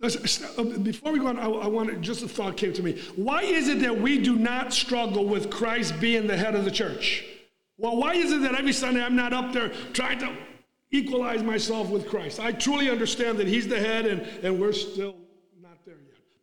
Uh, 0.00 0.62
before 0.78 1.12
we 1.12 1.18
go 1.18 1.26
on, 1.26 1.38
I, 1.38 1.46
I 1.46 1.66
want 1.66 2.00
just 2.00 2.22
a 2.22 2.28
thought 2.28 2.56
came 2.56 2.72
to 2.72 2.82
me. 2.82 3.00
Why 3.16 3.42
is 3.42 3.68
it 3.68 3.80
that 3.80 4.00
we 4.00 4.18
do 4.18 4.36
not 4.36 4.72
struggle 4.72 5.26
with 5.26 5.50
Christ 5.50 6.00
being 6.00 6.26
the 6.26 6.36
head 6.36 6.54
of 6.54 6.64
the 6.64 6.70
church? 6.70 7.24
Well, 7.76 7.96
why 7.96 8.14
is 8.14 8.32
it 8.32 8.40
that 8.42 8.54
every 8.54 8.72
Sunday 8.72 9.02
I'm 9.02 9.16
not 9.16 9.32
up 9.32 9.52
there 9.52 9.70
trying 9.92 10.20
to 10.20 10.34
equalize 10.92 11.42
myself 11.42 11.90
with 11.90 12.08
Christ? 12.08 12.40
I 12.40 12.52
truly 12.52 12.88
understand 12.88 13.38
that 13.38 13.48
He's 13.48 13.66
the 13.66 13.78
head 13.78 14.06
and, 14.06 14.22
and 14.42 14.60
we're 14.60 14.72
still 14.72 15.16
not 15.16 15.16
there 15.16 15.16
yet. 15.16 15.27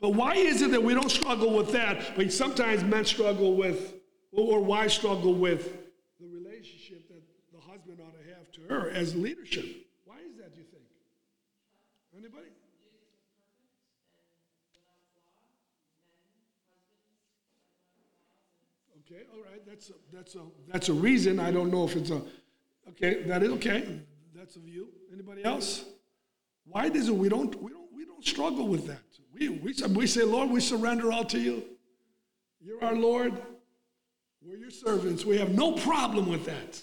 But 0.01 0.09
why 0.09 0.35
is 0.35 0.61
it 0.61 0.71
that 0.71 0.83
we 0.83 0.93
don't 0.93 1.09
struggle 1.09 1.55
with 1.55 1.71
that, 1.71 2.15
but 2.15 2.31
sometimes 2.31 2.83
men 2.83 3.05
struggle 3.05 3.55
with, 3.55 3.95
or 4.31 4.59
why 4.59 4.87
struggle 4.87 5.33
with 5.33 5.73
the 6.19 6.27
relationship 6.27 7.07
that 7.07 7.23
the 7.53 7.59
husband 7.59 7.99
ought 8.01 8.13
to 8.13 8.29
have 8.29 8.51
to 8.51 8.61
her 8.73 8.89
as 8.91 9.15
leadership? 9.15 9.65
Why 10.03 10.17
is 10.17 10.37
that, 10.37 10.53
do 10.53 10.61
you 10.61 10.67
think? 10.71 10.83
Anybody? 12.17 12.47
Okay, 19.09 19.23
all 19.33 19.41
right, 19.43 19.65
that's 19.65 19.89
a, 19.89 19.93
that's 20.11 20.35
a, 20.35 20.41
that's 20.67 20.89
a 20.89 20.93
reason. 20.93 21.39
I 21.39 21.51
don't 21.51 21.71
know 21.71 21.85
if 21.85 21.95
it's 21.95 22.09
a, 22.09 22.21
okay, 22.89 23.23
that 23.23 23.43
is 23.43 23.49
okay. 23.51 23.99
That's 24.35 24.55
a 24.57 24.59
view. 24.59 24.89
Anybody 25.13 25.43
else? 25.43 25.85
Why 26.65 26.89
does 26.89 27.07
it, 27.07 27.15
we 27.15 27.29
don't, 27.29 27.55
we 27.61 27.71
don't, 27.71 27.93
we 27.95 28.05
don't 28.05 28.25
struggle 28.25 28.67
with 28.67 28.87
that. 28.87 28.99
We, 29.37 29.49
we, 29.49 29.73
we 29.89 30.07
say, 30.07 30.23
Lord, 30.23 30.49
we 30.49 30.61
surrender 30.61 31.11
all 31.11 31.25
to 31.25 31.39
you. 31.39 31.63
You're 32.61 32.83
our 32.83 32.95
Lord. 32.95 33.33
We're 34.41 34.57
your 34.57 34.71
servants. 34.71 35.25
We 35.25 35.37
have 35.37 35.53
no 35.53 35.73
problem 35.73 36.29
with 36.29 36.45
that. 36.45 36.81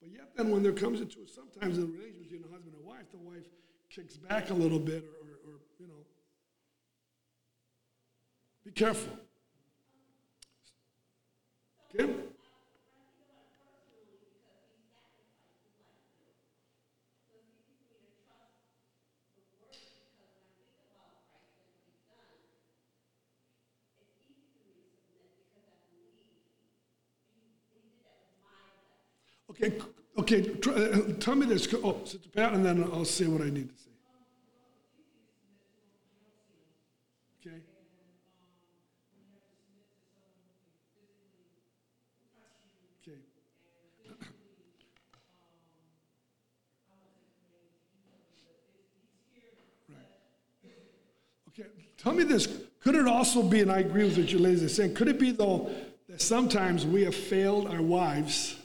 But 0.00 0.10
yet 0.10 0.30
then 0.36 0.50
when 0.50 0.62
there 0.62 0.72
comes 0.72 1.00
into 1.00 1.20
it, 1.20 1.28
sometimes 1.28 1.76
in 1.76 1.82
the 1.82 1.92
relationship 1.92 2.30
between 2.30 2.44
a 2.48 2.52
husband 2.52 2.74
and 2.74 2.84
wife, 2.84 3.10
the 3.12 3.18
wife 3.18 3.44
kicks 3.90 4.16
back 4.16 4.50
a 4.50 4.54
little 4.54 4.78
bit 4.78 5.04
or, 5.04 5.50
or, 5.50 5.54
or 5.54 5.60
you 5.78 5.86
know. 5.86 6.06
Be 8.64 8.70
careful. 8.70 9.12
Kim? 11.94 12.19
Okay, 29.62 29.78
okay, 30.16 30.42
try, 30.54 30.72
uh, 30.72 31.12
tell 31.20 31.34
me 31.34 31.44
this. 31.44 31.68
Oh, 31.84 32.00
Sister 32.04 32.30
Pat, 32.30 32.54
and 32.54 32.64
then 32.64 32.82
I'll 32.82 33.04
say 33.04 33.26
what 33.26 33.42
I 33.42 33.50
need 33.50 33.68
to 33.68 33.74
say. 33.76 33.90
Okay. 37.42 37.56
Okay. 43.02 43.18
Okay, 51.50 51.68
tell 51.98 52.14
me 52.14 52.24
this. 52.24 52.48
Could 52.82 52.94
it 52.94 53.06
also 53.06 53.42
be, 53.42 53.60
and 53.60 53.70
I 53.70 53.80
agree 53.80 54.04
with 54.04 54.16
what 54.16 54.32
you 54.32 54.38
ladies 54.38 54.62
are 54.62 54.70
saying, 54.70 54.94
could 54.94 55.08
it 55.08 55.18
be 55.18 55.32
though 55.32 55.70
that 56.08 56.22
sometimes 56.22 56.86
we 56.86 57.04
have 57.04 57.14
failed 57.14 57.66
our 57.66 57.82
wives 57.82 58.56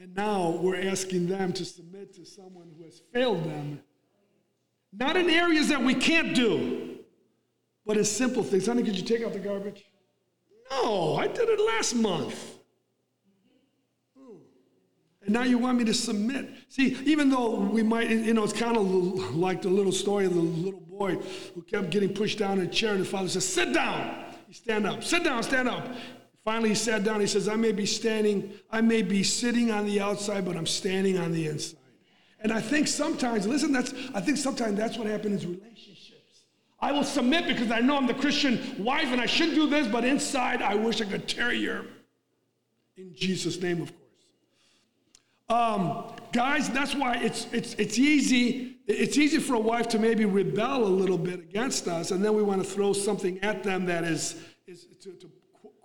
and 0.00 0.16
now 0.16 0.58
we're 0.62 0.88
asking 0.88 1.28
them 1.28 1.52
to 1.52 1.64
submit 1.64 2.14
to 2.14 2.24
someone 2.24 2.70
who 2.76 2.84
has 2.84 3.02
failed 3.12 3.44
them? 3.44 3.80
Not 4.92 5.16
in 5.16 5.28
areas 5.28 5.68
that 5.68 5.82
we 5.82 5.94
can't 5.94 6.34
do, 6.34 6.98
but 7.84 7.98
in 7.98 8.04
simple 8.04 8.42
things. 8.42 8.66
Honey, 8.66 8.82
could 8.82 8.96
you 8.96 9.04
take 9.04 9.22
out 9.22 9.34
the 9.34 9.38
garbage? 9.38 9.84
No, 10.70 11.16
I 11.16 11.26
did 11.28 11.48
it 11.50 11.60
last 11.60 11.94
month. 11.94 12.34
Hmm. 14.18 14.36
And 15.22 15.34
now 15.34 15.42
you 15.42 15.58
want 15.58 15.76
me 15.76 15.84
to 15.84 15.94
submit. 15.94 16.48
See, 16.68 16.96
even 17.04 17.28
though 17.28 17.60
we 17.60 17.82
might, 17.82 18.08
you 18.08 18.32
know, 18.32 18.42
it's 18.42 18.54
kind 18.54 18.78
of 18.78 18.86
like 19.36 19.60
the 19.60 19.68
little 19.68 19.92
story 19.92 20.24
of 20.24 20.34
the 20.34 20.40
little 20.40 20.80
boy 20.80 21.16
who 21.54 21.62
kept 21.62 21.90
getting 21.90 22.14
pushed 22.14 22.38
down 22.38 22.58
in 22.58 22.66
a 22.66 22.70
chair, 22.70 22.92
and 22.92 23.02
the 23.02 23.04
father 23.04 23.28
says, 23.28 23.46
Sit 23.46 23.74
down. 23.74 24.24
He 24.48 24.54
stand 24.54 24.86
up. 24.86 25.04
Sit 25.04 25.24
down, 25.24 25.42
stand 25.42 25.68
up. 25.68 25.94
Finally, 26.44 26.70
he 26.70 26.74
sat 26.74 27.04
down. 27.04 27.20
He 27.20 27.26
says, 27.26 27.48
I 27.48 27.56
may 27.56 27.72
be 27.72 27.86
standing, 27.86 28.54
I 28.70 28.80
may 28.80 29.02
be 29.02 29.22
sitting 29.22 29.70
on 29.70 29.84
the 29.84 30.00
outside, 30.00 30.44
but 30.44 30.56
I'm 30.56 30.66
standing 30.66 31.18
on 31.18 31.32
the 31.32 31.46
inside. 31.46 31.76
And 32.42 32.52
I 32.52 32.60
think 32.60 32.88
sometimes, 32.88 33.46
listen, 33.46 33.72
that's 33.72 33.92
I 34.14 34.20
think 34.20 34.38
sometimes 34.38 34.76
that's 34.78 34.96
what 34.96 35.06
happens 35.06 35.44
in 35.44 35.50
relationships. 35.50 36.44
I 36.80 36.92
will 36.92 37.04
submit 37.04 37.46
because 37.46 37.70
I 37.70 37.80
know 37.80 37.98
I'm 37.98 38.06
the 38.06 38.14
Christian 38.14 38.82
wife 38.82 39.08
and 39.12 39.20
I 39.20 39.26
should 39.26 39.54
do 39.54 39.68
this, 39.68 39.86
but 39.86 40.04
inside 40.04 40.62
I 40.62 40.74
wish 40.74 41.02
I 41.02 41.04
could 41.04 41.28
tear 41.28 41.52
you. 41.52 41.84
In 42.96 43.14
Jesus' 43.14 43.60
name, 43.60 43.82
of 43.82 43.88
course. 43.88 44.00
Um, 45.50 46.04
guys, 46.32 46.70
that's 46.70 46.94
why 46.94 47.16
it's, 47.16 47.46
it's, 47.52 47.74
it's 47.74 47.98
easy. 47.98 48.78
It's 48.86 49.18
easy 49.18 49.38
for 49.38 49.54
a 49.54 49.60
wife 49.60 49.88
to 49.88 49.98
maybe 49.98 50.24
rebel 50.24 50.84
a 50.84 50.88
little 50.88 51.18
bit 51.18 51.40
against 51.40 51.88
us, 51.88 52.12
and 52.12 52.24
then 52.24 52.34
we 52.34 52.42
want 52.42 52.62
to 52.62 52.68
throw 52.68 52.92
something 52.92 53.38
at 53.40 53.62
them 53.62 53.84
that 53.86 54.04
is, 54.04 54.36
is 54.66 54.86
to, 55.02 55.10
to 55.12 55.30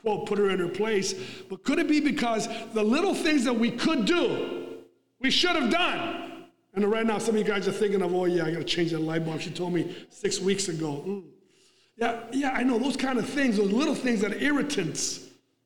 quote, 0.05 0.27
put 0.27 0.37
her 0.37 0.51
in 0.51 0.59
her 0.59 0.67
place. 0.67 1.15
But 1.49 1.63
could 1.63 1.79
it 1.79 1.87
be 1.87 1.99
because 1.99 2.47
the 2.73 2.83
little 2.83 3.15
things 3.15 3.43
that 3.45 3.53
we 3.53 3.71
could 3.71 4.05
do, 4.05 4.77
we 5.19 5.31
should 5.31 5.55
have 5.55 5.71
done? 5.71 6.45
And 6.75 6.85
right 6.85 7.05
now, 7.05 7.17
some 7.17 7.35
of 7.35 7.39
you 7.39 7.43
guys 7.43 7.67
are 7.67 7.71
thinking 7.71 8.03
of, 8.03 8.13
oh, 8.13 8.25
yeah, 8.25 8.45
I 8.45 8.51
got 8.51 8.59
to 8.59 8.63
change 8.65 8.91
that 8.91 8.99
light 8.99 9.25
bulb. 9.25 9.41
She 9.41 9.49
told 9.49 9.73
me 9.73 9.95
six 10.11 10.39
weeks 10.39 10.67
ago. 10.67 11.03
Mm. 11.07 11.23
Yeah, 11.97 12.19
yeah, 12.31 12.51
I 12.51 12.63
know 12.63 12.77
those 12.77 12.97
kind 12.97 13.17
of 13.17 13.27
things, 13.27 13.57
those 13.57 13.71
little 13.71 13.95
things 13.95 14.21
that 14.21 14.33
are 14.33 14.37
irritants. 14.37 15.21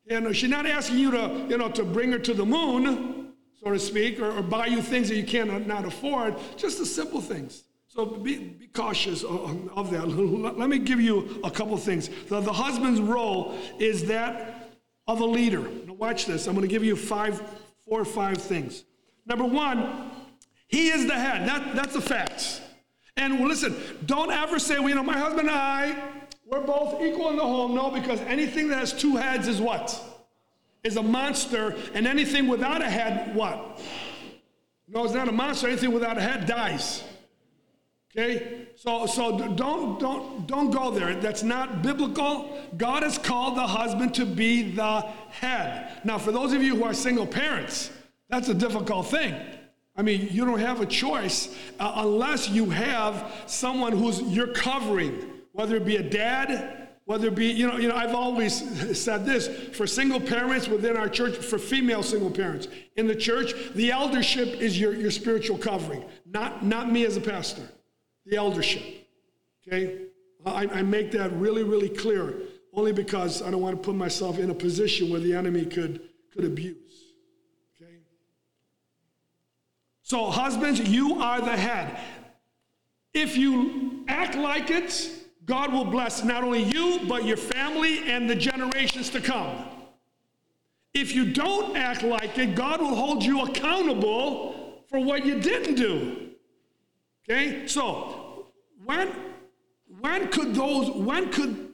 You 0.05 0.21
know, 0.21 0.31
she's 0.31 0.49
not 0.49 0.65
asking 0.65 0.99
you 0.99 1.11
to, 1.11 1.45
you 1.49 1.57
know, 1.57 1.69
to 1.71 1.83
bring 1.83 2.11
her 2.11 2.19
to 2.19 2.33
the 2.33 2.45
moon 2.45 3.19
so 3.61 3.71
to 3.71 3.79
speak, 3.79 4.21
or, 4.21 4.31
or 4.31 4.41
buy 4.41 4.67
you 4.67 4.81
things 4.81 5.09
that 5.09 5.15
you 5.15 5.25
cannot 5.25 5.85
afford, 5.85 6.35
just 6.55 6.79
the 6.79 6.85
simple 6.85 7.19
things. 7.19 7.63
So 7.99 8.05
be, 8.05 8.37
be 8.37 8.67
cautious 8.67 9.25
of, 9.25 9.91
that. 9.91 10.07
Let 10.57 10.69
me 10.69 10.79
give 10.79 11.01
you 11.01 11.41
a 11.43 11.51
couple 11.51 11.75
things. 11.75 12.09
The, 12.29 12.39
the 12.39 12.53
husband's 12.53 13.01
role 13.01 13.57
is 13.77 14.05
that 14.05 14.71
of 15.05 15.19
a 15.19 15.25
leader. 15.25 15.59
Now 15.85 15.95
watch 15.95 16.25
this. 16.25 16.47
I'm 16.47 16.55
going 16.55 16.65
to 16.65 16.71
give 16.73 16.81
you 16.81 16.95
five, 16.95 17.41
four 17.85 17.99
or 17.99 18.05
five 18.05 18.37
things. 18.37 18.85
Number 19.25 19.43
one, 19.43 20.11
he 20.67 20.87
is 20.87 21.07
the 21.07 21.13
head. 21.13 21.45
That, 21.45 21.75
that's 21.75 21.93
a 21.97 21.99
fact. 22.01 22.61
And 23.17 23.41
listen, 23.41 23.75
don't 24.05 24.31
ever 24.31 24.59
say, 24.59 24.79
well, 24.79 24.87
you 24.87 24.95
know, 24.95 25.03
my 25.03 25.17
husband 25.17 25.49
and 25.49 25.57
I, 25.57 25.93
we're 26.45 26.61
both 26.61 27.01
equal 27.01 27.31
in 27.31 27.35
the 27.35 27.43
home. 27.43 27.75
No, 27.75 27.91
because 27.91 28.21
anything 28.21 28.69
that 28.69 28.77
has 28.77 28.93
two 28.93 29.17
heads 29.17 29.49
is 29.49 29.59
what? 29.59 30.01
is 30.85 30.95
a 30.95 31.03
monster, 31.03 31.75
and 31.93 32.07
anything 32.07 32.47
without 32.47 32.81
a 32.81 32.89
head, 32.89 33.35
what? 33.35 33.81
No, 34.87 35.03
it's 35.03 35.13
not 35.13 35.27
a 35.27 35.31
monster. 35.33 35.67
Anything 35.67 35.91
without 35.91 36.17
a 36.17 36.21
head 36.21 36.45
dies. 36.45 37.03
Okay? 38.15 38.67
So, 38.75 39.05
so 39.05 39.37
don't, 39.55 39.99
don't, 39.99 40.47
don't 40.47 40.71
go 40.71 40.91
there. 40.91 41.15
That's 41.15 41.43
not 41.43 41.81
biblical. 41.83 42.57
God 42.77 43.03
has 43.03 43.17
called 43.17 43.55
the 43.55 43.67
husband 43.67 44.13
to 44.15 44.25
be 44.25 44.71
the 44.71 45.01
head. 45.29 46.01
Now, 46.03 46.17
for 46.17 46.31
those 46.31 46.53
of 46.53 46.63
you 46.63 46.75
who 46.75 46.83
are 46.83 46.93
single 46.93 47.27
parents, 47.27 47.91
that's 48.29 48.49
a 48.49 48.53
difficult 48.53 49.07
thing. 49.07 49.35
I 49.95 50.01
mean, 50.01 50.29
you 50.31 50.45
don't 50.45 50.59
have 50.59 50.81
a 50.81 50.85
choice 50.85 51.55
uh, 51.79 51.93
unless 51.97 52.49
you 52.49 52.69
have 52.69 53.33
someone 53.47 53.91
who's 53.91 54.21
you're 54.21 54.53
covering, 54.53 55.25
whether 55.51 55.75
it 55.75 55.85
be 55.85 55.97
a 55.97 56.03
dad, 56.03 56.87
whether 57.03 57.27
it 57.27 57.35
be, 57.35 57.47
you 57.47 57.67
know, 57.67 57.77
you 57.77 57.89
know, 57.89 57.95
I've 57.95 58.15
always 58.15 58.97
said 59.03 59.25
this 59.25 59.47
for 59.75 59.85
single 59.85 60.21
parents 60.21 60.67
within 60.67 60.95
our 60.95 61.09
church, 61.09 61.35
for 61.35 61.57
female 61.57 62.01
single 62.01 62.31
parents 62.31 62.67
in 62.95 63.07
the 63.07 63.15
church, 63.15 63.53
the 63.75 63.91
eldership 63.91 64.61
is 64.61 64.79
your, 64.79 64.93
your 64.93 65.11
spiritual 65.11 65.57
covering, 65.57 66.05
not, 66.25 66.63
not 66.63 66.91
me 66.91 67.05
as 67.05 67.17
a 67.17 67.21
pastor, 67.21 67.63
the 68.25 68.37
eldership. 68.37 68.83
Okay? 69.67 70.05
I, 70.45 70.67
I 70.67 70.81
make 70.81 71.11
that 71.11 71.31
really, 71.33 71.63
really 71.63 71.89
clear, 71.89 72.41
only 72.73 72.93
because 72.93 73.41
I 73.41 73.51
don't 73.51 73.61
want 73.61 73.75
to 73.75 73.81
put 73.81 73.95
myself 73.95 74.39
in 74.39 74.49
a 74.49 74.53
position 74.53 75.09
where 75.09 75.19
the 75.19 75.33
enemy 75.33 75.65
could, 75.65 76.01
could 76.33 76.45
abuse. 76.45 77.13
Okay? 77.75 77.97
So, 80.03 80.29
husbands, 80.29 80.79
you 80.79 81.15
are 81.21 81.41
the 81.41 81.57
head. 81.57 81.99
If 83.13 83.37
you 83.37 84.05
act 84.07 84.35
like 84.35 84.69
it, 84.69 85.09
God 85.45 85.73
will 85.73 85.85
bless 85.85 86.23
not 86.23 86.43
only 86.43 86.63
you, 86.63 87.01
but 87.07 87.25
your 87.25 87.37
family 87.37 88.09
and 88.09 88.29
the 88.29 88.35
generations 88.35 89.09
to 89.09 89.19
come. 89.19 89.65
If 90.93 91.13
you 91.15 91.33
don't 91.33 91.75
act 91.75 92.03
like 92.03 92.37
it, 92.37 92.55
God 92.55 92.81
will 92.81 92.95
hold 92.95 93.23
you 93.23 93.41
accountable 93.41 94.83
for 94.89 94.99
what 94.99 95.25
you 95.25 95.39
didn't 95.39 95.75
do. 95.75 96.28
Okay? 97.29 97.67
So, 97.67 98.47
when 98.83 99.09
when 99.99 100.29
could 100.29 100.55
those 100.55 100.89
when 100.91 101.31
could 101.31 101.73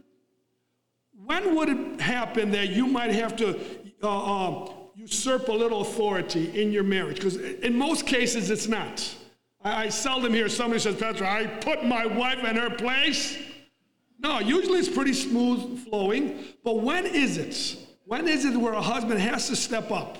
when 1.26 1.56
would 1.56 1.70
it 1.70 2.02
happen 2.02 2.52
that 2.52 2.70
you 2.70 2.88
might 2.88 3.12
have 3.12 3.36
to 3.38 3.60
uh, 4.04 4.54
uh, 4.64 4.70
usurp 4.96 5.48
a 5.48 5.52
little 5.52 5.82
authority 5.82 6.62
in 6.62 6.72
your 6.72 6.84
marriage? 6.84 7.16
Because 7.16 7.38
in 7.38 7.76
most 7.76 8.06
cases, 8.06 8.52
it's 8.52 8.68
not. 8.68 9.16
I, 9.64 9.86
I 9.86 9.90
seldom 9.90 10.34
hear 10.34 10.50
somebody 10.50 10.80
says, 10.80 10.96
Pastor, 10.98 11.26
I 11.26 11.48
put 11.48 11.84
my 11.86 12.06
wife 12.06 12.44
in 12.44 12.56
her 12.58 12.70
place. 12.70 13.38
No, 14.20 14.40
usually 14.40 14.80
it's 14.80 14.90
pretty 14.90 15.14
smooth 15.14 15.88
flowing. 15.88 16.44
But 16.64 16.82
when 16.82 17.06
is 17.06 17.38
it? 17.38 17.78
When 18.06 18.28
is 18.28 18.46
it 18.46 18.56
where 18.56 18.74
a 18.74 18.82
husband 18.82 19.20
has 19.20 19.48
to 19.48 19.56
step 19.56 19.92
up 19.92 20.18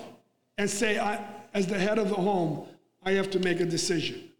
and 0.58 0.68
say, 0.68 0.98
I, 0.98 1.24
as 1.54 1.66
the 1.66 1.78
head 1.78 1.98
of 1.98 2.08
the 2.08 2.16
home, 2.16 2.66
I 3.04 3.12
have 3.12 3.30
to 3.30 3.38
make 3.38 3.60
a 3.60 3.64
decision? 3.64 4.30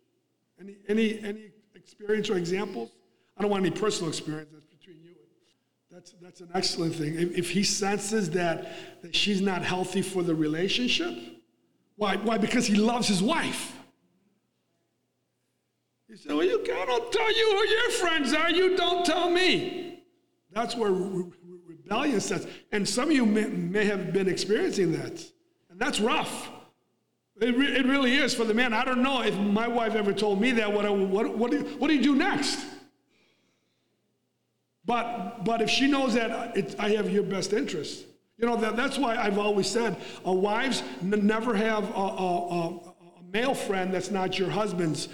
Any, 0.61 0.77
any, 0.89 1.21
any 1.21 1.51
experience 1.75 2.31
or 2.31 2.37
examples? 2.37 2.91
I 3.37 3.43
don't 3.43 3.51
want 3.51 3.65
any 3.65 3.75
personal 3.75 4.09
experience. 4.09 4.51
That's 4.53 4.67
between 4.67 5.03
you. 5.03 5.15
That's, 5.91 6.15
that's 6.23 6.41
an 6.41 6.49
excellent 6.55 6.95
thing. 6.95 7.15
If, 7.15 7.39
if 7.39 7.51
he 7.51 7.63
senses 7.63 8.31
that, 8.31 9.03
that 9.03 9.15
she's 9.15 9.41
not 9.41 9.63
healthy 9.63 10.03
for 10.03 10.23
the 10.23 10.35
relationship, 10.35 11.15
why? 11.97 12.17
Why? 12.17 12.39
Because 12.39 12.67
he 12.67 12.75
loves 12.75 13.09
his 13.09 13.23
wife. 13.23 13.73
He 16.09 16.17
said, 16.17 16.33
Well, 16.33 16.45
you, 16.45 16.63
don't 16.65 17.13
tell 17.13 17.37
you 17.37 17.57
who 17.57 17.69
your 17.69 17.91
friends 17.93 18.33
are. 18.33 18.51
You 18.51 18.77
don't 18.77 19.05
tell 19.05 19.31
me. 19.31 20.05
That's 20.53 20.77
where 20.77 20.91
re- 20.91 21.25
re- 21.25 21.59
rebellion 21.67 22.21
sets. 22.21 22.47
And 22.73 22.89
some 22.89 23.09
of 23.09 23.13
you 23.15 23.27
may, 23.27 23.47
may, 23.47 23.85
have 23.85 24.13
been 24.13 24.29
experiencing 24.29 24.93
that. 24.93 25.25
And 25.71 25.79
that's 25.79 26.01
rough. 26.01 26.51
It, 27.41 27.57
re- 27.57 27.77
it 27.77 27.87
really 27.87 28.17
is 28.17 28.35
for 28.35 28.45
the 28.45 28.55
man. 28.55 28.73
I 28.73 28.85
don't 28.85 29.03
know 29.03 29.23
if 29.23 29.37
my 29.37 29.69
wife 29.69 29.95
ever 29.95 30.13
told 30.13 30.41
me 30.41 30.53
that. 30.53 30.73
What, 30.73 30.87
I, 30.87 30.91
what, 30.91 31.37
what, 31.37 31.51
do, 31.51 31.59
what 31.79 31.89
do 31.89 31.95
you 31.95 32.03
do 32.03 32.15
next? 32.15 32.65
But, 34.87 35.45
but 35.45 35.61
if 35.61 35.69
she 35.69 35.87
knows 35.87 36.15
that 36.15 36.75
I 36.79 36.91
have 36.91 37.11
your 37.11 37.25
best 37.25 37.53
interest, 37.53 38.07
you 38.39 38.47
know, 38.47 38.57
that, 38.57 38.77
that's 38.77 38.99
why 38.99 39.17
I've 39.17 39.39
always 39.39 39.69
said 39.69 39.97
uh, 40.27 40.33
wives 40.33 40.83
n- 41.03 41.27
never 41.27 41.55
have 41.55 41.85
a, 41.91 41.99
a, 41.99 42.49
a, 42.49 42.69
a 42.69 43.33
male 43.33 43.55
friend 43.55 43.93
that's 43.93 44.11
not 44.11 44.39
your 44.39 44.51
husband's 44.51 45.09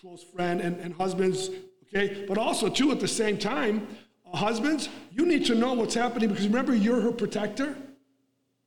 close 0.00 0.22
friend 0.22 0.60
and, 0.60 0.78
and 0.78 0.94
husbands, 0.94 1.50
okay? 1.88 2.24
But 2.28 2.38
also, 2.38 2.68
too, 2.68 2.92
at 2.92 3.00
the 3.00 3.08
same 3.08 3.36
time, 3.36 3.88
uh, 4.32 4.36
husbands, 4.36 4.88
you 5.10 5.26
need 5.26 5.44
to 5.46 5.54
know 5.54 5.72
what's 5.72 5.94
happening 5.94 6.28
because 6.28 6.46
remember, 6.46 6.74
you're 6.74 7.00
her 7.00 7.12
protector. 7.12 7.76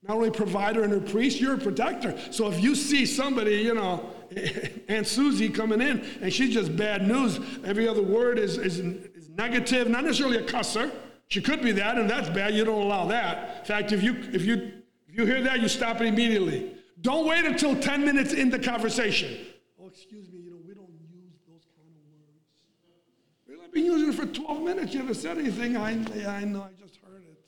Not 0.04 0.18
only 0.18 0.32
provider 0.32 0.84
and 0.84 0.92
her 0.92 1.00
priest, 1.00 1.40
you're 1.40 1.54
a 1.56 1.60
protector. 1.60 2.18
So 2.32 2.50
if 2.50 2.60
you 2.62 2.76
see 2.76 3.06
somebody, 3.06 3.58
you 3.58 3.76
know, 3.76 4.10
Aunt 4.88 5.06
Susie 5.06 5.50
coming 5.50 5.80
in 5.82 6.04
and 6.22 6.34
she's 6.34 6.54
just 6.54 6.76
bad 6.76 7.08
news, 7.08 7.40
every 7.64 7.88
other 7.88 8.02
word 8.02 8.40
is, 8.40 8.58
is, 8.58 8.80
is 8.80 9.30
negative, 9.30 9.90
not 9.90 10.04
necessarily 10.04 10.38
a 10.38 10.44
cusser. 10.44 10.92
She 11.28 11.42
could 11.42 11.62
be 11.62 11.72
that, 11.74 11.98
and 11.98 12.10
that's 12.10 12.30
bad. 12.30 12.54
You 12.56 12.66
don't 12.66 12.82
allow 12.82 13.06
that. 13.08 13.60
In 13.60 13.66
fact, 13.66 13.94
if 13.94 14.04
you 14.04 14.18
if 14.34 14.44
you 14.44 14.72
if 15.08 15.18
you 15.18 15.26
hear 15.26 15.42
that, 15.44 15.62
you 15.62 15.70
stop 15.70 16.02
it 16.02 16.08
immediately. 16.08 16.76
Don't 17.02 17.26
wait 17.26 17.46
until 17.46 17.76
10 17.76 18.06
minutes 18.06 18.34
in 18.34 18.50
the 18.50 18.60
conversation. 18.60 19.38
Oh, 19.82 19.88
excuse 19.88 20.30
me, 20.30 20.40
you 20.40 20.52
know, 20.52 20.58
we 20.68 20.74
don't 20.74 20.92
use 21.10 21.34
those 21.48 21.66
kind 21.76 21.90
of 21.90 23.58
words. 23.58 23.64
I've 23.66 23.74
been 23.74 23.86
using 23.86 24.10
it 24.10 24.16
for 24.16 24.26
12 24.26 24.62
minutes. 24.62 24.94
You 24.94 25.00
haven't 25.00 25.16
said 25.16 25.38
anything. 25.38 25.78
I, 25.78 25.92
I 26.28 26.44
know, 26.44 26.64
I 26.64 26.74
just 26.80 26.98
heard 26.98 27.24
it. 27.24 27.40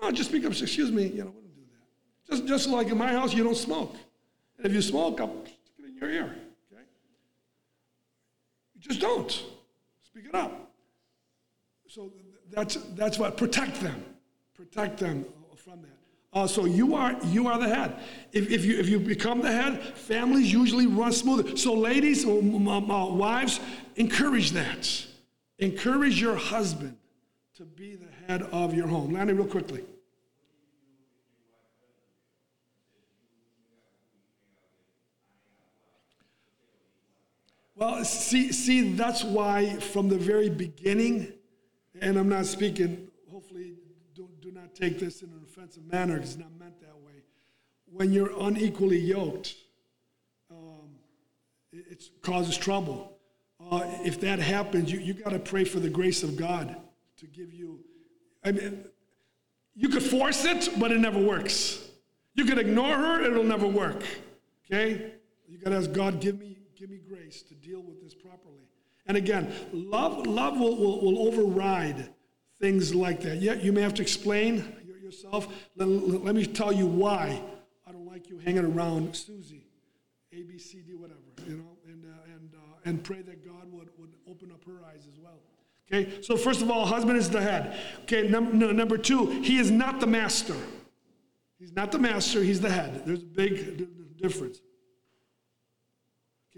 No, 0.00 0.10
just 0.10 0.30
speak 0.30 0.44
up. 0.46 0.52
Excuse 0.52 0.90
me, 0.90 1.08
you 1.08 1.24
know, 1.24 1.32
we 1.34 1.42
don't 1.42 1.54
do 1.54 1.62
that. 1.72 1.86
Just, 2.30 2.46
just 2.46 2.68
like 2.68 2.88
in 2.88 2.98
my 2.98 3.12
house, 3.12 3.32
you 3.32 3.44
don't 3.44 3.56
smoke. 3.56 3.96
And 4.56 4.66
if 4.66 4.72
you 4.72 4.82
smoke, 4.82 5.20
I'll 5.20 5.44
stick 5.44 5.56
it 5.78 5.84
in 5.86 5.96
your 5.96 6.10
ear. 6.10 6.36
Okay? 6.72 6.82
You 8.74 8.80
just 8.80 9.00
don't. 9.00 9.30
Speak 10.02 10.26
it 10.26 10.34
up. 10.34 10.72
So 11.88 12.12
that's, 12.50 12.76
that's 12.94 13.18
what, 13.18 13.36
protect 13.36 13.80
them. 13.80 14.04
Protect 14.54 14.98
them 14.98 15.24
from 15.56 15.82
that. 15.82 15.88
Uh, 16.32 16.46
so 16.46 16.66
you 16.66 16.94
are 16.94 17.16
you 17.24 17.48
are 17.48 17.58
the 17.58 17.74
head. 17.74 17.96
If, 18.32 18.50
if 18.50 18.64
you 18.64 18.78
if 18.78 18.86
you 18.86 18.98
become 19.00 19.40
the 19.40 19.50
head, 19.50 19.82
families 19.96 20.52
usually 20.52 20.86
run 20.86 21.10
smoother. 21.10 21.56
So 21.56 21.72
ladies, 21.72 22.26
uh, 22.26 22.30
uh, 22.30 23.14
wives, 23.14 23.60
encourage 23.96 24.50
that. 24.50 25.06
Encourage 25.58 26.20
your 26.20 26.36
husband 26.36 26.96
to 27.56 27.64
be 27.64 27.96
the 27.96 28.06
head 28.26 28.42
of 28.52 28.74
your 28.74 28.86
home. 28.86 29.14
Lanny, 29.14 29.32
real 29.32 29.46
quickly. 29.46 29.84
Well, 37.78 38.04
see, 38.04 38.50
see, 38.50 38.92
that's 38.94 39.22
why 39.22 39.76
from 39.76 40.08
the 40.08 40.18
very 40.18 40.50
beginning, 40.50 41.32
and 42.00 42.18
I'm 42.18 42.28
not 42.28 42.46
speaking, 42.46 43.06
hopefully, 43.30 43.74
do, 44.16 44.28
do 44.40 44.50
not 44.50 44.74
take 44.74 44.98
this 44.98 45.22
in 45.22 45.28
an 45.28 45.42
offensive 45.44 45.84
manner 45.84 46.16
it's 46.16 46.36
not 46.36 46.50
meant 46.58 46.80
that 46.80 46.96
way. 46.96 47.22
When 47.86 48.12
you're 48.12 48.32
unequally 48.40 48.98
yoked, 48.98 49.54
um, 50.50 50.88
it, 51.72 51.84
it, 51.88 52.10
causes 52.20 52.56
trouble. 52.56 53.16
Uh, 53.70 53.82
if 54.04 54.20
that 54.22 54.40
happens, 54.40 54.90
you, 54.90 54.98
you 54.98 55.14
got 55.14 55.30
to 55.30 55.38
pray 55.38 55.62
for 55.62 55.78
the 55.78 55.88
grace 55.88 56.24
of 56.24 56.36
God 56.36 56.74
to 57.18 57.26
give 57.28 57.54
you. 57.54 57.78
I 58.44 58.50
mean, 58.50 58.86
you 59.76 59.88
could 59.88 60.02
force 60.02 60.44
it, 60.44 60.68
but 60.80 60.90
it 60.90 60.98
never 60.98 61.20
works. 61.20 61.88
You 62.34 62.44
could 62.44 62.58
ignore 62.58 62.96
her, 62.96 63.22
it'll 63.22 63.44
never 63.44 63.68
work. 63.68 64.02
Okay? 64.66 65.12
You 65.48 65.58
got 65.58 65.70
to 65.70 65.76
ask 65.76 65.92
God, 65.92 66.20
give 66.20 66.40
me, 66.40 66.57
give 66.78 66.90
me 66.90 66.98
grace 66.98 67.42
to 67.42 67.54
deal 67.54 67.82
with 67.82 68.00
this 68.02 68.14
properly. 68.14 68.68
And 69.06 69.16
again, 69.16 69.52
love, 69.72 70.26
love 70.26 70.58
will, 70.58 70.76
will, 70.76 71.00
will 71.00 71.28
override 71.28 72.10
things 72.60 72.94
like 72.94 73.20
that. 73.22 73.38
Yeah, 73.38 73.54
you 73.54 73.72
may 73.72 73.80
have 73.80 73.94
to 73.94 74.02
explain 74.02 74.64
yourself. 75.02 75.48
Let, 75.76 75.88
let, 75.88 76.34
me 76.34 76.44
tell 76.44 76.72
you 76.72 76.86
why 76.86 77.40
I 77.86 77.92
don't 77.92 78.06
like 78.06 78.28
you 78.28 78.38
hanging 78.38 78.64
around 78.64 79.16
Susie, 79.16 79.64
A, 80.32 80.42
B, 80.42 80.58
C, 80.58 80.82
D, 80.86 80.94
whatever, 80.94 81.20
you 81.46 81.56
know, 81.56 81.78
and, 81.86 82.04
uh, 82.04 82.34
and, 82.34 82.50
uh, 82.54 82.58
and 82.84 83.02
pray 83.02 83.22
that 83.22 83.44
God 83.44 83.72
would, 83.72 83.88
would 83.98 84.10
open 84.28 84.50
up 84.52 84.62
her 84.66 84.84
eyes 84.86 85.06
as 85.10 85.18
well. 85.18 85.40
Okay, 85.90 86.20
so 86.20 86.36
first 86.36 86.60
of 86.60 86.70
all, 86.70 86.84
husband 86.84 87.16
is 87.16 87.30
the 87.30 87.40
head. 87.40 87.78
Okay, 88.02 88.28
num- 88.28 88.58
number 88.58 88.98
two, 88.98 89.26
he 89.42 89.58
is 89.58 89.70
not 89.70 90.00
the 90.00 90.06
master. 90.06 90.56
He's 91.58 91.72
not 91.72 91.90
the 91.90 91.98
master, 91.98 92.42
he's 92.42 92.60
the 92.60 92.70
head. 92.70 93.02
There's 93.06 93.22
a 93.22 93.26
big 93.26 93.78
d- 93.78 93.88
difference. 94.20 94.60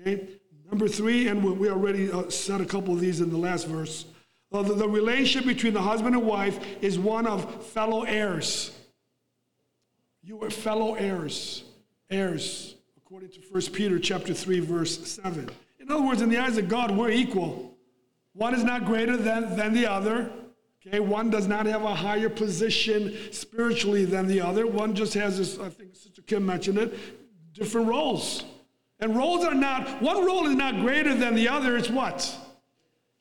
Okay, 0.00 0.28
number 0.70 0.88
three, 0.88 1.28
and 1.28 1.42
we 1.44 1.68
already 1.68 2.10
uh, 2.10 2.30
said 2.30 2.60
a 2.60 2.64
couple 2.64 2.94
of 2.94 3.00
these 3.00 3.20
in 3.20 3.30
the 3.30 3.36
last 3.36 3.66
verse. 3.66 4.06
Uh, 4.52 4.62
the, 4.62 4.74
the 4.74 4.88
relationship 4.88 5.46
between 5.46 5.74
the 5.74 5.82
husband 5.82 6.14
and 6.14 6.24
wife 6.24 6.58
is 6.80 6.98
one 6.98 7.26
of 7.26 7.66
fellow 7.66 8.02
heirs. 8.04 8.74
You 10.22 10.42
are 10.42 10.50
fellow 10.50 10.94
heirs, 10.94 11.64
heirs, 12.08 12.76
according 12.96 13.30
to 13.30 13.40
1 13.50 13.62
Peter 13.72 13.98
chapter 13.98 14.32
3, 14.32 14.60
verse 14.60 15.06
7. 15.06 15.50
In 15.78 15.90
other 15.90 16.02
words, 16.02 16.22
in 16.22 16.30
the 16.30 16.38
eyes 16.38 16.56
of 16.56 16.68
God, 16.68 16.96
we're 16.96 17.10
equal. 17.10 17.74
One 18.32 18.54
is 18.54 18.64
not 18.64 18.86
greater 18.86 19.16
than, 19.16 19.54
than 19.56 19.74
the 19.74 19.86
other. 19.86 20.30
Okay, 20.86 21.00
one 21.00 21.28
does 21.28 21.46
not 21.46 21.66
have 21.66 21.82
a 21.82 21.94
higher 21.94 22.30
position 22.30 23.14
spiritually 23.32 24.06
than 24.06 24.26
the 24.26 24.40
other. 24.40 24.66
One 24.66 24.94
just 24.94 25.12
has 25.14 25.36
this, 25.36 25.58
I 25.58 25.68
think 25.68 25.94
Sister 25.94 26.22
Kim 26.22 26.46
mentioned 26.46 26.78
it, 26.78 27.52
different 27.52 27.86
roles. 27.86 28.44
And 29.00 29.16
roles 29.16 29.44
are 29.44 29.54
not, 29.54 30.02
one 30.02 30.24
role 30.24 30.46
is 30.46 30.54
not 30.54 30.76
greater 30.76 31.14
than 31.14 31.34
the 31.34 31.48
other, 31.48 31.76
it's 31.76 31.88
what? 31.88 32.36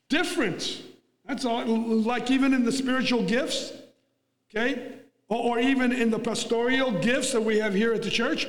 Different. 0.08 0.82
That's 1.26 1.44
all. 1.44 1.64
Like 1.64 2.30
even 2.30 2.52
in 2.52 2.64
the 2.64 2.72
spiritual 2.72 3.24
gifts, 3.24 3.72
okay? 4.50 4.92
Or, 5.28 5.56
or 5.56 5.58
even 5.58 5.92
in 5.92 6.10
the 6.10 6.18
pastoral 6.18 6.92
gifts 7.00 7.32
that 7.32 7.40
we 7.40 7.58
have 7.58 7.72
here 7.72 7.94
at 7.94 8.02
the 8.02 8.10
church. 8.10 8.46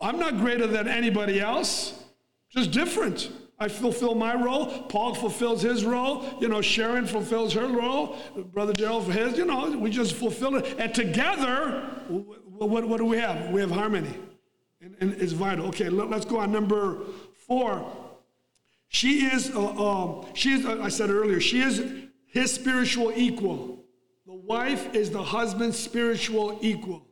I'm 0.00 0.18
not 0.18 0.38
greater 0.38 0.66
than 0.66 0.88
anybody 0.88 1.40
else, 1.40 2.02
just 2.50 2.70
different. 2.70 3.30
I 3.58 3.68
fulfill 3.68 4.14
my 4.14 4.34
role. 4.34 4.66
Paul 4.84 5.14
fulfills 5.14 5.62
his 5.62 5.84
role. 5.84 6.24
You 6.40 6.48
know, 6.48 6.60
Sharon 6.60 7.06
fulfills 7.06 7.52
her 7.54 7.66
role. 7.66 8.16
Brother 8.52 8.72
Gerald 8.72 9.06
for 9.06 9.12
his. 9.12 9.38
You 9.38 9.44
know, 9.44 9.70
we 9.78 9.90
just 9.90 10.14
fulfill 10.14 10.56
it. 10.56 10.74
And 10.78 10.92
together, 10.92 11.82
what, 12.08 12.86
what 12.86 12.98
do 12.98 13.04
we 13.04 13.16
have? 13.18 13.50
We 13.50 13.60
have 13.60 13.70
harmony. 13.70 14.12
And, 14.80 14.96
and 15.00 15.12
it's 15.14 15.32
vital. 15.32 15.66
Okay, 15.68 15.88
let, 15.88 16.12
us 16.12 16.24
go 16.24 16.38
on. 16.38 16.52
Number 16.52 17.00
four. 17.46 17.90
She 18.88 19.26
is, 19.26 19.50
uh, 19.54 19.64
uh, 19.64 20.24
she 20.34 20.52
is, 20.52 20.64
uh, 20.64 20.80
I 20.80 20.88
said 20.88 21.10
earlier, 21.10 21.40
she 21.40 21.60
is 21.60 21.84
his 22.26 22.52
spiritual 22.52 23.12
equal. 23.16 23.84
The 24.24 24.34
wife 24.34 24.94
is 24.94 25.10
the 25.10 25.22
husband's 25.22 25.76
spiritual 25.76 26.58
equal. 26.62 27.04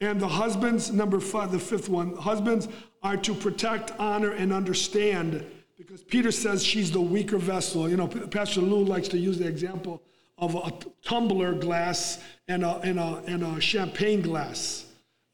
And 0.00 0.20
the 0.20 0.28
husbands, 0.28 0.92
number 0.92 1.18
five, 1.20 1.50
the 1.50 1.58
fifth 1.58 1.88
one, 1.88 2.14
husbands 2.16 2.68
are 3.02 3.16
to 3.16 3.34
protect, 3.34 3.92
honor, 3.98 4.32
and 4.32 4.52
understand 4.52 5.46
because 5.78 6.02
Peter 6.02 6.30
says 6.30 6.62
she's 6.62 6.90
the 6.90 7.00
weaker 7.00 7.38
vessel. 7.38 7.88
You 7.88 7.96
know, 7.96 8.08
Pastor 8.08 8.60
Lou 8.60 8.84
likes 8.84 9.08
to 9.08 9.18
use 9.18 9.38
the 9.38 9.46
example 9.46 10.02
of 10.38 10.54
a 10.54 10.72
tumbler 11.02 11.54
glass 11.54 12.18
and 12.48 12.64
a, 12.64 12.76
and 12.80 12.98
a, 12.98 13.22
and 13.26 13.42
a 13.42 13.60
champagne 13.60 14.20
glass. 14.20 14.86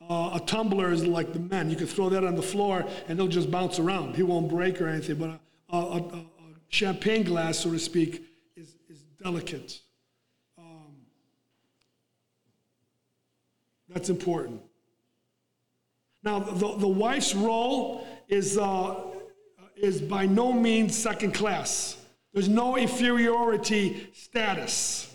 Uh, 0.08 0.30
a 0.34 0.40
tumbler 0.46 0.92
is 0.92 1.06
like 1.06 1.32
the 1.32 1.38
men. 1.38 1.70
You 1.70 1.76
can 1.76 1.86
throw 1.86 2.08
that 2.10 2.24
on 2.24 2.34
the 2.34 2.42
floor 2.42 2.84
and 3.08 3.18
it'll 3.18 3.28
just 3.28 3.50
bounce 3.50 3.78
around. 3.78 4.16
He 4.16 4.22
won't 4.22 4.48
break 4.48 4.80
or 4.80 4.88
anything. 4.88 5.16
But 5.16 5.40
a, 5.70 5.76
a, 5.76 5.96
a, 5.98 6.24
champagne 6.68 7.22
glass, 7.22 7.58
so 7.58 7.70
to 7.70 7.78
speak, 7.78 8.22
is, 8.56 8.76
is 8.88 9.02
delicate. 9.22 9.80
Um, 10.58 10.96
that's 13.88 14.08
important. 14.08 14.62
Now, 16.22 16.38
the, 16.38 16.76
the 16.76 16.88
wife's 16.88 17.34
role 17.34 18.06
is, 18.28 18.56
uh, 18.56 18.94
is 19.76 20.00
by 20.00 20.24
no 20.24 20.52
means 20.52 20.96
second 20.96 21.34
class. 21.34 22.01
There's 22.32 22.48
no 22.48 22.76
inferiority 22.76 24.08
status. 24.14 25.14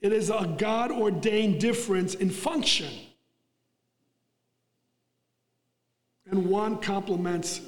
It 0.00 0.12
is 0.12 0.30
a 0.30 0.54
God 0.58 0.92
ordained 0.92 1.60
difference 1.60 2.14
in 2.14 2.30
function. 2.30 2.92
And 6.30 6.46
one 6.46 6.78
complements 6.78 7.60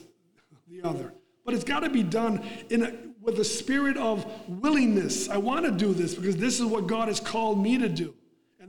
the 0.68 0.82
other. 0.82 1.12
But 1.44 1.54
it's 1.54 1.64
got 1.64 1.80
to 1.80 1.90
be 1.90 2.02
done 2.02 2.46
in 2.68 2.84
a, 2.84 2.92
with 3.20 3.40
a 3.40 3.44
spirit 3.44 3.96
of 3.96 4.24
willingness. 4.48 5.28
I 5.28 5.38
want 5.38 5.64
to 5.64 5.72
do 5.72 5.92
this 5.92 6.14
because 6.14 6.36
this 6.36 6.60
is 6.60 6.66
what 6.66 6.86
God 6.86 7.08
has 7.08 7.18
called 7.18 7.60
me 7.60 7.78
to 7.78 7.88
do. 7.88 8.14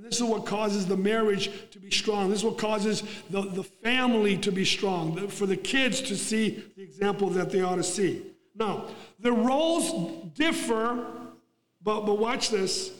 And 0.02 0.12
this 0.12 0.20
is 0.20 0.24
what 0.24 0.48
causes 0.48 0.88
the 0.88 0.98
marriage 0.98 1.52
to 1.70 1.78
be 1.78 1.92
strong. 1.92 2.32
This 2.32 2.40
is 2.40 2.46
what 2.46 2.58
causes 2.58 3.04
the, 3.30 3.44
the 3.44 3.62
family 3.62 4.36
to 4.38 4.52
be 4.52 4.66
strong, 4.66 5.28
for 5.28 5.46
the 5.46 5.56
kids 5.56 6.02
to 6.02 6.18
see 6.18 6.64
the 6.76 6.82
example 6.82 7.30
that 7.30 7.52
they 7.52 7.62
ought 7.62 7.76
to 7.76 7.84
see. 7.84 8.24
Now, 8.56 8.86
the 9.20 9.32
roles 9.32 10.28
differ, 10.34 11.06
but, 11.84 12.08
but 12.08 12.18
watch 12.18 12.50
this. 12.50 12.92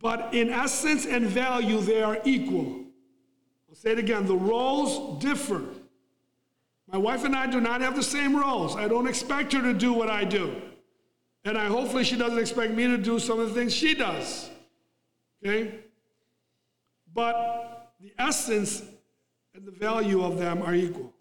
But 0.00 0.34
in 0.34 0.50
essence 0.50 1.06
and 1.06 1.26
value, 1.26 1.78
they 1.80 2.02
are 2.02 2.18
equal. 2.24 2.80
I'll 3.68 3.76
say 3.76 3.92
it 3.92 4.00
again 4.00 4.26
the 4.26 4.36
roles 4.36 5.22
differ. 5.22 5.62
My 6.90 6.98
wife 6.98 7.22
and 7.22 7.36
I 7.36 7.46
do 7.46 7.60
not 7.60 7.82
have 7.82 7.94
the 7.94 8.02
same 8.02 8.34
roles. 8.34 8.74
I 8.74 8.88
don't 8.88 9.06
expect 9.06 9.52
her 9.52 9.62
to 9.62 9.74
do 9.74 9.92
what 9.92 10.10
I 10.10 10.24
do. 10.24 10.60
And 11.44 11.56
I 11.56 11.66
hopefully 11.66 12.02
she 12.02 12.16
doesn't 12.16 12.40
expect 12.40 12.72
me 12.72 12.88
to 12.88 12.98
do 12.98 13.20
some 13.20 13.38
of 13.38 13.50
the 13.50 13.54
things 13.54 13.72
she 13.72 13.94
does. 13.94 14.50
Okay? 15.44 15.80
But 17.14 17.94
the 18.00 18.12
essence 18.18 18.82
and 19.54 19.66
the 19.66 19.72
value 19.72 20.22
of 20.22 20.38
them 20.38 20.62
are 20.62 20.74
equal. 20.74 21.12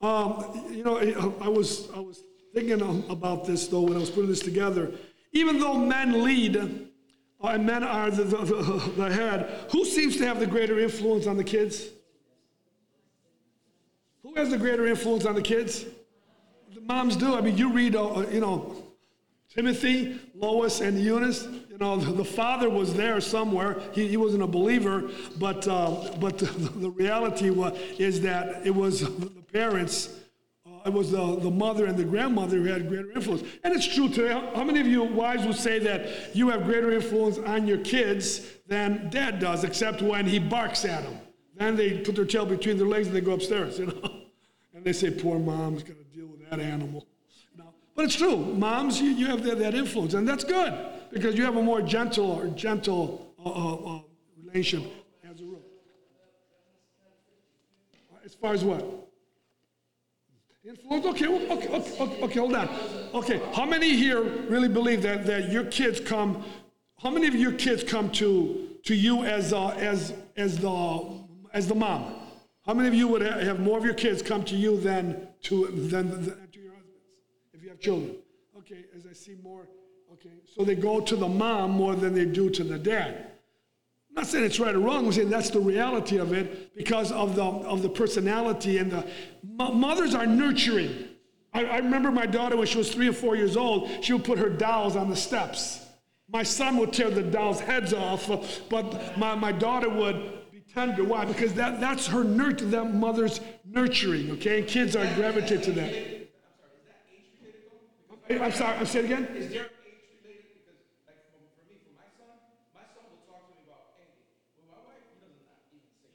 Um, 0.00 0.66
you 0.70 0.84
know, 0.84 0.98
I 1.40 1.48
was, 1.48 1.88
I 1.94 1.98
was 1.98 2.22
thinking 2.52 2.80
about 3.08 3.46
this 3.46 3.68
though 3.68 3.82
when 3.82 3.96
I 3.96 4.00
was 4.00 4.10
putting 4.10 4.28
this 4.28 4.40
together. 4.40 4.92
Even 5.32 5.58
though 5.58 5.74
men 5.74 6.22
lead 6.22 6.56
uh, 6.56 6.68
and 7.48 7.66
men 7.66 7.82
are 7.82 8.10
the, 8.10 8.24
the, 8.24 8.36
the, 8.36 8.92
the 8.96 9.12
head, 9.12 9.68
who 9.70 9.84
seems 9.84 10.16
to 10.16 10.26
have 10.26 10.40
the 10.40 10.46
greater 10.46 10.78
influence 10.78 11.26
on 11.26 11.36
the 11.36 11.44
kids? 11.44 11.88
Who 14.22 14.34
has 14.36 14.50
the 14.50 14.58
greater 14.58 14.86
influence 14.86 15.26
on 15.26 15.34
the 15.34 15.42
kids? 15.42 15.84
The 16.74 16.80
moms 16.80 17.16
do. 17.16 17.34
I 17.34 17.40
mean, 17.40 17.56
you 17.56 17.70
read, 17.72 17.94
uh, 17.94 18.24
you 18.30 18.40
know, 18.40 18.74
Timothy, 19.54 20.18
Lois, 20.34 20.80
and 20.80 20.98
Eunice. 20.98 21.46
You 21.74 21.80
know, 21.80 21.96
the, 21.96 22.12
the 22.12 22.24
father 22.24 22.70
was 22.70 22.94
there 22.94 23.20
somewhere. 23.20 23.82
He, 23.92 24.06
he 24.06 24.16
wasn't 24.16 24.44
a 24.44 24.46
believer, 24.46 25.10
but 25.40 25.66
uh, 25.66 26.08
but 26.20 26.38
the, 26.38 26.46
the 26.46 26.90
reality 26.90 27.50
was, 27.50 27.76
is 27.98 28.20
that 28.20 28.64
it 28.64 28.72
was 28.72 29.00
the 29.18 29.42
parents. 29.52 30.20
Uh, 30.64 30.78
it 30.86 30.92
was 30.92 31.10
the, 31.10 31.36
the 31.40 31.50
mother 31.50 31.86
and 31.86 31.98
the 31.98 32.04
grandmother 32.04 32.58
who 32.58 32.66
had 32.66 32.88
greater 32.88 33.10
influence. 33.10 33.42
And 33.64 33.74
it's 33.74 33.92
true 33.92 34.08
today. 34.08 34.32
How, 34.54 34.62
many 34.62 34.78
of 34.78 34.86
you 34.86 35.02
wives 35.02 35.46
would 35.46 35.56
say 35.56 35.80
that 35.80 36.36
you 36.36 36.48
have 36.50 36.62
greater 36.62 36.92
influence 36.92 37.38
on 37.38 37.66
your 37.66 37.78
kids 37.78 38.46
than 38.68 39.10
dad 39.10 39.40
does, 39.40 39.64
except 39.64 40.00
when 40.00 40.26
he 40.26 40.38
barks 40.38 40.84
at 40.84 41.02
them? 41.02 41.18
Then 41.56 41.74
they 41.74 41.98
put 41.98 42.14
their 42.14 42.24
tail 42.24 42.46
between 42.46 42.78
their 42.78 42.86
legs 42.86 43.08
and 43.08 43.16
they 43.16 43.20
go 43.20 43.32
upstairs, 43.32 43.78
you 43.80 43.86
know? 43.86 44.10
And 44.74 44.84
they 44.84 44.92
say, 44.92 45.10
poor 45.10 45.40
mom's 45.40 45.82
got 45.82 45.96
to 45.96 46.04
deal 46.16 46.28
with 46.28 46.48
that 46.48 46.60
animal. 46.60 47.04
But 47.96 48.04
it's 48.04 48.16
true. 48.16 48.36
Moms, 48.36 49.00
you, 49.00 49.10
you 49.10 49.26
have 49.26 49.42
that, 49.44 49.58
that 49.58 49.74
influence, 49.74 50.14
and 50.14 50.28
that's 50.28 50.44
good 50.44 50.72
because 51.14 51.36
you 51.36 51.44
have 51.44 51.56
a 51.56 51.62
more 51.62 51.80
gentle 51.80 52.30
or 52.32 52.48
gentle 52.48 53.32
uh, 53.44 53.48
uh, 53.48 53.96
uh, 53.96 54.00
relationship 54.44 54.92
as 55.30 55.40
a 55.40 55.44
rule. 55.44 55.62
As 58.24 58.34
far 58.34 58.52
as 58.52 58.64
what? 58.64 58.84
Influence? 60.66 61.06
Okay, 61.06 61.26
okay, 61.26 61.52
okay, 61.52 61.68
okay, 61.68 62.22
okay, 62.22 62.38
hold 62.38 62.54
on. 62.54 62.68
Okay, 63.14 63.40
how 63.52 63.64
many 63.64 63.94
here 63.94 64.22
really 64.22 64.68
believe 64.68 65.02
that, 65.02 65.24
that 65.26 65.52
your 65.52 65.64
kids 65.64 66.00
come, 66.00 66.42
how 67.02 67.10
many 67.10 67.26
of 67.26 67.34
your 67.34 67.52
kids 67.52 67.84
come 67.84 68.10
to, 68.12 68.70
to 68.82 68.94
you 68.94 69.24
as, 69.24 69.52
uh, 69.52 69.68
as, 69.68 70.14
as, 70.36 70.58
the, 70.58 71.24
as 71.52 71.68
the 71.68 71.74
mom? 71.74 72.14
How 72.66 72.72
many 72.72 72.88
of 72.88 72.94
you 72.94 73.08
would 73.08 73.20
have 73.20 73.60
more 73.60 73.76
of 73.76 73.84
your 73.84 73.94
kids 73.94 74.22
come 74.22 74.42
to 74.44 74.56
you 74.56 74.80
than 74.80 75.28
to, 75.42 75.66
than 75.66 76.08
than 76.08 76.48
to 76.50 76.60
your 76.60 76.72
husbands 76.72 77.04
if 77.52 77.62
you 77.62 77.68
have 77.68 77.78
children. 77.78 78.16
Okay, 78.56 78.86
as 78.96 79.06
I 79.06 79.12
see 79.12 79.36
more, 79.42 79.68
okay, 80.24 80.34
so 80.54 80.64
they 80.64 80.74
go 80.74 81.00
to 81.00 81.16
the 81.16 81.28
mom 81.28 81.72
more 81.72 81.94
than 81.94 82.14
they 82.14 82.24
do 82.24 82.50
to 82.50 82.64
the 82.64 82.78
dad. 82.78 83.32
I'm 84.10 84.22
not 84.22 84.26
saying 84.26 84.44
it's 84.44 84.60
right 84.60 84.74
or 84.74 84.80
wrong, 84.80 85.06
I'm 85.06 85.12
saying 85.12 85.30
that's 85.30 85.50
the 85.50 85.60
reality 85.60 86.18
of 86.18 86.32
it 86.32 86.76
because 86.76 87.10
of 87.10 87.34
the, 87.34 87.42
of 87.42 87.82
the 87.82 87.88
personality 87.88 88.78
and 88.78 88.90
the 88.90 89.06
mothers 89.42 90.14
are 90.14 90.26
nurturing. 90.26 91.08
I, 91.52 91.64
I 91.64 91.76
remember 91.78 92.10
my 92.10 92.26
daughter 92.26 92.56
when 92.56 92.66
she 92.66 92.78
was 92.78 92.92
three 92.92 93.08
or 93.08 93.12
four 93.12 93.36
years 93.36 93.56
old, 93.56 93.90
she 94.04 94.12
would 94.12 94.24
put 94.24 94.38
her 94.38 94.50
dolls 94.50 94.96
on 94.96 95.08
the 95.08 95.16
steps. 95.16 95.80
My 96.28 96.42
son 96.42 96.78
would 96.78 96.92
tear 96.92 97.10
the 97.10 97.22
dolls' 97.22 97.60
heads 97.60 97.92
off, 97.92 98.28
but 98.68 99.16
my, 99.18 99.34
my 99.34 99.52
daughter 99.52 99.88
would 99.88 100.50
be 100.50 100.60
tender. 100.72 101.04
Why? 101.04 101.24
Because 101.24 101.54
that, 101.54 101.80
that's 101.80 102.06
her 102.08 102.24
nurture, 102.24 102.64
that 102.66 102.92
mother's 102.94 103.40
nurturing, 103.64 104.30
okay? 104.32 104.60
And 104.60 104.68
kids 104.68 104.96
are 104.96 105.06
gravitate 105.14 105.62
to 105.64 105.72
that. 105.72 105.92
I'm 108.30 108.52
sorry, 108.52 108.78
I'm 108.78 108.86
saying 108.86 109.04
again? 109.04 109.24
Is 109.36 109.52
there 109.52 109.68
age 109.84 110.08
related? 110.24 110.48
Because, 110.56 110.80
like, 111.06 111.20
for, 111.28 111.44
for 111.44 111.68
me, 111.68 111.76
for 111.84 111.92
my 111.92 112.08
son, 112.16 112.32
my 112.72 112.88
son 112.96 113.04
will 113.04 113.20
talk 113.28 113.44
to 113.46 113.52
me 113.52 113.68
about 113.68 113.92
anything. 114.00 114.32
With 114.56 114.64
my 114.72 114.80
wife, 114.80 115.04
he 115.04 115.20
doesn't 115.20 115.36
even 115.36 115.84
say 116.00 116.08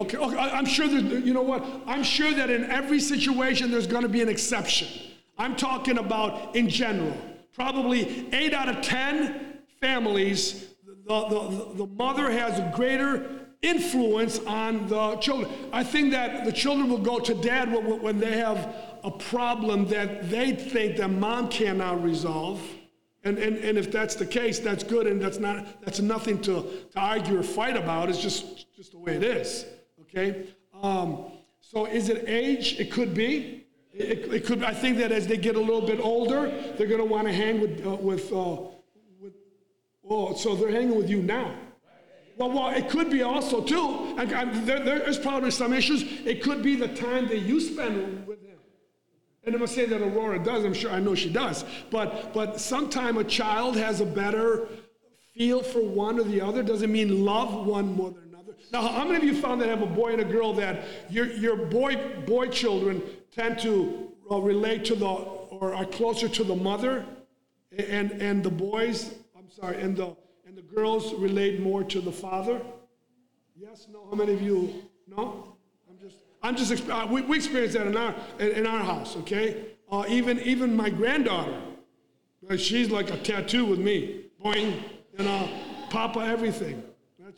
Okay, 0.00 0.18
okay, 0.18 0.36
I'm 0.36 0.66
sure 0.66 0.88
that, 0.88 1.24
you 1.24 1.32
know 1.32 1.42
what? 1.42 1.64
I'm 1.86 2.02
sure 2.02 2.32
that 2.32 2.50
in 2.50 2.64
every 2.70 3.00
situation 3.00 3.70
there's 3.70 3.86
going 3.86 4.02
to 4.02 4.08
be 4.08 4.20
an 4.20 4.28
exception. 4.28 4.88
I'm 5.38 5.56
talking 5.56 5.98
about 5.98 6.54
in 6.54 6.68
general. 6.68 7.16
Probably 7.54 8.28
eight 8.34 8.52
out 8.52 8.68
of 8.68 8.82
10 8.82 9.58
families, 9.80 10.66
the, 11.06 11.28
the, 11.28 11.72
the 11.76 11.86
mother 11.86 12.30
has 12.30 12.58
a 12.58 12.72
greater 12.74 13.46
influence 13.62 14.38
on 14.40 14.86
the 14.88 15.16
children. 15.16 15.50
I 15.72 15.82
think 15.82 16.10
that 16.12 16.44
the 16.44 16.52
children 16.52 16.90
will 16.90 16.98
go 16.98 17.18
to 17.18 17.34
dad 17.34 17.72
when 17.72 18.18
they 18.18 18.36
have 18.36 18.74
a 19.02 19.10
problem 19.10 19.86
that 19.88 20.28
they 20.28 20.52
think 20.52 20.96
that 20.98 21.08
mom 21.08 21.48
cannot 21.48 22.02
resolve. 22.02 22.60
And, 23.24 23.38
and, 23.38 23.56
and 23.56 23.78
if 23.78 23.90
that's 23.90 24.14
the 24.14 24.26
case, 24.26 24.58
that's 24.58 24.84
good, 24.84 25.06
and 25.06 25.20
that's 25.20 25.38
not 25.38 25.82
that's 25.82 25.98
nothing 25.98 26.40
to, 26.42 26.62
to 26.92 27.00
argue 27.00 27.40
or 27.40 27.42
fight 27.42 27.76
about. 27.76 28.08
It's 28.08 28.20
just 28.20 28.72
just 28.76 28.92
the 28.92 28.98
way 28.98 29.16
it 29.16 29.24
is. 29.24 29.64
Okay. 30.16 30.46
Um, 30.82 31.26
so 31.60 31.84
is 31.84 32.08
it 32.08 32.24
age? 32.26 32.80
It 32.80 32.90
could 32.90 33.12
be. 33.12 33.66
It, 33.92 34.32
it, 34.32 34.46
could. 34.46 34.62
I 34.62 34.72
think 34.72 34.98
that 34.98 35.12
as 35.12 35.26
they 35.26 35.36
get 35.36 35.56
a 35.56 35.60
little 35.60 35.86
bit 35.86 36.00
older, 36.00 36.50
they're 36.76 36.86
going 36.86 37.00
to 37.00 37.04
want 37.04 37.26
to 37.26 37.32
hang 37.32 37.60
with 37.60 37.86
uh, 37.86 37.90
with 37.90 38.32
uh, 38.32 38.56
with. 39.20 39.34
Oh, 40.08 40.34
so 40.34 40.54
they're 40.54 40.70
hanging 40.70 40.96
with 40.96 41.10
you 41.10 41.22
now. 41.22 41.54
Well, 42.38 42.50
well, 42.50 42.68
it 42.68 42.88
could 42.88 43.10
be 43.10 43.22
also 43.22 43.62
too. 43.62 44.14
I, 44.18 44.44
there, 44.64 44.80
there 44.80 45.08
is 45.08 45.18
probably 45.18 45.50
some 45.50 45.72
issues. 45.72 46.02
It 46.24 46.42
could 46.42 46.62
be 46.62 46.76
the 46.76 46.88
time 46.88 47.28
that 47.28 47.40
you 47.40 47.60
spend 47.60 48.26
with 48.26 48.42
him. 48.42 48.58
and 49.44 49.54
I'm 49.54 49.60
not 49.60 49.70
saying 49.70 49.90
that 49.90 50.02
Aurora 50.02 50.38
does, 50.38 50.64
I'm 50.64 50.74
sure 50.74 50.90
I 50.90 51.00
know 51.00 51.14
she 51.14 51.30
does. 51.30 51.64
But 51.90 52.32
but 52.32 52.60
sometimes 52.60 53.18
a 53.18 53.24
child 53.24 53.76
has 53.76 54.00
a 54.00 54.06
better 54.06 54.68
feel 55.34 55.62
for 55.62 55.80
one 55.80 56.18
or 56.18 56.24
the 56.24 56.40
other. 56.40 56.62
Doesn't 56.62 56.92
mean 56.92 57.24
love 57.24 57.66
one 57.66 57.94
more 57.94 58.10
than. 58.10 58.25
Now, 58.72 58.82
how 58.82 59.04
many 59.04 59.16
of 59.16 59.24
you 59.24 59.34
found 59.34 59.60
that 59.60 59.68
have 59.68 59.82
a 59.82 59.86
boy 59.86 60.12
and 60.12 60.20
a 60.20 60.24
girl 60.24 60.52
that 60.54 60.84
your 61.08 61.26
your 61.26 61.56
boy 61.56 61.96
boy 62.26 62.48
children 62.48 63.02
tend 63.30 63.58
to 63.60 64.12
uh, 64.30 64.40
relate 64.40 64.84
to 64.86 64.94
the 64.94 65.06
or 65.06 65.74
are 65.74 65.86
closer 65.86 66.28
to 66.28 66.44
the 66.44 66.56
mother, 66.56 67.04
and 67.78 68.10
and 68.12 68.42
the 68.42 68.50
boys, 68.50 69.14
I'm 69.36 69.50
sorry, 69.50 69.80
and 69.80 69.96
the 69.96 70.16
and 70.46 70.56
the 70.56 70.62
girls 70.62 71.14
relate 71.14 71.60
more 71.60 71.84
to 71.84 72.00
the 72.00 72.12
father? 72.12 72.60
Yes, 73.58 73.88
no. 73.90 74.06
How 74.10 74.16
many 74.16 74.32
of 74.32 74.42
you? 74.42 74.84
No. 75.06 75.56
I'm 75.88 75.98
just, 75.98 76.16
I'm 76.42 76.56
just, 76.56 76.88
uh, 76.90 77.06
we, 77.10 77.22
we 77.22 77.36
experienced 77.36 77.76
that 77.76 77.86
in 77.86 77.96
our, 77.96 78.14
in 78.38 78.66
our 78.66 78.84
house, 78.84 79.16
okay? 79.16 79.64
Uh, 79.90 80.04
even, 80.08 80.38
even 80.40 80.76
my 80.76 80.90
granddaughter, 80.90 81.58
uh, 82.50 82.56
she's 82.56 82.90
like 82.90 83.10
a 83.10 83.16
tattoo 83.16 83.64
with 83.64 83.78
me. 83.78 84.26
Boing, 84.44 84.82
you 85.18 85.24
know, 85.24 85.48
Papa, 85.90 86.20
everything. 86.20 86.82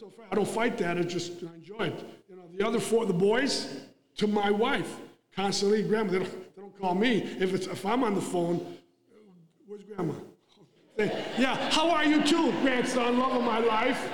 That's 0.01 0.15
all 0.19 0.25
I 0.31 0.35
don't 0.37 0.49
fight 0.49 0.79
that, 0.79 0.97
I 0.97 1.03
just 1.03 1.33
I 1.43 1.55
enjoy 1.57 1.87
it. 1.87 2.05
You 2.29 2.37
know, 2.37 2.43
the 2.57 2.67
other 2.67 2.79
four, 2.79 3.05
the 3.07 3.13
boys, 3.13 3.81
to 4.19 4.27
my 4.27 4.51
wife, 4.51 4.97
constantly, 5.35 5.83
grandma, 5.83 6.13
they 6.13 6.19
don't, 6.21 6.57
they 6.57 6.63
don't 6.63 6.81
call 6.81 6.95
me. 6.95 7.23
If 7.41 7.55
it's 7.55 7.67
if 7.67 7.85
I'm 7.85 8.05
on 8.05 8.15
the 8.15 8.21
phone, 8.21 8.79
where's 9.67 9.83
grandma? 9.83 10.15
Yeah, 10.97 11.71
how 11.71 11.91
are 11.91 12.05
you 12.05 12.23
too, 12.25 12.53
grandson, 12.61 13.19
love 13.19 13.33
of 13.33 13.43
my 13.43 13.59
life? 13.59 14.09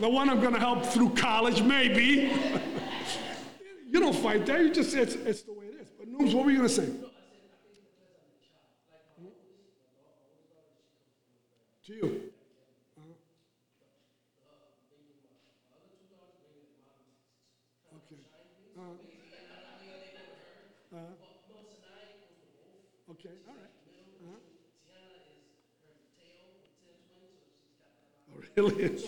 The 0.00 0.08
one 0.08 0.28
I'm 0.30 0.40
gonna 0.40 0.58
help 0.60 0.84
through 0.86 1.10
college, 1.10 1.62
maybe. 1.62 2.32
you 3.90 4.00
don't 4.00 4.14
fight 4.16 4.46
that, 4.46 4.60
you 4.60 4.72
just 4.72 4.94
it's 4.94 5.14
it's 5.14 5.42
the 5.42 5.52
way 5.52 5.66
it 5.66 5.80
is. 5.80 5.88
But 5.98 6.08
Nooms, 6.12 6.34
what 6.34 6.44
were 6.44 6.50
you 6.50 6.58
gonna 6.58 6.68
say? 6.68 6.88
To 11.86 11.92
you. 11.92 12.04
Uh-huh. 12.96 13.12
Okay. 17.96 18.22
Uh-huh. 18.78 18.96
Uh-huh. 20.96 21.02
Okay, 23.10 23.30
all 23.48 23.54
right. 23.54 23.70
Uh-huh. 24.24 24.38
Really? 28.56 29.02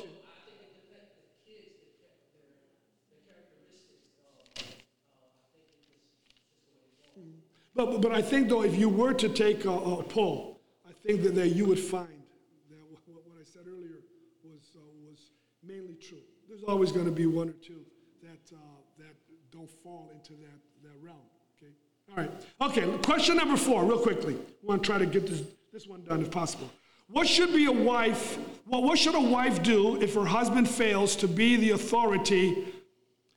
But, 7.75 8.01
but 8.01 8.13
I 8.13 8.23
think 8.23 8.49
though, 8.49 8.63
if 8.63 8.79
you 8.79 8.89
were 8.89 9.13
to 9.15 9.29
take 9.29 9.65
a, 9.65 9.71
a 9.71 10.03
poll, 10.03 10.61
I 10.89 10.93
think 11.05 11.23
that, 11.23 11.35
that 11.35 11.49
you 11.49 11.67
would 11.67 11.79
find 11.79 12.23
that 12.71 12.79
what, 12.89 13.27
what 13.27 13.37
I 13.41 13.45
said 13.45 13.63
earlier 13.67 13.99
was, 14.45 14.77
uh, 14.77 14.81
was 15.09 15.31
mainly 15.67 15.95
true. 15.95 16.23
There's 16.49 16.63
always 16.63 16.93
going 16.93 17.07
to 17.07 17.11
be 17.11 17.27
one 17.27 17.49
or 17.49 17.53
two 17.53 17.85
that, 18.23 18.55
uh, 18.55 18.59
that 18.99 19.15
don't 19.51 19.71
fall 19.83 20.11
into 20.15 20.35
that, 20.35 20.61
that 20.85 20.95
realm. 21.03 21.17
Okay? 21.59 21.73
All 22.11 22.17
right. 22.17 22.31
Okay, 22.61 22.99
question 23.03 23.37
number 23.37 23.57
four, 23.57 23.85
real 23.85 23.99
quickly. 23.99 24.35
I 24.35 24.67
want 24.67 24.83
to 24.83 24.87
try 24.87 24.99
to 24.99 25.07
get 25.07 25.27
this, 25.27 25.43
this 25.73 25.89
one 25.89 26.05
done 26.05 26.23
if 26.23 26.31
possible. 26.31 26.71
What 27.09 27.29
should 27.29 27.53
be 27.53 27.67
a 27.67 27.73
wife, 27.73 28.39
what, 28.65 28.83
what 28.83 28.99
should 28.99 29.15
a 29.15 29.21
wife 29.21 29.63
do 29.63 30.01
if 30.01 30.15
her 30.15 30.25
husband 30.25 30.69
fails 30.69 31.17
to 31.17 31.29
be 31.29 31.57
the 31.57 31.71
authority 31.71 32.73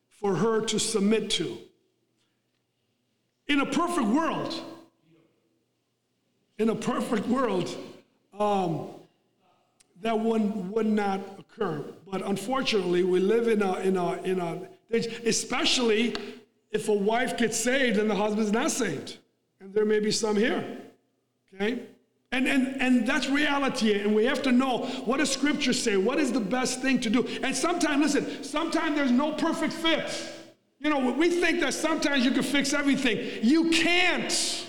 for 0.09 0.35
her 0.35 0.61
to 0.61 0.79
submit 0.79 1.29
to? 1.31 1.57
In 3.47 3.59
a 3.59 3.65
perfect 3.65 4.07
world, 4.07 4.61
in 6.57 6.69
a 6.69 6.75
perfect 6.75 7.27
world, 7.27 7.75
um, 8.37 8.89
that 10.01 10.17
one 10.17 10.71
would 10.71 10.85
not 10.85 11.19
occur. 11.39 11.83
But 12.09 12.21
unfortunately, 12.25 13.03
we 13.03 13.19
live 13.19 13.47
in 13.47 13.61
a, 13.61 13.75
in 13.79 13.97
a, 13.97 14.13
in 14.23 14.39
a, 14.39 14.61
especially 14.91 16.15
if 16.71 16.89
a 16.89 16.93
wife 16.93 17.37
gets 17.37 17.57
saved 17.57 17.97
and 17.97 18.09
the 18.09 18.15
husband's 18.15 18.51
not 18.51 18.71
saved. 18.71 19.17
And 19.59 19.73
there 19.73 19.85
may 19.85 19.99
be 19.99 20.11
some 20.11 20.35
here. 20.35 20.63
Okay? 21.53 21.83
And, 22.31 22.47
and, 22.47 22.81
and 22.81 23.07
that's 23.07 23.29
reality. 23.29 23.99
And 23.99 24.13
we 24.13 24.25
have 24.25 24.41
to 24.43 24.51
know 24.51 24.79
what 25.05 25.17
does 25.17 25.31
scripture 25.31 25.73
say? 25.73 25.95
What 25.95 26.19
is 26.19 26.31
the 26.31 26.39
best 26.39 26.81
thing 26.81 26.99
to 27.01 27.09
do? 27.09 27.25
And 27.41 27.55
sometimes, 27.55 28.15
listen, 28.15 28.43
sometimes 28.43 28.95
there's 28.95 29.11
no 29.11 29.33
perfect 29.33 29.73
fit. 29.73 30.33
You 30.79 30.89
know, 30.89 31.11
we 31.11 31.29
think 31.29 31.61
that 31.61 31.73
sometimes 31.73 32.25
you 32.25 32.31
can 32.31 32.43
fix 32.43 32.73
everything. 32.73 33.39
You 33.41 33.71
can't. 33.71 34.67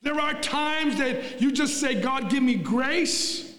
There 0.00 0.18
are 0.20 0.34
times 0.40 0.96
that 0.98 1.40
you 1.40 1.50
just 1.50 1.80
say, 1.80 2.00
God, 2.00 2.30
give 2.30 2.42
me 2.42 2.54
grace 2.54 3.52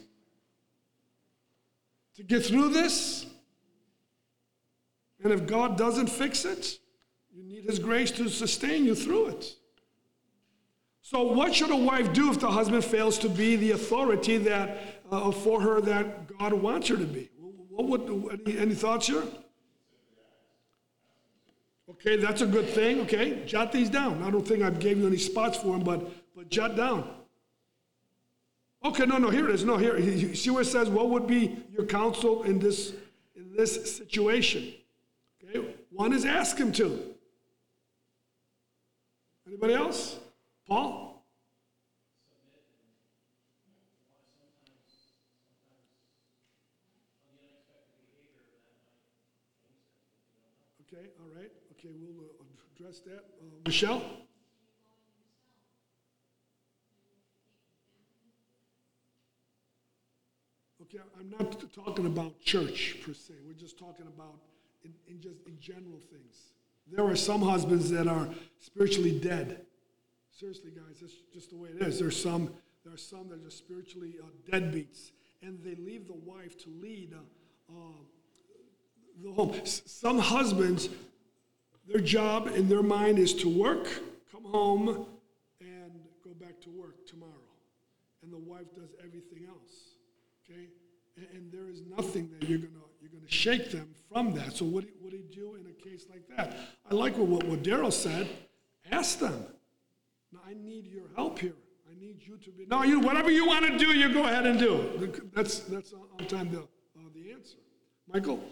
to 2.16 2.24
get 2.24 2.46
through 2.46 2.70
this. 2.70 3.26
And 5.24 5.34
if 5.34 5.46
God 5.46 5.78
doesn't 5.78 6.08
fix 6.08 6.46
it, 6.46 6.80
you 7.36 7.44
need 7.44 7.66
His 7.66 7.80
grace 7.80 8.12
to 8.12 8.30
sustain 8.30 8.86
you 8.86 8.96
through 8.96 9.28
it. 9.28 9.57
So, 11.10 11.22
what 11.22 11.56
should 11.56 11.72
a 11.72 11.76
wife 11.78 12.12
do 12.12 12.30
if 12.32 12.42
the 12.42 12.52
husband 12.52 12.84
fails 12.84 13.18
to 13.20 13.30
be 13.30 13.56
the 13.56 13.72
authority 13.72 14.38
that 14.40 15.00
uh, 15.10 15.32
for 15.32 15.62
her 15.62 15.80
that 15.80 16.38
God 16.38 16.52
wants 16.52 16.90
her 16.90 16.98
to 16.98 17.06
be? 17.06 17.30
What 17.70 17.88
would 17.88 18.42
any, 18.46 18.58
any 18.58 18.76
thoughts 18.76 19.08
here? 19.08 19.24
Okay, 21.90 22.18
that's 22.18 22.42
a 22.42 22.46
good 22.46 22.68
thing. 22.68 23.00
Okay, 23.00 23.46
jot 23.46 23.72
these 23.72 23.90
down. 23.90 24.22
I 24.22 24.30
don't 24.30 24.46
think 24.46 24.62
I 24.62 24.70
gave 24.70 24.98
you 24.98 25.08
any 25.08 25.16
spots 25.16 25.58
for 25.58 25.68
them, 25.68 25.84
but 25.86 26.12
but 26.36 26.50
jot 26.50 26.76
down. 26.76 27.10
Okay, 28.84 29.06
no, 29.06 29.18
no, 29.18 29.30
here 29.30 29.48
it 29.48 29.56
is. 29.56 29.64
No, 29.64 29.78
here. 29.78 29.98
You 29.98 30.36
see 30.36 30.50
where 30.50 30.64
it 30.64 30.66
says, 30.66 30.90
"What 30.90 31.10
would 31.10 31.26
be 31.26 31.56
your 31.72 31.86
counsel 31.86 32.44
in 32.44 32.60
this 32.60 32.92
in 33.34 33.56
this 33.56 33.96
situation?" 33.96 34.74
Okay, 35.42 35.74
one 35.90 36.12
is 36.12 36.26
ask 36.26 36.58
him 36.58 36.74
to. 36.74 37.16
Anybody 39.48 39.74
else? 39.74 40.18
Paul. 40.68 41.24
Okay, 50.82 51.08
all 51.20 51.30
right. 51.36 51.52
Okay, 51.74 51.90
we'll 52.00 52.26
uh, 52.26 52.44
address 52.76 53.00
that. 53.00 53.24
Uh, 53.40 53.46
Michelle? 53.66 54.02
Okay, 60.82 61.00
I'm 61.20 61.30
not 61.30 61.74
talking 61.74 62.06
about 62.06 62.40
church 62.42 62.98
per 63.06 63.14
se. 63.14 63.34
We're 63.46 63.54
just 63.54 63.78
talking 63.78 64.08
about 64.08 64.40
in, 64.84 64.94
in 65.08 65.22
just 65.22 65.46
in 65.46 65.58
general 65.60 66.00
things. 66.12 66.54
There 66.90 67.06
are 67.06 67.16
some 67.16 67.42
husbands 67.42 67.90
that 67.90 68.08
are 68.08 68.30
spiritually 68.60 69.20
dead. 69.20 69.66
Seriously, 70.40 70.70
guys, 70.70 71.00
that's 71.02 71.16
just 71.34 71.50
the 71.50 71.56
way 71.56 71.70
it 71.70 71.82
is. 71.82 72.00
There's 72.00 72.22
some, 72.22 72.54
there 72.84 72.94
are 72.94 72.98
some 72.98 73.30
that 73.30 73.40
are 73.40 73.44
just 73.46 73.58
spiritually 73.58 74.14
uh, 74.22 74.28
deadbeats, 74.52 75.12
and 75.42 75.60
they 75.64 75.74
leave 75.76 76.06
the 76.06 76.14
wife 76.14 76.56
to 76.64 76.70
lead 76.80 77.12
uh, 77.14 77.74
uh, 77.76 77.82
the 79.24 79.32
home. 79.32 79.56
S- 79.64 79.82
some 79.88 80.20
husbands 80.20 80.90
their 81.88 82.02
job 82.02 82.52
in 82.54 82.70
their 82.70 82.84
mind 82.84 83.18
is 83.18 83.34
to 83.36 83.50
work, 83.50 83.88
come 84.32 84.44
home, 84.44 85.08
and 85.60 85.92
go 86.24 86.32
back 86.40 86.62
to 86.62 86.70
work 86.70 87.08
tomorrow. 87.08 87.32
And 88.22 88.32
the 88.32 88.38
wife 88.38 88.68
does 88.76 88.90
everything 89.04 89.48
else. 89.48 89.96
Okay? 90.44 90.68
And, 91.16 91.28
and 91.34 91.52
there 91.52 91.68
is 91.68 91.82
nothing 91.98 92.30
that 92.40 92.48
you're 92.48 92.60
gonna 92.60 92.74
you're 93.02 93.10
gonna 93.10 93.32
shake 93.32 93.72
them 93.72 93.90
from 94.12 94.34
that. 94.36 94.54
So 94.54 94.66
what 94.66 94.84
do, 94.84 94.90
what 95.02 95.10
do 95.10 95.18
you 95.18 95.24
do 95.24 95.56
in 95.56 95.66
a 95.66 95.90
case 95.90 96.06
like 96.12 96.28
that? 96.36 96.56
I 96.92 96.94
like 96.94 97.18
what, 97.18 97.28
what, 97.28 97.44
what 97.46 97.64
Daryl 97.64 97.92
said. 97.92 98.28
Ask 98.92 99.18
them. 99.18 99.44
Now, 100.32 100.40
I 100.46 100.54
need 100.54 100.88
your 100.88 101.10
help 101.16 101.40
here. 101.40 101.56
I 101.90 102.00
need 102.00 102.18
you 102.20 102.38
to 102.38 102.52
be. 102.52 102.66
No, 102.66 102.84
you 102.84 103.00
whatever 103.00 103.32
you 103.32 103.46
want 103.48 103.66
to 103.66 103.78
do, 103.78 103.88
you 103.96 104.14
go 104.14 104.26
ahead 104.26 104.46
and 104.46 104.60
do. 104.60 105.22
That's 105.34 105.60
that's 105.60 105.94
on 105.94 106.26
time 106.28 106.52
the 106.52 106.60
uh, 106.60 107.10
the 107.14 107.32
answer. 107.32 107.58
Michael. 108.12 108.44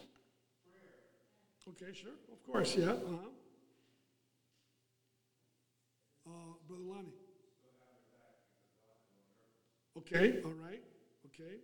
Okay, 1.68 1.92
sure. 1.94 2.12
Of 2.32 2.44
course, 2.46 2.76
yeah. 2.78 2.92
Uh-huh. 2.92 3.16
Uh, 6.28 6.32
Brother 6.68 6.84
Lonnie. 6.84 7.14
Okay, 9.98 10.42
all 10.46 10.52
right. 10.52 10.84
Okay. 11.28 11.56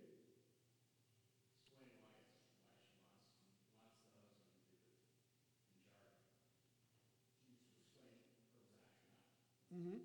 Mm-hmm. 9.76 9.96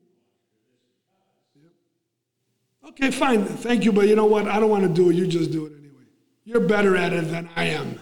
Okay, 2.89 3.11
fine. 3.11 3.45
Thank 3.45 3.83
you, 3.85 3.91
but 3.91 4.07
you 4.07 4.15
know 4.15 4.25
what? 4.25 4.47
I 4.47 4.59
don't 4.59 4.69
want 4.69 4.83
to 4.83 4.89
do 4.89 5.09
it. 5.09 5.15
You 5.15 5.27
just 5.27 5.51
do 5.51 5.65
it 5.65 5.73
anyway. 5.77 6.03
You're 6.45 6.67
better 6.67 6.95
at 6.95 7.13
it 7.13 7.29
than 7.29 7.49
I 7.55 7.65
am. 7.65 7.99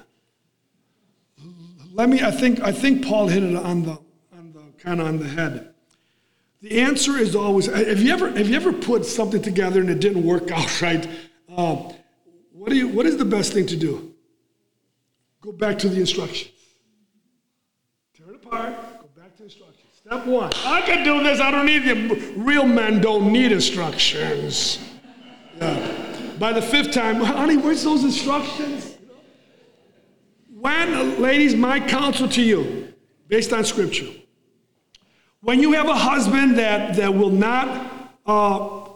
Let 1.96 2.10
me, 2.10 2.22
I 2.22 2.32
think, 2.32 2.60
I 2.60 2.74
think 2.74 3.06
Paul 3.06 3.30
hit 3.30 3.42
it 3.42 3.56
on 3.56 3.84
the, 3.84 3.98
on 4.38 4.52
the 4.52 4.64
kind 4.78 5.00
of 5.00 5.08
on 5.08 5.18
the 5.18 5.30
head. 5.30 5.74
The 6.62 6.82
answer 6.82 7.18
is 7.18 7.38
always, 7.38 7.68
have 7.68 8.02
you 8.02 8.12
ever, 8.12 8.32
have 8.32 8.50
you 8.50 8.56
ever 8.56 8.74
put 8.74 9.06
something 9.06 9.42
together 9.42 9.80
and 9.80 9.90
it 9.90 10.02
didn't 10.02 10.24
work 10.24 10.52
out 10.58 10.82
right? 10.82 11.08
Uh, 11.48 11.94
what, 12.52 12.70
do 12.70 12.76
you, 12.76 12.90
what 12.90 13.06
is 13.06 13.16
the 13.16 13.24
best 13.24 13.54
thing 13.54 13.66
to 13.68 13.78
do? 13.78 14.14
Go 15.40 15.54
back 15.54 15.78
to 15.80 15.90
the 15.90 16.00
instructions. 16.02 16.52
Tear 18.18 18.32
it 18.32 18.36
apart, 18.36 18.76
go 19.00 19.08
back 19.16 19.32
to 19.34 19.38
the 19.38 19.44
instructions. 19.46 19.75
Step 20.06 20.28
one, 20.28 20.52
I 20.58 20.82
can 20.82 21.04
do 21.04 21.24
this, 21.24 21.40
I 21.40 21.50
don't 21.50 21.66
need 21.66 21.84
you. 21.84 22.34
Real 22.36 22.68
men 22.68 23.02
don't 23.02 23.34
need 23.34 23.52
instructions. 23.52 24.78
Yeah. 25.58 26.36
By 26.38 26.54
the 26.54 26.62
fifth 26.62 26.92
time, 26.92 27.16
honey, 27.22 27.58
where's 27.58 27.84
those 27.84 28.04
instructions? 28.04 28.98
When, 30.54 31.20
ladies, 31.20 31.56
my 31.56 31.80
counsel 31.80 32.30
to 32.30 32.42
you, 32.44 32.94
based 33.30 33.52
on 33.52 33.66
scripture, 33.66 34.06
when 35.42 35.60
you 35.60 35.74
have 35.74 35.88
a 35.88 35.96
husband 35.96 36.60
that, 36.60 36.96
that 36.98 37.16
will 37.16 37.32
not, 37.32 38.14
uh, 38.28 38.88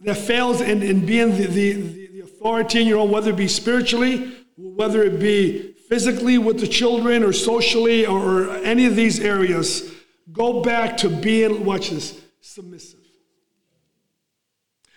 that 0.00 0.16
fails 0.16 0.60
in, 0.60 0.82
in 0.82 1.06
being 1.06 1.30
the, 1.36 1.46
the, 1.46 1.72
the 2.08 2.20
authority 2.22 2.80
in 2.80 2.88
your 2.88 2.98
own, 2.98 3.12
whether 3.12 3.30
it 3.30 3.36
be 3.36 3.46
spiritually, 3.46 4.34
whether 4.56 5.04
it 5.04 5.20
be 5.20 5.74
physically 5.88 6.38
with 6.38 6.58
the 6.58 6.66
children 6.66 7.22
or 7.22 7.32
socially 7.32 8.04
or, 8.04 8.46
or 8.46 8.56
any 8.56 8.84
of 8.84 8.96
these 8.96 9.20
areas, 9.20 9.94
go 10.32 10.62
back 10.62 10.96
to 10.98 11.08
being, 11.08 11.64
watch 11.64 11.90
this, 11.90 12.20
submissive. 12.40 13.00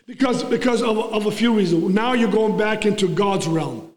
Because, 0.05 0.43
because 0.43 0.81
of, 0.81 0.97
of 0.97 1.25
a 1.27 1.31
few 1.31 1.55
reasons. 1.55 1.93
Now 1.93 2.13
you're 2.13 2.31
going 2.31 2.57
back 2.57 2.85
into 2.85 3.07
God's 3.07 3.47
realm. 3.47 3.93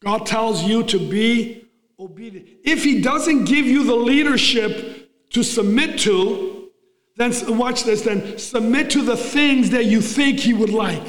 God 0.00 0.24
tells 0.26 0.62
you 0.62 0.84
to 0.84 0.98
be 0.98 1.66
obedient. 1.98 2.48
If 2.64 2.84
He 2.84 3.02
doesn't 3.02 3.44
give 3.44 3.66
you 3.66 3.84
the 3.84 3.96
leadership 3.96 5.10
to 5.30 5.42
submit 5.42 5.98
to, 6.00 6.70
then 7.16 7.32
watch 7.58 7.84
this, 7.84 8.02
then 8.02 8.38
submit 8.38 8.90
to 8.90 9.02
the 9.02 9.16
things 9.16 9.70
that 9.70 9.86
you 9.86 10.00
think 10.00 10.38
He 10.38 10.54
would 10.54 10.70
like. 10.70 11.02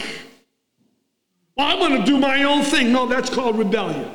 Well, 1.56 1.68
I'm 1.68 1.78
going 1.78 2.00
to 2.02 2.06
do 2.06 2.18
my 2.18 2.44
own 2.44 2.64
thing. 2.64 2.92
No, 2.92 3.06
that's 3.06 3.30
called 3.30 3.58
rebellion. 3.58 4.10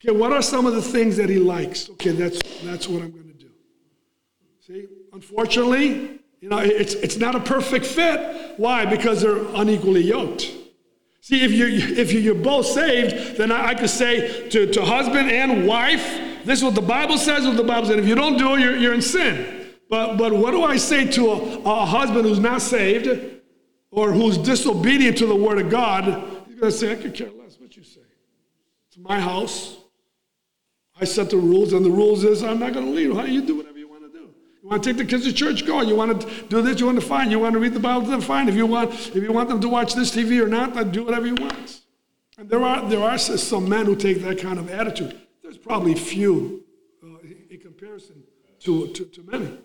Okay, 0.00 0.16
what 0.16 0.32
are 0.32 0.42
some 0.42 0.64
of 0.64 0.74
the 0.74 0.82
things 0.82 1.16
that 1.18 1.28
He 1.28 1.38
likes? 1.38 1.90
Okay, 1.90 2.12
that's, 2.12 2.40
that's 2.62 2.88
what 2.88 3.02
I'm 3.02 3.10
going 3.10 3.24
to. 3.24 3.27
See, 4.68 4.86
unfortunately, 5.14 6.20
you 6.40 6.50
know, 6.50 6.58
it's, 6.58 6.92
it's 6.94 7.16
not 7.16 7.34
a 7.34 7.40
perfect 7.40 7.86
fit. 7.86 8.54
Why? 8.58 8.84
Because 8.84 9.22
they're 9.22 9.46
unequally 9.54 10.02
yoked. 10.02 10.52
See, 11.22 11.42
if 11.42 11.52
you're, 11.52 11.68
if 11.70 12.12
you're 12.12 12.34
both 12.34 12.66
saved, 12.66 13.38
then 13.38 13.50
I, 13.50 13.74
could 13.74 13.88
say 13.88 14.48
to, 14.50 14.70
to 14.70 14.84
husband 14.84 15.30
and 15.30 15.66
wife, 15.66 16.04
this 16.44 16.58
is 16.58 16.64
what 16.64 16.74
the 16.74 16.82
Bible 16.82 17.16
says, 17.16 17.46
what 17.46 17.56
the 17.56 17.64
Bible 17.64 17.88
says. 17.88 17.96
If 17.96 18.06
you 18.06 18.14
don't 18.14 18.36
do 18.36 18.54
it, 18.54 18.60
you're, 18.60 18.76
you're 18.76 18.94
in 18.94 19.00
sin. 19.00 19.68
But, 19.88 20.18
but 20.18 20.34
what 20.34 20.50
do 20.50 20.62
I 20.62 20.76
say 20.76 21.06
to 21.12 21.30
a, 21.30 21.58
a 21.62 21.86
husband 21.86 22.26
who's 22.26 22.38
not 22.38 22.60
saved 22.60 23.08
or 23.90 24.12
who's 24.12 24.36
disobedient 24.36 25.16
to 25.18 25.26
the 25.26 25.34
word 25.34 25.58
of 25.58 25.70
God? 25.70 26.04
He's 26.46 26.60
going 26.60 26.72
to 26.72 26.78
say, 26.78 26.92
I 26.92 26.96
could 26.96 27.14
care 27.14 27.30
less 27.30 27.58
what 27.58 27.74
you 27.74 27.84
say. 27.84 28.00
It's 28.88 28.98
my 28.98 29.18
house. 29.18 29.78
I 31.00 31.06
set 31.06 31.30
the 31.30 31.36
rules, 31.38 31.72
and 31.72 31.84
the 31.84 31.90
rules 31.90 32.24
is 32.24 32.42
I'm 32.42 32.58
not 32.58 32.74
going 32.74 32.84
to 32.84 32.92
leave. 32.92 33.14
How 33.14 33.24
you 33.24 33.40
do 33.40 33.56
whatever 33.56 33.77
you 34.68 34.72
want 34.72 34.84
to 34.84 34.90
take 34.90 34.98
the 34.98 35.04
kids 35.06 35.24
to 35.24 35.32
church? 35.32 35.64
Go. 35.64 35.80
You 35.80 35.96
want 35.96 36.20
to 36.20 36.42
do 36.48 36.60
this? 36.60 36.78
You 36.78 36.84
want 36.84 37.00
to 37.00 37.06
find? 37.06 37.30
You 37.30 37.38
want 37.38 37.54
to 37.54 37.58
read 37.58 37.72
the 37.72 37.80
Bible? 37.80 38.02
Then 38.02 38.20
fine. 38.20 38.50
If 38.50 38.54
you 38.54 38.66
want, 38.66 38.92
if 38.92 39.14
you 39.14 39.32
want 39.32 39.48
them 39.48 39.62
to 39.62 39.68
watch 39.68 39.94
this 39.94 40.14
TV 40.14 40.44
or 40.44 40.46
not, 40.46 40.74
then 40.74 40.90
do 40.90 41.04
whatever 41.04 41.26
you 41.26 41.36
want. 41.36 41.80
And 42.36 42.50
there 42.50 42.62
are 42.62 42.86
there 42.86 43.02
are 43.02 43.16
some 43.16 43.66
men 43.66 43.86
who 43.86 43.96
take 43.96 44.20
that 44.20 44.38
kind 44.38 44.58
of 44.58 44.68
attitude. 44.68 45.18
There's 45.42 45.56
probably 45.56 45.94
few 45.94 46.64
uh, 47.02 47.16
in 47.48 47.60
comparison 47.60 48.22
to, 48.60 48.88
to, 48.88 49.06
to 49.06 49.22
many. 49.22 49.58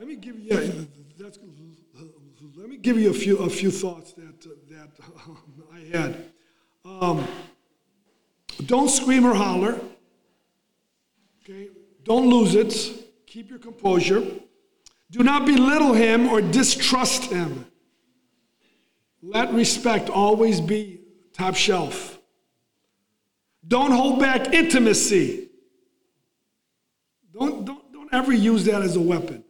Let 0.00 0.08
me 0.08 0.16
give 0.16 0.40
you, 0.40 0.86
that's, 1.18 1.38
let 2.56 2.70
me 2.70 2.78
give 2.78 2.98
you 2.98 3.10
a 3.10 3.12
few, 3.12 3.36
a 3.36 3.50
few 3.50 3.70
thoughts 3.70 4.14
that, 4.14 4.40
that 4.70 4.88
I 5.74 5.94
had. 5.94 6.24
Um, 6.86 7.28
don't 8.64 8.88
scream 8.88 9.26
or 9.26 9.34
holler. 9.34 9.78
Okay? 11.42 11.68
Don't 12.04 12.30
lose 12.30 12.54
it. 12.54 12.74
Keep 13.26 13.50
your 13.50 13.58
composure. 13.58 14.26
Do 15.10 15.22
not 15.22 15.44
belittle 15.44 15.92
him 15.92 16.28
or 16.28 16.40
distrust 16.40 17.24
him. 17.24 17.66
Let 19.20 19.52
respect 19.52 20.08
always 20.08 20.62
be 20.62 21.02
top 21.34 21.56
shelf. 21.56 22.18
Don't 23.68 23.92
hold 23.92 24.18
back 24.18 24.54
intimacy. 24.54 25.50
Don't, 27.34 27.66
don't, 27.66 27.92
don't 27.92 28.08
ever 28.14 28.32
use 28.32 28.64
that 28.64 28.80
as 28.80 28.96
a 28.96 29.00
weapon. 29.02 29.44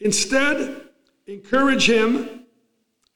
Instead, 0.00 0.88
encourage 1.26 1.88
him. 1.88 2.46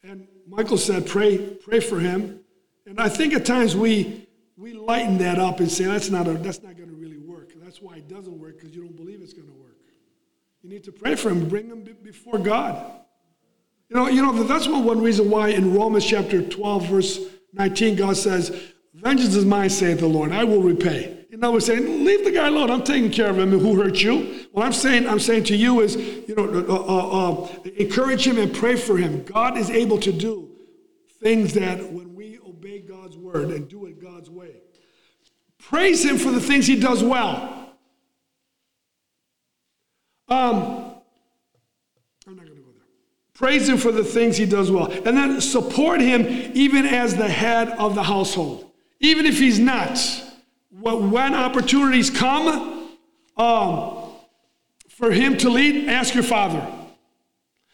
And 0.03 0.27
Michael 0.47 0.77
said, 0.77 1.05
pray, 1.05 1.37
pray 1.37 1.79
for 1.79 1.99
him. 1.99 2.39
And 2.85 2.99
I 2.99 3.09
think 3.09 3.33
at 3.33 3.45
times 3.45 3.75
we, 3.75 4.27
we 4.57 4.73
lighten 4.73 5.17
that 5.19 5.39
up 5.39 5.59
and 5.59 5.71
say, 5.71 5.85
that's 5.85 6.09
not, 6.09 6.27
a, 6.27 6.33
that's 6.33 6.63
not 6.63 6.75
going 6.75 6.89
to 6.89 6.95
really 6.95 7.17
work. 7.17 7.51
That's 7.55 7.81
why 7.81 7.97
it 7.97 8.07
doesn't 8.07 8.37
work, 8.39 8.57
because 8.57 8.75
you 8.75 8.81
don't 8.81 8.95
believe 8.95 9.21
it's 9.21 9.33
going 9.33 9.47
to 9.47 9.53
work. 9.53 9.77
You 10.63 10.69
need 10.69 10.83
to 10.85 10.91
pray 10.91 11.15
for 11.15 11.29
him, 11.29 11.47
bring 11.47 11.67
him 11.67 11.83
before 12.03 12.37
God. 12.37 12.99
You 13.89 13.95
know, 13.95 14.07
you 14.07 14.21
know 14.21 14.43
that's 14.43 14.67
one, 14.67 14.83
one 14.83 15.01
reason 15.01 15.29
why 15.29 15.49
in 15.49 15.73
Romans 15.73 16.05
chapter 16.05 16.41
12, 16.41 16.85
verse 16.87 17.19
19, 17.53 17.95
God 17.95 18.17
says, 18.17 18.73
Vengeance 18.93 19.35
is 19.35 19.45
mine, 19.45 19.69
saith 19.69 19.99
the 19.99 20.07
Lord, 20.07 20.31
I 20.31 20.43
will 20.43 20.61
repay. 20.61 21.18
In 21.31 21.43
other 21.43 21.53
words, 21.53 21.67
saying, 21.67 22.03
leave 22.03 22.23
the 22.25 22.31
guy 22.31 22.47
alone. 22.47 22.71
I'm 22.71 22.83
taking 22.83 23.11
care 23.11 23.29
of 23.29 23.37
him. 23.37 23.51
Who 23.51 23.79
hurt 23.79 24.01
you? 24.01 24.47
What 24.51 24.65
I'm 24.65 24.73
saying, 24.73 25.07
I'm 25.07 25.19
saying 25.19 25.43
to 25.45 25.55
you 25.55 25.81
is, 25.81 25.95
you 25.95 26.33
know, 26.35 26.45
uh, 26.45 26.73
uh, 26.73 27.43
uh, 27.43 27.69
encourage 27.77 28.25
him 28.25 28.39
and 28.39 28.53
pray 28.53 28.75
for 28.75 28.97
him. 28.97 29.23
God 29.25 29.55
is 29.55 29.69
able 29.69 29.99
to 29.99 30.11
do 30.11 30.49
things 31.21 31.53
that 31.53 31.91
when 31.91 32.15
we 32.15 32.39
obey 32.39 32.79
God's 32.79 33.15
word 33.15 33.49
and 33.49 33.67
do 33.67 33.85
it 33.85 34.01
God's 34.01 34.29
way. 34.29 34.55
Praise 35.59 36.03
him 36.03 36.17
for 36.17 36.31
the 36.31 36.41
things 36.41 36.65
he 36.65 36.79
does 36.79 37.03
well. 37.03 37.75
Um, 40.29 40.95
I'm 42.27 42.35
not 42.35 42.45
going 42.45 42.57
to 42.57 42.63
go 42.63 42.71
there. 42.71 42.87
Praise 43.35 43.69
him 43.69 43.77
for 43.77 43.91
the 43.91 44.03
things 44.03 44.35
he 44.35 44.45
does 44.47 44.71
well. 44.71 44.91
And 44.91 45.15
then 45.15 45.41
support 45.41 46.01
him 46.01 46.25
even 46.55 46.85
as 46.85 47.15
the 47.15 47.29
head 47.29 47.69
of 47.69 47.93
the 47.93 48.03
household. 48.03 48.71
Even 48.99 49.27
if 49.27 49.37
he's 49.37 49.59
not 49.59 49.97
when 50.71 51.33
opportunities 51.33 52.09
come 52.09 52.89
um, 53.37 54.11
for 54.89 55.11
him 55.11 55.37
to 55.37 55.49
lead, 55.49 55.89
ask 55.89 56.13
your 56.13 56.23
father. 56.23 56.65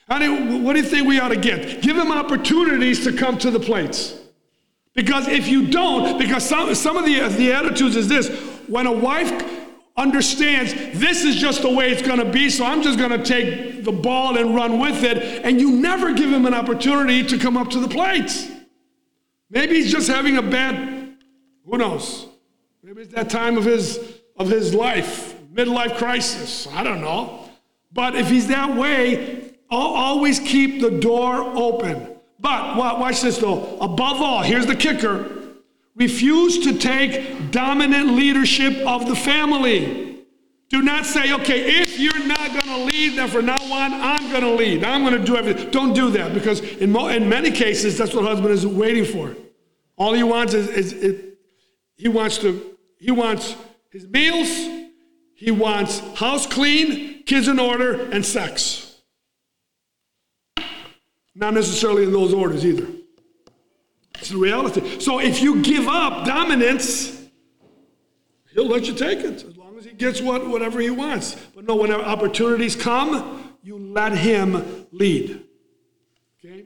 Honey, 0.08 0.60
what 0.60 0.74
do 0.74 0.80
you 0.80 0.86
think 0.86 1.08
we 1.08 1.20
ought 1.20 1.30
to 1.30 1.38
get? 1.38 1.82
Give 1.82 1.98
him 1.98 2.12
opportunities 2.12 3.04
to 3.06 3.14
come 3.14 3.38
to 3.40 3.50
the 3.50 3.60
plates. 3.60 4.18
Because 4.94 5.28
if 5.28 5.48
you 5.48 5.68
don't, 5.68 6.18
because 6.18 6.48
some, 6.48 6.74
some 6.76 6.96
of 6.96 7.06
the, 7.06 7.28
the 7.30 7.52
attitudes 7.52 7.96
is 7.96 8.08
this 8.08 8.30
when 8.68 8.86
a 8.86 8.92
wife 8.92 9.32
understands 9.98 10.74
this 11.00 11.24
is 11.24 11.36
just 11.36 11.62
the 11.62 11.70
way 11.70 11.92
it's 11.92 12.02
going 12.02 12.20
to 12.20 12.32
be, 12.32 12.50
so 12.50 12.66
I'm 12.66 12.82
just 12.82 13.00
going 13.00 13.12
to 13.12 13.24
take 13.24 13.84
the 13.84 13.92
ball 13.92 14.38
and 14.38 14.56
run 14.56 14.80
with 14.80 15.04
it, 15.04 15.44
and 15.44 15.60
you 15.60 15.72
never 15.72 16.14
give 16.14 16.32
him 16.32 16.46
an 16.46 16.54
opportunity 16.54 17.24
to 17.26 17.38
come 17.38 17.58
up 17.58 17.70
to 17.72 17.80
the 17.80 17.88
plates. 17.88 18.50
Maybe 19.50 19.76
he's 19.76 19.92
just 19.92 20.08
having 20.08 20.38
a 20.38 20.42
bad, 20.42 21.18
who 21.66 21.78
knows? 21.78 22.28
Maybe 22.96 23.08
it's 23.08 23.14
that 23.16 23.30
time 23.30 23.58
of 23.58 23.66
his, 23.66 24.00
of 24.38 24.48
his 24.48 24.74
life, 24.74 25.36
midlife 25.54 25.98
crisis. 25.98 26.66
I 26.68 26.82
don't 26.82 27.02
know. 27.02 27.50
But 27.92 28.16
if 28.16 28.30
he's 28.30 28.48
that 28.48 28.74
way, 28.74 29.52
I'll 29.70 29.82
always 29.82 30.40
keep 30.40 30.80
the 30.80 30.92
door 30.92 31.42
open. 31.42 32.08
But 32.40 32.78
watch 32.78 33.20
this 33.20 33.38
though. 33.38 33.78
Above 33.82 34.22
all, 34.22 34.44
here's 34.44 34.66
the 34.66 34.78
kicker 34.78 35.42
refuse 35.96 36.60
to 36.60 36.78
take 36.78 37.52
dominant 37.52 38.12
leadership 38.12 38.78
of 38.88 39.08
the 39.08 39.16
family. 39.16 40.24
Do 40.70 40.82
not 40.82 41.06
say, 41.06 41.34
okay, 41.34 41.82
if 41.82 42.00
you're 42.00 42.26
not 42.26 42.48
going 42.48 42.66
to 42.66 42.78
lead, 42.78 43.18
then 43.18 43.28
from 43.28 43.46
now 43.46 43.58
on, 43.62 43.94
I'm 43.94 44.30
going 44.30 44.44
to 44.44 44.52
lead. 44.52 44.86
I'm 44.86 45.04
going 45.04 45.20
to 45.20 45.26
do 45.26 45.36
everything. 45.36 45.70
Don't 45.70 45.94
do 45.94 46.12
that 46.12 46.34
because 46.34 46.62
in, 46.62 46.92
mo- 46.92 47.10
in 47.10 47.28
many 47.28 47.52
cases, 47.52 47.98
that's 47.98 48.14
what 48.14 48.24
husband 48.24 48.52
is 48.52 48.66
waiting 48.66 49.04
for. 49.04 49.36
All 49.98 50.14
he 50.14 50.24
wants 50.24 50.54
is, 50.54 50.70
is, 50.70 50.94
is 50.94 51.36
he 51.98 52.08
wants 52.08 52.38
to 52.40 52.75
he 52.98 53.12
wants 53.12 53.56
his 53.90 54.08
meals, 54.08 54.48
he 55.34 55.52
wants 55.52 56.00
house 56.16 56.48
clean, 56.48 57.24
kids 57.24 57.48
in 57.48 57.60
order, 57.60 58.10
and 58.12 58.26
sex. 58.26 59.02
Not 61.34 61.54
necessarily 61.54 62.04
in 62.04 62.12
those 62.12 62.34
orders 62.34 62.66
either. 62.66 62.88
It's 64.16 64.30
the 64.30 64.38
reality. 64.38 65.00
So 65.00 65.20
if 65.20 65.42
you 65.42 65.62
give 65.62 65.88
up 65.88 66.26
dominance, 66.26 67.22
he'll 68.54 68.68
let 68.68 68.88
you 68.88 68.94
take 68.94 69.20
it 69.20 69.44
as 69.44 69.58
long 69.58 69.78
as 69.78 69.84
he 69.84 69.92
gets 69.92 70.22
what, 70.22 70.48
whatever 70.48 70.80
he 70.80 70.90
wants. 70.90 71.36
But 71.54 71.66
no, 71.66 71.76
when 71.76 71.92
opportunities 71.92 72.76
come, 72.76 73.58
you 73.62 73.78
let 73.78 74.14
him 74.14 74.88
lead. 74.92 75.44
Okay? 76.44 76.66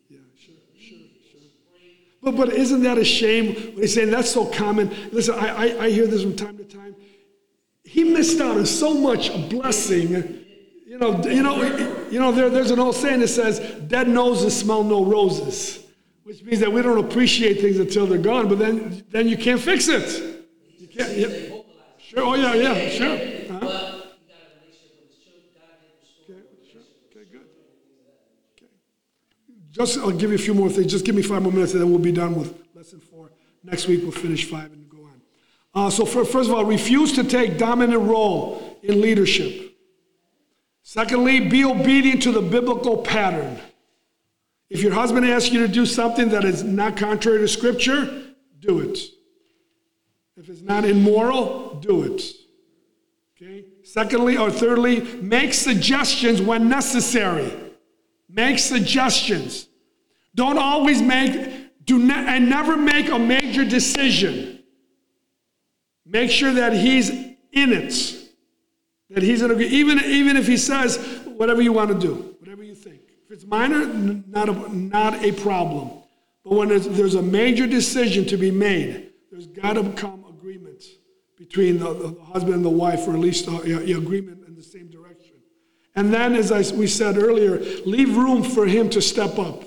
Yeah, 0.09 0.19
sure, 0.37 0.55
sure, 0.79 0.99
sure. 1.31 1.41
But, 2.23 2.37
but 2.37 2.53
isn't 2.53 2.83
that 2.83 2.99
a 2.99 3.05
shame? 3.05 3.75
They 3.77 3.87
say 3.87 4.05
that's 4.05 4.31
so 4.31 4.47
common. 4.47 4.91
Listen, 5.13 5.35
I, 5.37 5.49
I, 5.49 5.85
I 5.85 5.91
hear 5.91 6.07
this 6.07 6.23
from 6.23 6.37
time 6.37 6.57
to 6.59 6.65
time. 6.65 6.95
He 7.91 8.05
missed 8.05 8.41
out 8.41 8.57
on 8.57 8.67
so 8.67 8.95
much 8.95 9.33
blessing. 9.51 10.11
You 10.87 10.97
know, 10.97 11.21
you 11.25 11.43
know, 11.43 11.61
you 12.09 12.21
know. 12.21 12.31
There, 12.31 12.49
there's 12.49 12.71
an 12.71 12.79
old 12.79 12.95
saying 12.95 13.19
that 13.19 13.27
says, 13.27 13.59
"Dead 13.89 14.07
noses 14.07 14.57
smell 14.57 14.85
no 14.85 15.05
roses," 15.05 15.85
which 16.23 16.41
means 16.45 16.61
that 16.61 16.73
we 16.73 16.83
don't 16.83 17.05
appreciate 17.05 17.61
things 17.61 17.81
until 17.81 18.07
they're 18.07 18.19
gone. 18.19 18.49
But 18.49 18.61
then, 18.61 19.05
then 19.11 19.27
you 19.27 19.37
can't 19.37 19.61
fix 19.61 19.89
it. 19.89 20.47
You 20.79 20.87
can't. 20.87 21.17
Yeah. 21.17 21.29
Sure. 21.99 22.21
Oh 22.21 22.35
yeah, 22.35 22.55
yeah. 22.55 22.91
Sure. 22.91 23.57
Uh-huh. 23.57 23.97
Just, 29.73 29.99
I'll 29.99 30.11
give 30.13 30.31
you 30.31 30.37
a 30.37 30.39
few 30.39 30.55
more 30.55 30.69
things. 30.69 30.93
Just 30.93 31.05
give 31.05 31.17
me 31.17 31.23
five 31.23 31.43
more 31.43 31.53
minutes 31.53 31.73
and 31.73 31.83
then 31.83 31.91
we'll 31.91 31.99
be 31.99 32.13
done 32.13 32.37
with 32.37 32.55
lesson 32.75 33.01
four. 33.01 33.31
Next 33.65 33.89
week 33.89 34.03
we'll 34.03 34.13
finish 34.13 34.45
five 34.49 34.71
and. 34.73 34.90
Uh, 35.75 35.89
so 35.91 36.05
for, 36.05 36.25
first 36.25 36.51
of 36.51 36.57
all, 36.57 36.65
refuse 36.65 37.13
to 37.13 37.25
take 37.25 37.59
dominant 37.59 38.03
role 38.03 38.79
in 38.83 39.01
leadership. 39.01 39.77
Secondly, 40.83 41.41
be 41.41 41.65
obedient 41.65 42.23
to 42.23 42.33
the 42.33 42.43
biblical 42.43 42.99
pattern. 42.99 43.59
If 44.69 44.83
your 44.83 44.93
husband 44.93 45.27
asks 45.27 45.51
you 45.51 45.61
to 45.67 45.73
do 45.73 45.87
something 45.87 46.31
that 46.31 46.45
is 46.45 46.63
not 46.65 46.97
contrary 46.97 47.39
to 47.39 47.49
scripture, 47.49 48.35
do 48.61 48.81
it. 48.81 48.99
If 50.37 50.49
it's 50.49 50.63
not 50.63 50.85
immoral, 50.85 51.75
do 51.81 52.03
it. 52.05 52.23
Okay? 53.37 53.65
Secondly 53.85 54.37
or 54.37 54.51
thirdly, 54.51 55.01
make 55.21 55.55
suggestions 55.55 56.41
when 56.41 56.69
necessary. 56.69 57.53
Make 58.29 58.59
suggestions. 58.59 59.69
Don't 60.35 60.59
always 60.59 61.03
make, 61.03 61.85
do 61.85 61.99
not, 61.99 62.29
and 62.29 62.49
never 62.49 62.77
make 62.77 63.09
a 63.09 63.19
major 63.19 63.65
decision. 63.65 64.60
Make 66.11 66.31
sure 66.31 66.53
that 66.53 66.73
he's 66.73 67.09
in 67.09 67.73
it. 67.73 68.17
That 69.11 69.23
he's 69.23 69.43
in 69.43 69.51
agreement. 69.51 69.73
Even, 69.73 69.99
even 70.05 70.37
if 70.37 70.47
he 70.47 70.57
says, 70.57 70.97
whatever 71.25 71.63
you 71.63 71.73
want 71.73 71.91
to 71.91 71.99
do, 71.99 72.35
whatever 72.41 72.63
you 72.65 72.75
think. 72.75 73.01
If 73.25 73.31
it's 73.31 73.47
minor, 73.47 73.87
not 73.87 74.49
a, 74.49 74.77
not 74.77 75.25
a 75.25 75.31
problem. 75.33 75.91
But 76.45 76.55
when 76.55 76.69
there's, 76.69 77.15
a 77.15 77.23
major 77.23 77.67
decision 77.67 78.25
to 78.27 78.37
be 78.37 78.51
made, 78.51 79.13
there's 79.31 79.47
got 79.47 79.75
to 79.75 79.89
come 79.93 80.25
agreement 80.29 80.83
between 81.39 81.79
the, 81.79 81.93
the 81.95 82.21
husband 82.25 82.55
and 82.55 82.65
the 82.65 82.71
wife, 82.71 83.07
or 83.07 83.13
at 83.13 83.21
least 83.21 83.47
a, 83.47 83.53
a- 83.53 83.93
a 83.95 83.99
agreement 83.99 84.47
in 84.49 84.57
the 84.57 84.63
same 84.63 84.89
direction. 84.91 85.37
And 85.95 86.13
then, 86.13 86.35
as 86.35 86.51
I, 86.51 86.59
we 86.75 86.87
said 86.87 87.19
earlier, 87.19 87.59
leave 87.87 88.17
room 88.17 88.43
for 88.43 88.67
him 88.67 88.91
to 88.91 89.01
step 89.03 89.39
up. 89.39 89.65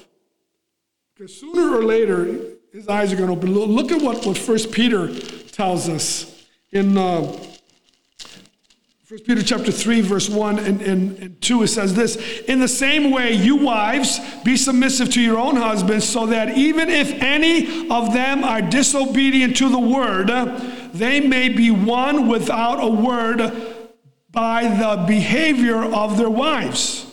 Because 1.15 1.37
sooner 1.39 1.77
or 1.77 1.83
later, 1.83 2.25
his 2.73 2.87
eyes 2.87 3.13
are 3.13 3.15
going 3.15 3.29
to 3.29 3.35
open. 3.35 3.53
Look- 3.53 3.69
Look 3.69 3.91
at 3.91 4.01
what, 4.01 4.25
what 4.25 4.37
1 4.37 4.71
Peter 4.71 5.13
tells 5.51 5.87
us 5.89 6.32
in 6.73 6.97
uh, 6.97 7.21
1 7.21 9.19
Peter 9.25 9.43
chapter 9.43 9.71
3, 9.71 10.01
verse 10.01 10.27
1 10.27 10.57
and, 10.57 10.81
and, 10.81 11.19
and 11.19 11.41
2. 11.41 11.63
It 11.63 11.67
says 11.67 11.93
this 11.93 12.15
In 12.47 12.59
the 12.59 12.67
same 12.67 13.11
way, 13.11 13.31
you 13.31 13.57
wives, 13.57 14.19
be 14.43 14.57
submissive 14.57 15.11
to 15.11 15.21
your 15.21 15.37
own 15.37 15.55
husbands, 15.55 16.09
so 16.09 16.25
that 16.25 16.57
even 16.57 16.89
if 16.89 17.11
any 17.21 17.89
of 17.91 18.11
them 18.11 18.43
are 18.43 18.61
disobedient 18.61 19.55
to 19.57 19.69
the 19.69 19.79
word, 19.79 20.29
they 20.93 21.19
may 21.19 21.47
be 21.49 21.69
won 21.69 22.27
without 22.27 22.83
a 22.83 22.87
word 22.87 23.51
by 24.31 24.63
the 24.63 25.05
behavior 25.05 25.83
of 25.83 26.17
their 26.17 26.29
wives 26.29 27.05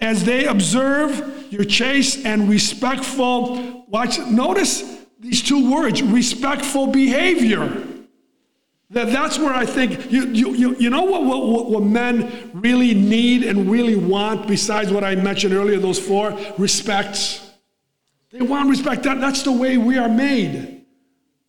as 0.00 0.24
they 0.24 0.44
observe 0.44 1.50
your 1.50 1.64
chaste 1.64 2.26
and 2.26 2.48
respectful 2.48 3.86
watch 3.88 4.18
notice 4.18 4.98
these 5.18 5.42
two 5.42 5.72
words 5.72 6.02
respectful 6.02 6.86
behavior 6.86 7.87
that 8.90 9.08
that's 9.12 9.38
where 9.38 9.52
i 9.52 9.66
think 9.66 10.10
you, 10.10 10.26
you, 10.28 10.54
you, 10.54 10.76
you 10.76 10.90
know 10.90 11.02
what, 11.02 11.24
what, 11.24 11.70
what 11.70 11.82
men 11.82 12.50
really 12.54 12.94
need 12.94 13.42
and 13.42 13.70
really 13.70 13.96
want 13.96 14.46
besides 14.46 14.90
what 14.90 15.04
i 15.04 15.14
mentioned 15.14 15.54
earlier 15.54 15.78
those 15.78 15.98
four? 15.98 16.36
Respect 16.58 17.42
they 18.30 18.42
want 18.42 18.68
respect. 18.68 19.04
That, 19.04 19.20
that's 19.20 19.42
the 19.42 19.52
way 19.52 19.78
we 19.78 19.96
are 19.96 20.08
made. 20.08 20.84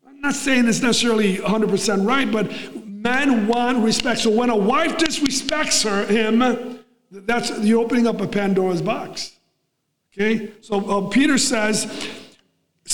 I'm 0.07 0.21
not 0.21 0.33
saying 0.33 0.67
it's 0.67 0.81
necessarily 0.81 1.37
100% 1.37 2.07
right 2.07 2.31
but 2.31 2.51
men 2.85 3.47
want 3.47 3.83
respect. 3.83 4.21
So 4.21 4.29
when 4.29 4.49
a 4.49 4.55
wife 4.55 4.97
disrespects 4.97 5.83
her 5.83 6.05
him 6.05 6.79
that's 7.11 7.57
you're 7.59 7.81
opening 7.83 8.07
up 8.07 8.21
a 8.21 8.27
Pandora's 8.27 8.81
box. 8.81 9.37
Okay? 10.13 10.51
So 10.61 10.89
uh, 10.89 11.09
Peter 11.09 11.37
says, 11.37 11.85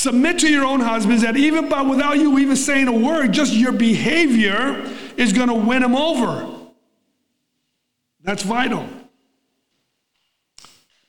submit 0.05 0.37
to 0.37 0.51
your 0.51 0.65
own 0.65 0.79
husbands 0.79 1.23
that 1.23 1.35
even 1.35 1.67
by 1.67 1.81
without 1.81 2.17
you 2.17 2.37
even 2.37 2.55
saying 2.55 2.87
a 2.87 2.91
word, 2.91 3.31
just 3.31 3.53
your 3.53 3.71
behavior 3.71 4.87
is 5.17 5.33
going 5.33 5.47
to 5.47 5.55
win 5.55 5.81
them 5.81 5.95
over. 5.95 6.47
That's 8.21 8.43
vital. 8.43 8.87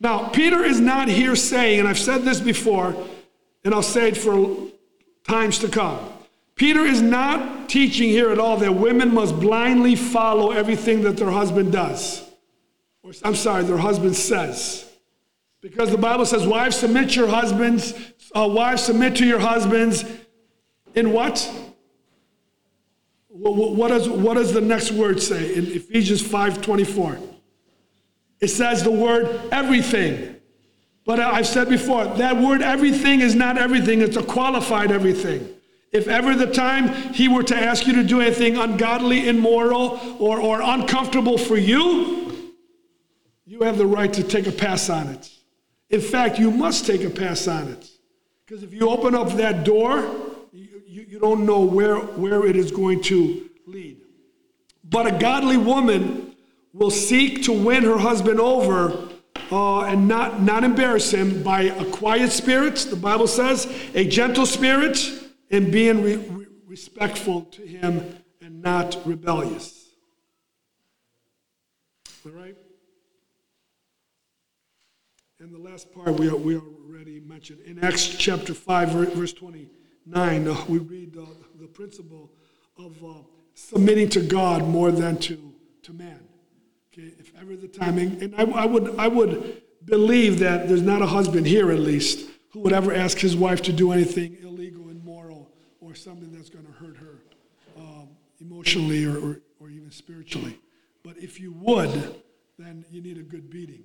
Now, 0.00 0.28
Peter 0.28 0.64
is 0.64 0.80
not 0.80 1.08
here 1.08 1.36
saying, 1.36 1.80
and 1.80 1.88
I've 1.88 1.98
said 1.98 2.22
this 2.22 2.40
before, 2.40 2.96
and 3.64 3.74
I'll 3.74 3.82
say 3.82 4.08
it 4.08 4.16
for 4.16 4.56
times 5.24 5.58
to 5.58 5.68
come. 5.68 5.98
Peter 6.54 6.80
is 6.80 7.02
not 7.02 7.68
teaching 7.68 8.08
here 8.08 8.30
at 8.30 8.38
all 8.38 8.56
that 8.56 8.72
women 8.72 9.12
must 9.12 9.38
blindly 9.38 9.94
follow 9.94 10.52
everything 10.52 11.02
that 11.02 11.18
their 11.18 11.30
husband 11.30 11.70
does. 11.70 12.24
Or, 13.02 13.12
I'm 13.22 13.34
sorry, 13.34 13.62
their 13.64 13.76
husband 13.76 14.16
says. 14.16 14.85
Because 15.70 15.90
the 15.90 15.98
Bible 15.98 16.24
says, 16.24 16.46
wives, 16.46 16.76
submit 16.76 17.16
your 17.16 17.26
husbands, 17.26 17.92
uh, 18.36 18.46
wives, 18.46 18.84
submit 18.84 19.16
to 19.16 19.26
your 19.26 19.40
husbands 19.40 20.04
in 20.94 21.12
what? 21.12 21.40
Wh- 23.28 23.50
wh- 23.50 23.76
What 23.76 23.88
does, 23.88 24.08
what 24.08 24.34
does 24.34 24.52
the 24.52 24.60
next 24.60 24.92
word 24.92 25.20
say 25.20 25.56
in 25.56 25.66
Ephesians 25.66 26.22
5.24? 26.22 27.20
It 28.40 28.46
says 28.46 28.84
the 28.84 28.92
word 28.92 29.40
everything. 29.50 30.36
But 31.04 31.18
I've 31.18 31.48
said 31.48 31.68
before, 31.68 32.04
that 32.04 32.36
word 32.36 32.62
everything 32.62 33.20
is 33.20 33.34
not 33.34 33.58
everything, 33.58 34.02
it's 34.02 34.16
a 34.16 34.22
qualified 34.22 34.92
everything. 34.92 35.48
If 35.90 36.06
ever 36.06 36.36
the 36.36 36.46
time 36.52 37.12
he 37.12 37.26
were 37.26 37.42
to 37.42 37.56
ask 37.56 37.88
you 37.88 37.92
to 37.94 38.04
do 38.04 38.20
anything 38.20 38.56
ungodly, 38.56 39.28
immoral, 39.28 39.98
or, 40.20 40.40
or 40.40 40.60
uncomfortable 40.62 41.36
for 41.38 41.56
you, 41.56 42.52
you 43.46 43.62
have 43.62 43.78
the 43.78 43.86
right 43.86 44.12
to 44.12 44.22
take 44.22 44.46
a 44.46 44.52
pass 44.52 44.88
on 44.88 45.08
it. 45.08 45.28
In 45.90 46.00
fact, 46.00 46.38
you 46.38 46.50
must 46.50 46.86
take 46.86 47.04
a 47.04 47.10
pass 47.10 47.46
on 47.46 47.68
it. 47.68 47.88
Because 48.44 48.62
if 48.62 48.72
you 48.72 48.88
open 48.88 49.14
up 49.14 49.32
that 49.32 49.64
door, 49.64 50.08
you, 50.52 51.04
you, 51.08 51.18
don't 51.18 51.44
know 51.44 51.60
where, 51.60 51.96
where 51.96 52.46
it 52.46 52.56
is 52.56 52.70
going 52.70 53.02
to 53.02 53.48
lead. 53.66 54.00
But 54.84 55.06
a 55.06 55.18
godly 55.18 55.56
woman 55.56 56.34
will 56.72 56.90
seek 56.90 57.42
to 57.44 57.52
win 57.52 57.84
her 57.84 57.98
husband 57.98 58.40
over 58.40 59.08
uh, 59.50 59.82
and 59.82 60.08
not, 60.08 60.42
not 60.42 60.64
embarrass 60.64 61.12
him 61.12 61.42
by 61.42 61.62
a 61.62 61.84
quiet 61.86 62.32
spirit, 62.32 62.76
the 62.90 62.96
Bible 62.96 63.26
says, 63.26 63.66
a 63.94 64.04
gentle 64.06 64.46
spirit, 64.46 65.10
and 65.50 65.70
being 65.70 66.02
re- 66.02 66.16
re- 66.16 66.46
respectful 66.66 67.42
to 67.42 67.62
him 67.62 68.16
and 68.40 68.62
not 68.62 68.96
rebellious. 69.04 69.90
All 72.24 72.32
right? 72.32 72.56
And 75.46 75.54
the 75.54 75.70
last 75.70 75.94
part 75.94 76.18
we, 76.18 76.28
we 76.28 76.56
already 76.56 77.20
mentioned. 77.20 77.60
In 77.60 77.78
Acts 77.78 78.08
chapter 78.08 78.52
5, 78.52 78.88
verse 79.14 79.32
29, 79.32 80.48
uh, 80.48 80.64
we 80.68 80.78
read 80.78 81.16
uh, 81.16 81.20
the 81.60 81.68
principle 81.68 82.32
of 82.76 82.96
uh, 83.04 83.22
submitting 83.54 84.08
to 84.08 84.22
God 84.22 84.66
more 84.66 84.90
than 84.90 85.16
to, 85.18 85.54
to 85.84 85.92
man. 85.92 86.18
Okay, 86.92 87.12
if 87.20 87.30
ever 87.40 87.54
the 87.54 87.68
timing, 87.68 88.20
and 88.20 88.34
I, 88.34 88.42
I, 88.42 88.66
would, 88.66 88.98
I 88.98 89.06
would 89.06 89.62
believe 89.84 90.40
that 90.40 90.66
there's 90.66 90.82
not 90.82 91.00
a 91.00 91.06
husband 91.06 91.46
here 91.46 91.70
at 91.70 91.78
least 91.78 92.28
who 92.50 92.58
would 92.62 92.72
ever 92.72 92.92
ask 92.92 93.16
his 93.16 93.36
wife 93.36 93.62
to 93.62 93.72
do 93.72 93.92
anything 93.92 94.38
illegal, 94.42 94.88
and 94.88 95.00
immoral, 95.00 95.48
or 95.80 95.94
something 95.94 96.32
that's 96.32 96.50
going 96.50 96.66
to 96.66 96.72
hurt 96.72 96.96
her 96.96 97.20
um, 97.76 98.08
emotionally 98.40 99.04
or, 99.04 99.16
or, 99.16 99.40
or 99.60 99.70
even 99.70 99.92
spiritually. 99.92 100.58
But 101.04 101.18
if 101.18 101.38
you 101.38 101.52
would, 101.52 102.16
then 102.58 102.84
you 102.90 103.00
need 103.00 103.18
a 103.18 103.22
good 103.22 103.48
beating. 103.48 103.84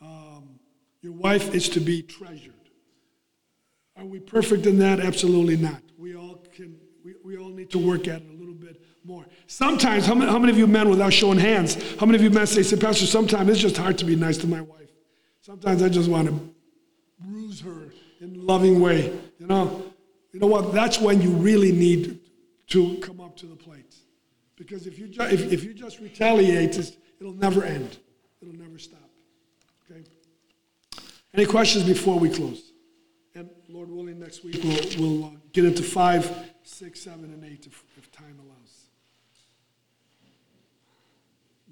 Um, 0.00 0.58
your 1.02 1.12
wife 1.12 1.54
is 1.54 1.68
to 1.70 1.80
be 1.80 2.00
treasured. 2.02 2.54
Are 3.96 4.04
we 4.04 4.20
perfect 4.20 4.66
in 4.66 4.78
that? 4.78 5.00
Absolutely 5.00 5.56
not. 5.56 5.82
We 5.98 6.16
all 6.16 6.36
can. 6.54 6.78
We, 7.04 7.14
we 7.24 7.36
all 7.36 7.48
need 7.48 7.70
to 7.70 7.78
work 7.78 8.08
at 8.08 8.22
it 8.22 8.30
a 8.30 8.32
little 8.32 8.54
bit 8.54 8.80
more. 9.04 9.26
Sometimes, 9.48 10.06
how 10.06 10.14
many, 10.14 10.30
how 10.30 10.38
many 10.38 10.52
of 10.52 10.58
you 10.58 10.66
men, 10.68 10.88
without 10.88 11.12
showing 11.12 11.38
hands, 11.38 11.76
how 11.98 12.06
many 12.06 12.16
of 12.16 12.22
you 12.22 12.30
men 12.30 12.46
say, 12.46 12.62
say, 12.62 12.76
Pastor, 12.76 13.06
sometimes 13.06 13.50
it's 13.50 13.60
just 13.60 13.76
hard 13.76 13.98
to 13.98 14.04
be 14.04 14.14
nice 14.14 14.38
to 14.38 14.46
my 14.46 14.60
wife. 14.60 14.88
Sometimes 15.40 15.82
I 15.82 15.88
just 15.88 16.08
want 16.08 16.28
to 16.28 16.54
bruise 17.18 17.60
her 17.60 17.92
in 18.20 18.36
a 18.36 18.38
loving 18.38 18.80
way. 18.80 19.12
You 19.38 19.48
know, 19.48 19.82
you 20.32 20.38
know 20.38 20.46
what? 20.46 20.72
That's 20.72 21.00
when 21.00 21.20
you 21.20 21.30
really 21.30 21.72
need 21.72 22.20
to 22.68 22.96
come 22.98 23.20
up 23.20 23.36
to 23.38 23.46
the 23.46 23.56
plate. 23.56 23.96
Because 24.56 24.86
if 24.86 24.98
you, 24.98 25.08
ju- 25.08 25.22
if, 25.22 25.52
if 25.52 25.64
you 25.64 25.74
just 25.74 25.98
retaliate, 25.98 26.78
it'll 27.20 27.32
never 27.32 27.64
end. 27.64 27.98
It'll 28.40 28.54
never 28.54 28.78
stop. 28.78 29.01
Any 31.34 31.46
questions 31.46 31.84
before 31.84 32.18
we 32.18 32.28
close? 32.28 32.72
And 33.34 33.48
Lord 33.68 33.90
willing, 33.90 34.20
next 34.20 34.44
week 34.44 34.60
we'll, 34.62 34.98
we'll 34.98 35.24
uh, 35.24 35.30
get 35.52 35.64
into 35.64 35.82
five, 35.82 36.30
six, 36.62 37.00
seven, 37.00 37.24
and 37.24 37.44
eight 37.44 37.66
if, 37.66 37.82
if 37.96 38.12
time 38.12 38.38
allows. 38.44 38.84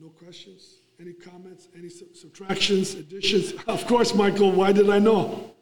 No 0.01 0.09
questions? 0.09 0.77
Any 0.99 1.13
comments? 1.13 1.69
Any 1.77 1.91
subtractions, 1.91 2.95
additions? 2.95 3.53
Of 3.67 3.87
course, 3.87 4.15
Michael, 4.15 4.51
why 4.53 4.73
did 4.73 4.89
I 4.89 4.99
know? 4.99 5.53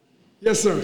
Yes, 0.40 0.60
sir. 0.60 0.80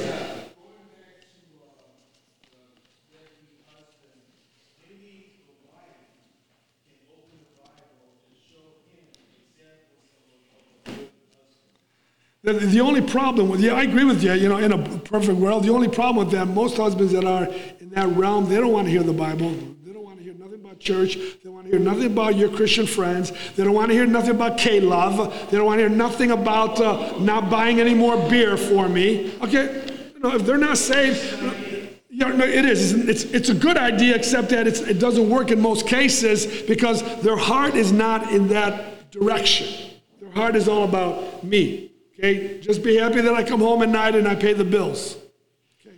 The, 12.45 12.53
the 12.53 12.81
only 12.81 13.01
problem 13.01 13.49
with, 13.49 13.61
yeah, 13.61 13.73
I 13.73 13.85
agree 13.85 14.05
with 14.05 14.23
you, 14.23 14.35
you 14.35 14.51
know, 14.51 14.59
in 14.59 14.71
a 14.71 14.99
perfect 14.99 15.39
world, 15.39 15.65
the 15.65 15.73
only 15.73 15.89
problem 15.89 16.27
with 16.27 16.31
that, 16.35 16.45
most 16.45 16.77
husbands 16.77 17.11
that 17.13 17.25
are 17.25 17.47
in 17.81 17.89
that 17.91 18.07
realm, 18.09 18.51
they 18.51 18.57
don't 18.57 18.71
want 18.71 18.87
to 18.87 18.91
hear 18.91 19.03
the 19.03 19.15
Bible. 19.15 19.49
They 19.83 19.95
don't 19.95 20.05
want 20.05 20.19
to 20.19 20.25
hear 20.25 20.35
nothing 20.35 20.61
about 20.61 20.79
church. 20.79 21.15
They 21.17 21.39
don't 21.43 21.55
want 21.55 21.67
to 21.69 21.71
hear 21.71 21.81
nothing 21.81 22.05
about 22.05 22.37
your 22.37 22.51
Christian 22.51 22.85
friends. 22.85 23.33
They 23.57 23.65
don't 23.65 23.73
want 23.73 23.89
to 23.89 23.95
hear 23.95 24.05
nothing 24.05 24.33
about 24.33 24.59
K-Love. 24.59 25.51
They 25.51 25.57
don't 25.57 25.65
want 25.65 25.79
to 25.79 25.89
hear 25.89 25.97
nothing 25.97 26.33
about 26.33 26.79
uh, 26.83 27.19
not 27.19 27.49
buying 27.49 27.81
any 27.81 27.95
more 27.95 28.19
beer 28.29 28.59
for 28.59 28.91
me. 28.91 29.33
Okay, 29.41 29.83
you 30.15 30.21
know, 30.21 30.37
if 30.37 30.45
they're 30.45 30.59
not 30.59 30.77
saved, 30.77 31.41
you 31.41 31.47
know, 31.47 31.55
yeah, 32.11 32.29
no, 32.29 32.45
it 32.45 32.67
is. 32.67 32.93
It's, 33.09 33.25
it's 33.25 33.49
a 33.49 33.55
good 33.55 33.79
idea, 33.79 34.15
except 34.15 34.51
that 34.51 34.67
it 34.67 34.99
doesn't 34.99 35.31
work 35.31 35.51
in 35.51 35.63
most 35.63 35.87
cases 35.87 36.61
because 36.65 37.03
their 37.23 37.39
heart 37.39 37.75
is 37.75 37.91
not 37.91 38.31
in 38.35 38.49
that 38.49 39.11
direction. 39.11 39.93
Their 40.21 40.31
heart 40.33 40.57
is 40.57 40.69
all 40.69 40.85
about 40.85 41.43
me. 41.43 41.93
Okay? 42.25 42.59
Just 42.61 42.83
be 42.83 42.97
happy 42.97 43.21
that 43.21 43.35
I 43.35 43.43
come 43.43 43.61
home 43.61 43.83
at 43.83 43.89
night 43.89 44.15
and 44.15 44.27
I 44.27 44.35
pay 44.35 44.53
the 44.53 44.65
bills. 44.65 45.17
Okay? 45.81 45.97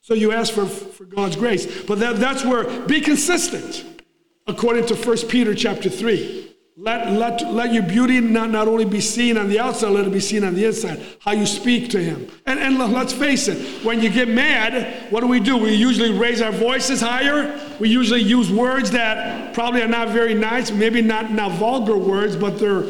So 0.00 0.14
you 0.14 0.32
ask 0.32 0.52
for, 0.52 0.66
for 0.66 1.04
God's 1.04 1.36
grace. 1.36 1.82
But 1.84 2.00
that, 2.00 2.16
that's 2.16 2.44
where, 2.44 2.80
be 2.86 3.00
consistent, 3.00 4.02
according 4.46 4.86
to 4.86 4.94
1 4.94 5.16
Peter 5.28 5.54
chapter 5.54 5.88
3. 5.88 6.42
Let, 6.76 7.12
let, 7.12 7.52
let 7.52 7.72
your 7.72 7.84
beauty 7.84 8.20
not, 8.20 8.50
not 8.50 8.66
only 8.66 8.84
be 8.84 9.00
seen 9.00 9.38
on 9.38 9.48
the 9.48 9.60
outside, 9.60 9.90
let 9.90 10.08
it 10.08 10.12
be 10.12 10.18
seen 10.18 10.42
on 10.42 10.56
the 10.56 10.64
inside. 10.64 11.00
How 11.20 11.30
you 11.30 11.46
speak 11.46 11.88
to 11.90 12.02
him. 12.02 12.28
And, 12.46 12.58
and 12.58 12.76
let's 12.76 13.12
face 13.12 13.46
it, 13.46 13.84
when 13.84 14.00
you 14.00 14.10
get 14.10 14.26
mad, 14.26 15.12
what 15.12 15.20
do 15.20 15.28
we 15.28 15.38
do? 15.38 15.56
We 15.56 15.72
usually 15.72 16.10
raise 16.10 16.42
our 16.42 16.50
voices 16.50 17.00
higher. 17.00 17.60
We 17.78 17.90
usually 17.90 18.22
use 18.22 18.50
words 18.50 18.90
that 18.90 19.54
probably 19.54 19.82
are 19.82 19.88
not 19.88 20.08
very 20.08 20.34
nice, 20.34 20.72
maybe 20.72 21.00
not, 21.00 21.30
not 21.30 21.52
vulgar 21.52 21.96
words, 21.96 22.34
but 22.34 22.58
they're 22.58 22.82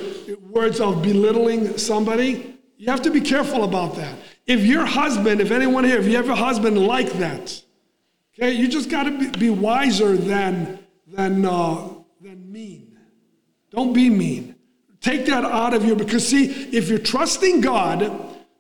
words 0.55 0.81
of 0.81 1.03
belittling 1.03 1.77
somebody. 1.77 2.57
You 2.77 2.87
have 2.91 3.03
to 3.03 3.11
be 3.11 3.21
careful 3.21 3.65
about 3.65 3.97
that. 3.97 4.17
If 4.47 4.61
your 4.61 4.87
husband, 4.87 5.41
if 5.41 5.51
anyone 5.51 5.85
here, 5.85 5.99
if 5.99 6.07
you 6.07 6.17
have 6.17 6.29
a 6.29 6.37
husband 6.37 6.79
like 6.79 7.13
that, 7.15 7.63
okay, 8.35 8.53
you 8.53 8.69
just 8.69 8.89
got 8.89 9.05
to 9.05 9.19
be, 9.19 9.29
be 9.31 9.51
wiser 9.51 10.17
than, 10.17 10.79
than, 11.09 11.45
uh, 11.45 11.89
than 12.21 12.53
mean. 12.53 12.97
Don't 13.71 13.93
be 13.93 14.09
mean. 14.09 14.55
Take 15.01 15.27
that 15.27 15.45
out 15.45 15.75
of 15.75 15.85
you 15.85 15.97
because, 15.97 16.27
see, 16.27 16.47
if 16.77 16.89
you're 16.89 16.99
trusting 16.99 17.61
God 17.61 18.13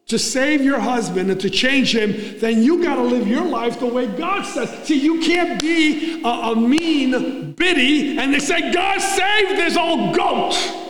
to 0.07 0.18
save 0.18 0.62
your 0.62 0.80
husband 0.80 1.30
and 1.30 1.40
to 1.40 1.49
change 1.49 1.95
him, 1.95 2.38
then 2.40 2.62
you 2.62 2.82
got 2.82 2.97
to 2.97 3.03
live 3.03 3.26
your 3.26 3.45
life 3.45 3.78
the 3.78 3.86
way 3.86 4.07
God 4.07 4.45
says. 4.45 4.68
See, 4.86 5.01
you 5.01 5.20
can't 5.20 5.61
be 5.61 6.22
a, 6.22 6.28
a 6.28 6.57
mean 6.57 7.53
biddy 7.53 8.18
and 8.18 8.34
they 8.34 8.40
say, 8.40 8.72
God 8.72 9.01
save 9.01 9.57
this 9.57 9.76
old 9.76 10.14
goat. 10.14 10.84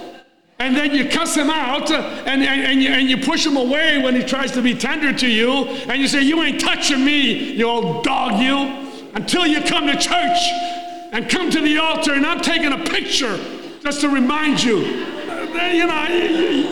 And 0.59 0.77
then 0.77 0.95
you 0.95 1.09
cuss 1.09 1.35
him 1.35 1.51
out 1.51 1.91
and, 1.91 2.43
and, 2.43 2.43
and, 2.43 2.83
you, 2.83 2.89
and 2.91 3.09
you 3.11 3.17
push 3.19 3.45
him 3.45 3.57
away 3.57 4.01
when 4.03 4.15
he 4.15 4.23
tries 4.23 4.53
to 4.53 4.63
be 4.63 4.75
tender 4.75 5.13
to 5.13 5.29
you. 5.29 5.51
And 5.89 6.01
you 6.01 6.07
say, 6.09 6.23
You 6.23 6.43
ain't 6.43 6.61
touching 6.61 7.05
me, 7.05 7.55
you 7.55 7.67
old 7.69 8.05
dog, 8.05 8.41
you, 8.41 8.57
until 9.15 9.47
you 9.47 9.61
come 9.63 9.87
to 9.87 9.97
church 9.97 10.39
and 11.13 11.29
come 11.29 11.51
to 11.51 11.61
the 11.61 11.79
altar. 11.79 12.15
And 12.15 12.25
I'm 12.25 12.41
taking 12.41 12.73
a 12.73 12.79
picture 12.85 13.37
just 13.83 14.01
to 14.03 14.09
remind 14.09 14.63
you. 14.63 14.79
Uh, 15.29 15.71
You 15.73 15.87
know, 15.87 16.07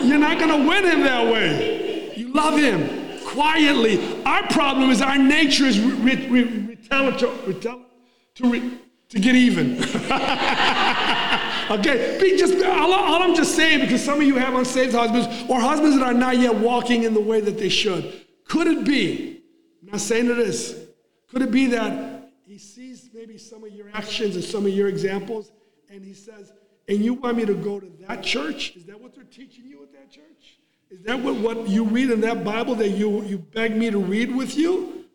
you're 0.03 0.17
not 0.17 0.39
going 0.39 0.61
to 0.61 0.67
win 0.67 0.85
him 0.85 1.01
that 1.01 1.31
way. 1.31 2.13
You 2.15 2.31
love 2.33 2.57
him 2.57 3.19
quietly. 3.25 4.23
Our 4.23 4.43
problem 4.47 4.91
is 4.91 5.01
our 5.01 5.17
nature 5.17 5.65
is 5.65 5.79
re- 5.79 6.27
re- 6.27 6.43
retaliatory, 6.43 7.59
to, 7.59 8.49
re- 8.49 8.77
to 9.09 9.19
get 9.19 9.35
even. 9.35 9.77
okay, 11.71 12.17
be 12.19 12.37
just 12.37 12.63
all, 12.63 12.93
all 12.93 13.23
I'm 13.23 13.35
just 13.35 13.55
saying 13.55 13.81
because 13.81 14.03
some 14.03 14.19
of 14.19 14.27
you 14.27 14.35
have 14.35 14.53
unsaved 14.55 14.93
husbands 14.93 15.27
or 15.49 15.59
husbands 15.59 15.97
that 15.97 16.03
are 16.05 16.13
not 16.13 16.37
yet 16.37 16.55
walking 16.55 17.03
in 17.03 17.13
the 17.13 17.21
way 17.21 17.41
that 17.41 17.57
they 17.57 17.69
should. 17.69 18.25
Could 18.45 18.67
it 18.67 18.85
be? 18.85 19.41
I'm 19.83 19.91
not 19.91 20.01
saying 20.01 20.29
it 20.29 20.39
is. 20.39 20.87
Could 21.27 21.41
it 21.41 21.51
be 21.51 21.67
that 21.67 22.31
he 22.45 22.57
sees 22.57 23.09
maybe 23.13 23.37
some 23.37 23.63
of 23.63 23.71
your 23.71 23.87
actions 23.93 24.35
and 24.35 24.43
some 24.43 24.65
of 24.65 24.71
your 24.73 24.87
examples, 24.87 25.51
and 25.89 26.03
he 26.03 26.13
says, 26.13 26.53
"And 26.87 27.03
you 27.03 27.15
want 27.15 27.37
me 27.37 27.45
to 27.45 27.55
go 27.55 27.79
to 27.79 27.91
that 28.07 28.21
church? 28.21 28.75
Is 28.75 28.85
that 28.85 28.99
what 28.99 29.15
they're 29.15 29.23
teaching 29.23 29.65
you 29.65 29.81
at 29.81 29.91
that 29.93 30.11
church? 30.11 30.59
Is 30.91 31.01
that 31.03 31.19
what, 31.19 31.35
what 31.37 31.67
you 31.67 31.85
read 31.85 32.11
in 32.11 32.21
that 32.21 32.43
Bible 32.43 32.75
that 32.75 32.89
you 32.89 33.23
you 33.23 33.39
beg 33.39 33.75
me 33.75 33.89
to 33.89 33.97
read 33.97 34.35
with 34.35 34.55
you? 34.55 35.05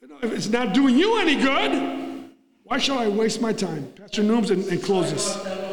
You 0.00 0.08
know, 0.08 0.18
if 0.22 0.32
it's 0.32 0.48
not 0.48 0.74
doing 0.74 0.96
you 0.96 1.18
any 1.18 1.34
good, 1.34 2.30
why 2.62 2.78
shall 2.78 2.98
I 2.98 3.08
waste 3.08 3.40
my 3.40 3.52
time? 3.52 3.92
Pastor 3.96 4.22
Nooms 4.22 4.50
and, 4.50 4.64
and 4.66 4.80
close 4.82 5.10
this. 5.10 5.65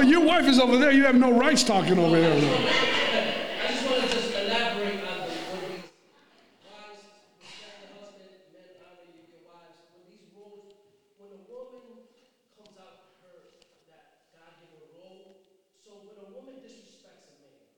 Your 0.00 0.24
wife 0.24 0.48
is 0.48 0.58
over 0.58 0.76
there. 0.78 0.90
You 0.92 1.04
have 1.04 1.14
no 1.14 1.30
rights 1.30 1.62
talking 1.62 1.98
over 1.98 2.18
there. 2.18 2.32
I 2.34 3.70
just 3.70 3.84
want 3.86 4.02
to 4.02 4.08
just 4.08 4.32
elaborate 4.32 5.04
on 5.06 5.28
the, 5.28 5.34
when 5.54 5.70
these 5.70 5.86
wives 6.66 7.04
respect 7.38 7.84
the 7.84 7.88
husband, 8.00 8.32
men 8.50 8.80
honor 8.80 9.06
you, 9.12 9.22
your 9.28 9.44
wives. 9.46 9.76
When 9.94 10.02
these 10.10 10.26
roles, 10.34 10.72
when 11.20 11.30
a 11.36 11.42
woman 11.46 12.10
comes 12.58 12.74
out 12.80 13.22
her 13.22 13.54
that 13.92 14.32
God-given 14.34 14.98
role, 14.98 15.46
so 15.78 15.90
when 16.10 16.16
a 16.16 16.28
woman 16.32 16.58
disrespects 16.64 17.30
a 17.30 17.36
man, 17.38 17.70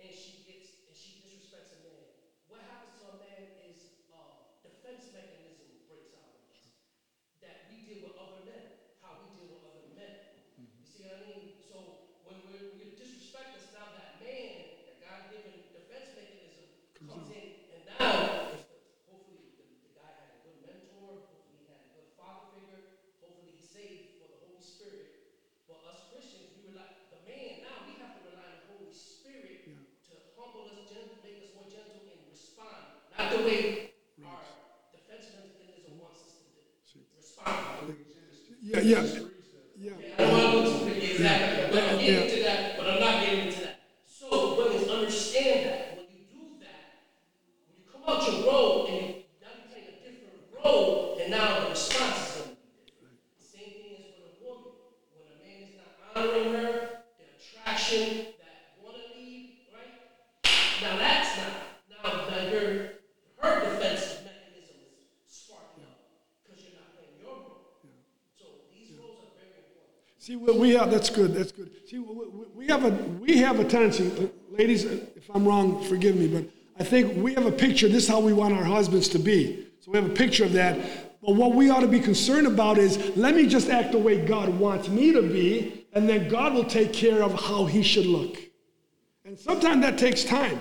and 0.00 0.10
she 0.10 0.42
gets 0.48 0.82
and 0.88 0.96
she 0.96 1.20
disrespects 1.20 1.78
a 1.78 1.80
man, 1.84 2.10
what 2.50 2.64
happens 2.64 2.98
to 3.04 3.14
a 3.14 3.16
man 3.22 3.54
is 3.70 4.02
uh, 4.10 4.50
defense 4.66 5.12
mechanism 5.14 5.68
breaks 5.86 6.16
out 6.16 6.32
with 6.32 6.48
us. 6.48 6.74
That 7.44 7.70
we 7.70 7.86
deal 7.86 8.08
with 8.08 8.16
other 8.18 8.42
men, 8.48 8.82
how 9.04 9.20
we 9.22 9.30
deal 9.36 9.52
with 9.52 9.62
other 9.68 9.92
men. 9.94 10.32
You 10.58 10.86
see 10.86 11.06
what 11.10 11.20
I 11.20 11.28
mean? 11.28 11.58
So 11.60 12.06
when 12.24 12.38
we 12.48 12.56
when 12.70 12.78
you 12.78 12.94
disrespect 12.94 13.58
us, 13.58 13.74
now 13.74 13.90
that 13.98 14.22
man, 14.22 14.78
that 14.86 14.96
God-given 15.02 15.74
defense 15.74 16.14
mechanism 16.14 16.70
comes 16.94 17.28
in, 17.34 17.66
and 17.74 17.82
now 17.90 18.54
if 18.54 18.62
the, 18.70 18.78
hopefully 19.10 19.58
the, 19.58 19.66
the 19.84 19.92
guy 19.98 20.06
had 20.14 20.38
a 20.38 20.46
good 20.46 20.62
mentor, 20.62 21.26
hopefully 21.26 21.66
he 21.66 21.66
had 21.66 21.82
a 21.82 21.90
good 21.98 22.14
father 22.14 22.54
figure, 22.54 23.02
hopefully 23.18 23.58
he's 23.58 23.66
saved 23.66 24.22
for 24.22 24.30
the 24.30 24.38
Holy 24.46 24.62
Spirit. 24.62 25.34
But 25.66 25.82
us 25.84 26.06
Christians, 26.14 26.54
we 26.56 26.70
rely 26.70 26.86
the 27.10 27.20
man 27.26 27.66
now 27.66 27.84
we 27.84 27.98
have 27.98 28.14
to 28.22 28.30
rely 28.30 28.46
on 28.54 28.58
the 28.64 28.70
Holy 28.78 28.94
Spirit 28.94 29.66
to 29.66 30.12
humble 30.38 30.70
us, 30.70 30.86
gentle, 30.86 31.18
make 31.26 31.42
us 31.42 31.50
more 31.58 31.66
gentle, 31.66 32.06
and 32.06 32.22
respond. 32.30 33.02
Not 33.18 33.23
the 33.38 33.44
way 33.44 33.90
our 34.24 34.38
defense 34.92 35.26
mechanism 35.34 35.98
wants 35.98 36.20
us 36.22 36.32
to 36.38 36.98
do, 36.98 37.00
respond. 37.16 37.96
Yeah, 38.62 38.80
yeah, 38.80 39.02
yeah. 39.76 39.92
I 40.18 40.22
don't 40.22 40.32
want 40.32 40.42
to 40.44 40.50
go 40.52 40.86
into 40.86 40.96
it 40.96 41.10
exactly, 41.10 41.64
but 41.72 41.98
getting 42.00 42.22
into 42.30 42.42
that, 42.44 42.78
but 42.78 42.86
I'm 42.88 43.00
not 43.00 43.24
getting 43.24 43.46
into 43.48 43.60
that. 43.60 43.80
So 44.06 44.56
women 44.56 44.88
understand 44.88 45.66
that 45.66 45.96
when 45.96 46.06
you 46.14 46.24
do 46.30 46.42
that, 46.60 47.10
when 47.66 47.74
you 47.76 47.84
come 47.90 48.02
out 48.06 48.22
your 48.30 48.46
role 48.46 48.86
and 48.86 48.94
you, 48.94 49.02
now 49.42 49.50
you're 49.58 49.68
playing 49.68 49.88
a 49.88 49.96
different 49.98 50.48
role, 50.64 51.18
and 51.20 51.30
now 51.30 51.60
the 51.64 51.70
response 51.70 52.16
is 52.16 52.42
going 52.42 52.56
to 52.56 52.62
be 52.62 52.86
different. 52.86 53.18
The 53.36 53.44
same 53.44 53.72
thing 53.82 53.94
is 53.98 54.14
with 54.16 54.30
a 54.30 54.46
woman. 54.46 54.72
When 55.12 55.26
a 55.26 55.36
man 55.42 55.58
is 55.66 55.74
not 55.74 55.90
honoring 56.14 56.54
her, 56.54 56.70
the 57.18 57.26
attraction 57.34 58.38
that 58.38 58.78
want 58.80 58.96
to 58.96 59.18
leave, 59.18 59.66
right? 59.74 59.92
Now 60.80 60.96
that's 60.96 61.36
not. 61.36 61.52
Now, 61.90 62.30
now 62.30 62.42
your 62.48 62.94
her 63.44 63.60
defense 63.60 64.24
mechanism 64.24 64.76
is 64.88 65.04
sparking 65.28 65.84
up 65.84 66.00
because 66.40 66.64
you're 66.64 66.76
not 66.80 66.96
playing 66.96 67.12
your 67.20 67.28
role. 67.28 67.76
So 68.38 68.44
these 68.72 68.96
roles 68.96 69.20
are 69.20 69.32
very 69.36 69.60
important. 69.68 70.16
See, 70.18 70.36
we 70.36 70.52
we 70.52 70.74
have, 70.76 70.90
that's 70.90 71.03
good, 71.14 71.34
that's 71.34 71.52
good. 71.52 71.70
See, 71.88 71.98
we- 71.98 72.66
have 72.66 72.84
a, 72.84 72.90
we 73.20 73.38
have 73.38 73.60
a 73.60 73.64
tendency, 73.64 74.10
uh, 74.10 74.28
ladies, 74.50 74.86
uh, 74.86 74.98
if 75.16 75.30
I'm 75.34 75.46
wrong, 75.46 75.82
forgive 75.84 76.16
me, 76.16 76.26
but 76.26 76.44
I 76.78 76.84
think 76.84 77.22
we 77.22 77.34
have 77.34 77.46
a 77.46 77.52
picture, 77.52 77.88
this 77.88 78.04
is 78.04 78.08
how 78.08 78.20
we 78.20 78.32
want 78.32 78.54
our 78.54 78.64
husbands 78.64 79.08
to 79.10 79.18
be. 79.18 79.66
So 79.80 79.90
we 79.92 79.98
have 79.98 80.10
a 80.10 80.14
picture 80.14 80.44
of 80.44 80.52
that. 80.54 81.20
But 81.20 81.36
what 81.36 81.54
we 81.54 81.70
ought 81.70 81.80
to 81.80 81.88
be 81.88 82.00
concerned 82.00 82.46
about 82.46 82.78
is 82.78 83.16
let 83.16 83.34
me 83.34 83.46
just 83.46 83.70
act 83.70 83.92
the 83.92 83.98
way 83.98 84.24
God 84.24 84.48
wants 84.58 84.88
me 84.88 85.12
to 85.12 85.22
be, 85.22 85.86
and 85.92 86.08
then 86.08 86.28
God 86.28 86.54
will 86.54 86.64
take 86.64 86.92
care 86.92 87.22
of 87.22 87.32
how 87.40 87.64
he 87.66 87.82
should 87.82 88.06
look. 88.06 88.36
And 89.24 89.38
sometimes 89.38 89.82
that 89.82 89.98
takes 89.98 90.24
time. 90.24 90.58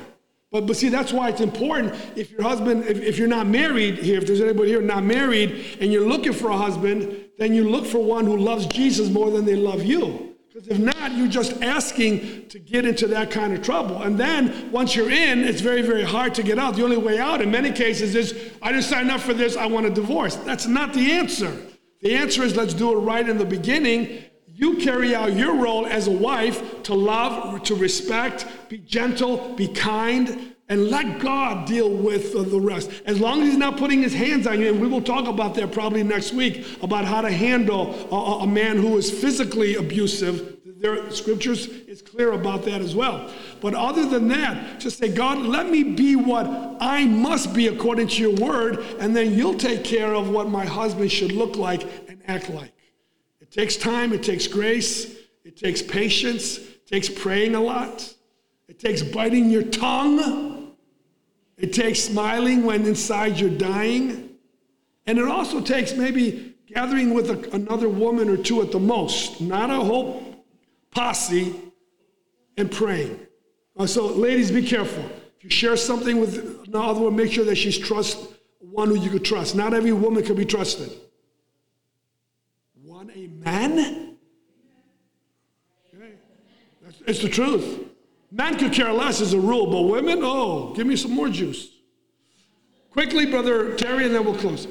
But, 0.52 0.68
but 0.68 0.78
see, 0.78 0.90
that's 0.90 1.12
why 1.12 1.30
it's 1.30 1.42
important 1.42 1.96
if 2.16 2.30
your 2.30 2.44
husband, 2.44 2.86
if, 2.86 3.02
if 3.02 3.18
you're 3.18 3.28
not 3.28 3.48
married 3.48 3.98
here, 3.98 4.20
if 4.20 4.28
there's 4.28 4.40
anybody 4.40 4.70
here 4.70 4.82
not 4.82 5.04
married, 5.04 5.78
and 5.82 5.92
you're 5.92 6.08
looking 6.08 6.32
for 6.32 6.50
a 6.50 6.58
husband, 6.58 7.26
then 7.40 7.56
you 7.56 7.68
look 7.68 7.86
for 7.88 7.98
one 7.98 8.26
who 8.26 8.38
loves 8.38 8.68
Jesus 8.68 9.10
more 9.10 9.32
than 9.32 9.46
they 9.46 9.56
love 9.56 9.84
you. 9.84 10.33
Because 10.54 10.68
if 10.68 10.78
not, 10.78 11.14
you're 11.14 11.28
just 11.28 11.64
asking 11.64 12.48
to 12.50 12.60
get 12.60 12.86
into 12.86 13.08
that 13.08 13.32
kind 13.32 13.54
of 13.54 13.64
trouble. 13.64 14.04
And 14.04 14.20
then 14.20 14.72
once 14.72 14.96
you're 14.96 15.10
in, 15.10 15.40
it's 15.40 15.62
very, 15.62 15.82
very 15.82 16.04
hard 16.04 16.36
to 16.36 16.44
get 16.44 16.60
out. 16.60 16.76
The 16.76 16.84
only 16.84 16.98
way 16.98 17.18
out 17.18 17.42
in 17.42 17.50
many 17.50 17.72
cases 17.72 18.14
is, 18.14 18.52
I 18.62 18.72
didn't 18.72 18.84
sign 18.84 19.10
up 19.10 19.22
for 19.22 19.34
this, 19.34 19.58
I 19.58 19.66
want 19.66 19.88
a 19.88 19.90
divorce. 19.90 20.36
That's 20.36 20.68
not 20.68 20.94
the 20.94 21.12
answer. 21.12 21.58
The 22.02 22.14
answer 22.14 22.44
is 22.44 22.56
let's 22.56 22.76
do 22.76 22.92
it 22.92 23.02
right 23.02 23.28
in 23.28 23.40
the 23.40 23.46
beginning. 23.46 24.26
You 24.46 24.78
carry 24.78 25.16
out 25.16 25.34
your 25.34 25.56
role 25.56 25.88
as 25.88 26.08
a 26.08 26.12
wife 26.12 26.84
to 26.84 26.94
love, 26.94 27.64
to 27.64 27.74
respect, 27.74 28.46
be 28.70 28.78
gentle, 28.78 29.56
be 29.56 29.68
kind, 29.68 30.53
and 30.70 30.90
let 30.90 31.20
God 31.20 31.68
deal 31.68 31.90
with 31.90 32.34
the 32.34 32.60
rest. 32.60 32.90
As 33.06 33.20
long 33.20 33.42
as 33.42 33.50
He's 33.50 33.58
not 33.58 33.78
putting 33.78 34.02
His 34.02 34.14
hands 34.14 34.48
on 34.48 34.60
you, 34.60 34.70
and 34.70 34.82
we 34.82 34.88
will 34.88 35.02
talk 35.02 35.28
about 35.28 35.56
that 35.56 35.72
probably 35.72 36.04
next 36.04 36.34
week 36.34 36.66
about 36.82 37.06
how 37.06 37.22
to 37.22 37.32
handle 37.32 37.94
a, 38.12 38.44
a 38.44 38.48
man 38.48 38.78
who 38.78 38.98
is 38.98 39.12
physically 39.12 39.76
abusive. 39.76 40.58
There, 40.66 41.10
scriptures 41.12 41.68
is 41.68 42.02
clear 42.02 42.34
about 42.34 42.64
that 42.64 42.82
as 42.82 42.96
well. 42.96 43.32
But 43.62 43.74
other 43.74 44.06
than 44.06 44.28
that, 44.30 44.80
just 44.80 44.98
say, 44.98 45.14
God, 45.14 45.38
let 45.38 45.70
me 45.70 45.84
be 45.84 46.16
what 46.16 46.46
I 46.80 47.06
must 47.06 47.54
be 47.54 47.68
according 47.68 48.08
to 48.10 48.22
your 48.22 48.36
word, 48.36 48.80
and 49.00 49.16
then 49.16 49.34
you'll 49.34 49.58
take 49.58 49.84
care 49.84 50.14
of 50.14 50.30
what 50.30 50.50
my 50.50 50.66
husband 50.66 51.12
should 51.12 51.32
look 51.32 51.56
like 51.56 51.84
and 52.10 52.22
act 52.28 52.50
like. 52.50 52.74
It 53.42 53.52
takes 53.52 53.76
time, 53.76 54.14
it 54.14 54.24
takes 54.24 54.48
grace, 54.48 55.16
it 55.46 55.56
takes 55.58 55.82
patience, 55.82 56.58
it 56.58 56.88
takes 56.88 57.10
praying 57.10 57.56
a 57.56 57.62
lot, 57.62 58.14
it 58.68 58.80
takes 58.80 59.02
biting 59.02 59.50
your 59.50 59.64
tongue. 59.64 60.53
It 61.58 61.74
takes 61.74 62.00
smiling 62.00 62.64
when 62.64 62.86
inside 62.86 63.40
you're 63.40 63.50
dying. 63.50 64.38
And 65.06 65.18
it 65.18 65.28
also 65.28 65.62
takes 65.62 65.94
maybe 65.94 66.56
gathering 66.68 67.14
with 67.14 67.30
a, 67.30 67.56
another 67.56 67.90
woman 67.90 68.30
or 68.30 68.38
two 68.38 68.62
at 68.62 68.72
the 68.72 68.80
most, 68.80 69.42
not 69.42 69.70
a 69.70 69.76
whole 69.76 70.44
posse, 70.92 71.54
and 72.58 72.72
praying. 72.72 73.20
Uh, 73.76 73.86
so, 73.86 74.08
ladies, 74.08 74.52
be 74.52 74.66
careful. 74.66 75.04
If 75.38 75.44
you 75.44 75.50
share 75.50 75.76
something 75.76 76.20
with 76.20 76.64
another 76.68 77.02
woman, 77.02 77.16
make 77.16 77.32
sure 77.32 77.46
that 77.46 77.56
she's 77.56 77.78
trust 77.78 78.34
one 78.74 78.90
who 78.90 78.96
you 78.96 79.10
could 79.10 79.24
trust. 79.24 79.56
Not 79.56 79.74
every 79.74 79.92
woman 79.92 80.24
can 80.24 80.36
be 80.36 80.46
trusted. 80.46 80.92
One 82.82 83.12
a 83.14 83.28
man? 83.28 84.18
Okay. 85.94 86.14
That's, 86.82 87.02
it's 87.06 87.22
the 87.22 87.30
truth. 87.30 87.83
Men 88.34 88.58
could 88.58 88.74
care 88.74 88.92
less 88.92 89.22
as 89.22 89.34
a 89.34 89.40
rule, 89.40 89.68
but 89.68 89.84
women, 89.84 90.22
oh, 90.24 90.74
give 90.74 90.88
me 90.88 90.96
some 90.96 91.12
more 91.12 91.30
juice. 91.30 91.70
Quickly, 92.90 93.28
Brother 93.28 93.76
Terry, 93.76 94.06
and 94.06 94.16
then 94.16 94.26
we'll 94.26 94.36
close. 94.36 94.68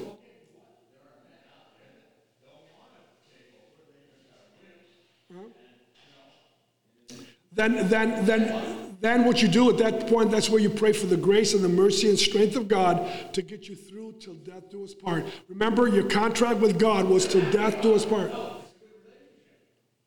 Then, 7.53 7.89
then, 7.89 8.25
then, 8.27 8.97
then 9.01 9.25
what 9.25 9.43
you 9.43 9.47
do 9.47 9.71
at 9.71 9.79
that 9.79 10.09
point, 10.09 10.33
that's 10.33 10.51
where 10.51 10.61
you 10.61 10.71
pray 10.71 10.93
for 10.93 11.07
the 11.07 11.17
grace 11.17 11.55
and 11.55 11.63
the 11.63 11.69
mercy 11.69 12.09
and 12.09 12.19
strength 12.19 12.57
of 12.57 12.67
God 12.67 13.09
to 13.33 13.43
get 13.43 13.69
you 13.69 13.77
through 13.77 14.15
till 14.19 14.35
death 14.35 14.71
do 14.71 14.83
us 14.83 14.93
part. 14.93 15.25
Remember, 15.49 15.87
your 15.87 16.09
contract 16.09 16.59
with 16.59 16.81
God 16.81 17.05
was 17.05 17.29
till 17.29 17.49
death 17.53 17.81
do 17.81 17.95
us 17.95 18.05
part. 18.05 18.33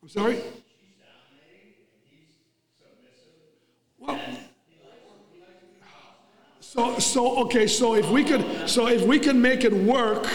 I'm 0.01 0.10
sorry? 0.10 0.41
Well, 4.08 4.20
so, 6.60 6.99
so 6.99 7.38
okay, 7.45 7.68
so 7.68 7.95
if 7.95 8.10
we 8.10 8.24
could, 8.24 8.70
so 8.70 8.88
if 8.88 9.03
we 9.03 9.20
can 9.20 9.41
make 9.41 9.64
it 9.64 9.74
work, 9.74 10.28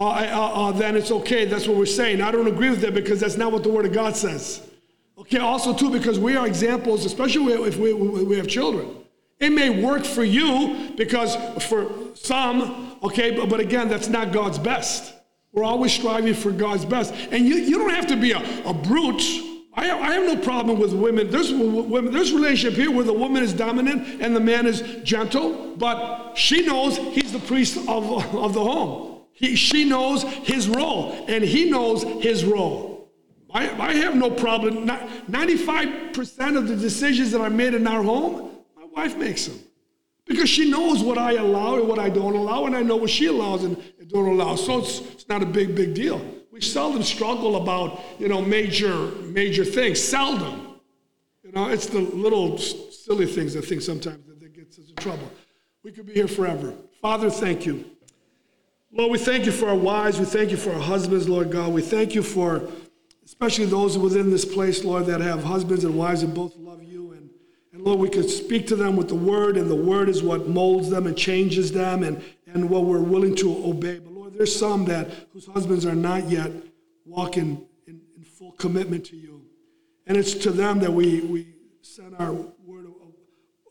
uh, 0.00 0.08
uh, 0.08 0.08
uh, 0.08 0.72
then 0.72 0.96
it's 0.96 1.10
okay. 1.10 1.44
That's 1.44 1.68
what 1.68 1.76
we're 1.76 1.86
saying. 1.86 2.20
I 2.20 2.32
don't 2.32 2.48
agree 2.48 2.70
with 2.70 2.80
that 2.80 2.94
because 2.94 3.20
that's 3.20 3.36
not 3.36 3.52
what 3.52 3.62
the 3.62 3.68
Word 3.68 3.86
of 3.86 3.92
God 3.92 4.16
says. 4.16 4.68
Okay, 5.16 5.38
also 5.38 5.72
too, 5.72 5.90
because 5.90 6.18
we 6.18 6.34
are 6.36 6.46
examples, 6.46 7.04
especially 7.04 7.52
if 7.52 7.76
we, 7.76 7.92
we 7.92 8.36
have 8.36 8.48
children. 8.48 8.88
It 9.38 9.50
may 9.50 9.70
work 9.70 10.04
for 10.04 10.24
you 10.24 10.92
because 10.96 11.36
for 11.64 11.92
some, 12.14 12.98
okay, 13.02 13.30
but, 13.30 13.48
but 13.48 13.60
again, 13.60 13.88
that's 13.88 14.08
not 14.08 14.32
God's 14.32 14.58
best. 14.58 15.14
We're 15.52 15.64
always 15.64 15.92
striving 15.92 16.34
for 16.34 16.50
God's 16.50 16.84
best. 16.84 17.14
And 17.30 17.46
you, 17.46 17.54
you 17.54 17.78
don't 17.78 17.94
have 17.94 18.08
to 18.08 18.16
be 18.16 18.32
a, 18.32 18.42
a 18.66 18.74
brute 18.74 19.22
I 19.76 19.86
have, 19.86 20.00
I 20.00 20.12
have 20.12 20.26
no 20.26 20.36
problem 20.36 20.78
with 20.78 20.92
women. 20.92 21.30
There's, 21.30 21.52
women. 21.52 22.12
there's 22.12 22.32
relationship 22.32 22.78
here 22.78 22.90
where 22.90 23.04
the 23.04 23.12
woman 23.12 23.42
is 23.42 23.52
dominant 23.52 24.22
and 24.22 24.34
the 24.34 24.40
man 24.40 24.66
is 24.66 24.82
gentle, 25.02 25.74
but 25.76 26.34
she 26.34 26.64
knows 26.64 26.96
he's 26.96 27.32
the 27.32 27.40
priest 27.40 27.76
of, 27.88 28.34
of 28.34 28.54
the 28.54 28.62
home. 28.62 29.22
He, 29.32 29.56
she 29.56 29.84
knows 29.84 30.22
his 30.22 30.68
role, 30.68 31.24
and 31.26 31.42
he 31.42 31.68
knows 31.68 32.04
his 32.22 32.44
role. 32.44 33.10
I, 33.52 33.68
I 33.80 33.94
have 33.94 34.14
no 34.14 34.30
problem. 34.30 34.86
95% 34.86 36.56
of 36.56 36.68
the 36.68 36.76
decisions 36.76 37.32
that 37.32 37.40
are 37.40 37.50
made 37.50 37.74
in 37.74 37.86
our 37.88 38.02
home, 38.02 38.50
my 38.76 38.84
wife 38.84 39.16
makes 39.16 39.46
them. 39.46 39.58
Because 40.24 40.48
she 40.48 40.70
knows 40.70 41.02
what 41.02 41.18
I 41.18 41.32
allow 41.32 41.76
and 41.76 41.88
what 41.88 41.98
I 41.98 42.10
don't 42.10 42.34
allow, 42.34 42.66
and 42.66 42.76
I 42.76 42.82
know 42.82 42.96
what 42.96 43.10
she 43.10 43.26
allows 43.26 43.64
and 43.64 43.76
don't 44.08 44.28
allow. 44.28 44.54
So 44.54 44.78
it's, 44.78 45.00
it's 45.00 45.28
not 45.28 45.42
a 45.42 45.46
big, 45.46 45.74
big 45.74 45.94
deal. 45.94 46.24
We 46.54 46.60
seldom 46.60 47.02
struggle 47.02 47.56
about, 47.56 48.00
you 48.20 48.28
know, 48.28 48.40
major, 48.40 48.94
major 49.22 49.64
things. 49.64 50.00
Seldom. 50.00 50.78
You 51.42 51.50
know, 51.50 51.68
it's 51.68 51.86
the 51.86 51.98
little 51.98 52.58
silly 52.58 53.26
things 53.26 53.56
I 53.56 53.60
think 53.60 53.82
sometimes 53.82 54.24
that, 54.28 54.38
that 54.38 54.54
gets 54.54 54.78
us 54.78 54.88
in 54.88 54.94
trouble. 54.94 55.28
We 55.82 55.90
could 55.90 56.06
be 56.06 56.12
here 56.12 56.28
forever. 56.28 56.72
Father, 57.02 57.28
thank 57.28 57.66
you. 57.66 57.84
Lord, 58.92 59.10
we 59.10 59.18
thank 59.18 59.46
you 59.46 59.50
for 59.50 59.68
our 59.68 59.74
wives. 59.74 60.20
We 60.20 60.26
thank 60.26 60.52
you 60.52 60.56
for 60.56 60.72
our 60.72 60.80
husbands, 60.80 61.28
Lord 61.28 61.50
God. 61.50 61.72
We 61.72 61.82
thank 61.82 62.14
you 62.14 62.22
for 62.22 62.68
especially 63.24 63.66
those 63.66 63.98
within 63.98 64.30
this 64.30 64.44
place, 64.44 64.84
Lord, 64.84 65.06
that 65.06 65.20
have 65.20 65.42
husbands 65.42 65.82
and 65.82 65.98
wives 65.98 66.20
that 66.20 66.34
both 66.34 66.56
love 66.56 66.84
you. 66.84 67.14
And, 67.14 67.30
and 67.72 67.82
Lord, 67.82 67.98
we 67.98 68.08
could 68.08 68.30
speak 68.30 68.68
to 68.68 68.76
them 68.76 68.94
with 68.94 69.08
the 69.08 69.16
word, 69.16 69.56
and 69.56 69.68
the 69.68 69.74
word 69.74 70.08
is 70.08 70.22
what 70.22 70.48
molds 70.48 70.88
them 70.88 71.08
and 71.08 71.16
changes 71.16 71.72
them 71.72 72.04
and, 72.04 72.22
and 72.46 72.70
what 72.70 72.84
we're 72.84 73.00
willing 73.00 73.34
to 73.36 73.50
obey. 73.66 73.98
But 73.98 74.13
there's 74.36 74.54
some 74.54 74.84
that 74.86 75.10
whose 75.32 75.46
husbands 75.46 75.86
are 75.86 75.94
not 75.94 76.28
yet 76.28 76.50
walking 77.04 77.66
in, 77.86 78.00
in 78.16 78.24
full 78.24 78.52
commitment 78.52 79.04
to 79.06 79.16
you. 79.16 79.42
And 80.06 80.16
it's 80.16 80.34
to 80.34 80.50
them 80.50 80.80
that 80.80 80.92
we, 80.92 81.20
we 81.20 81.48
send 81.82 82.14
our 82.18 82.32
word 82.32 82.86
of, 82.86 82.92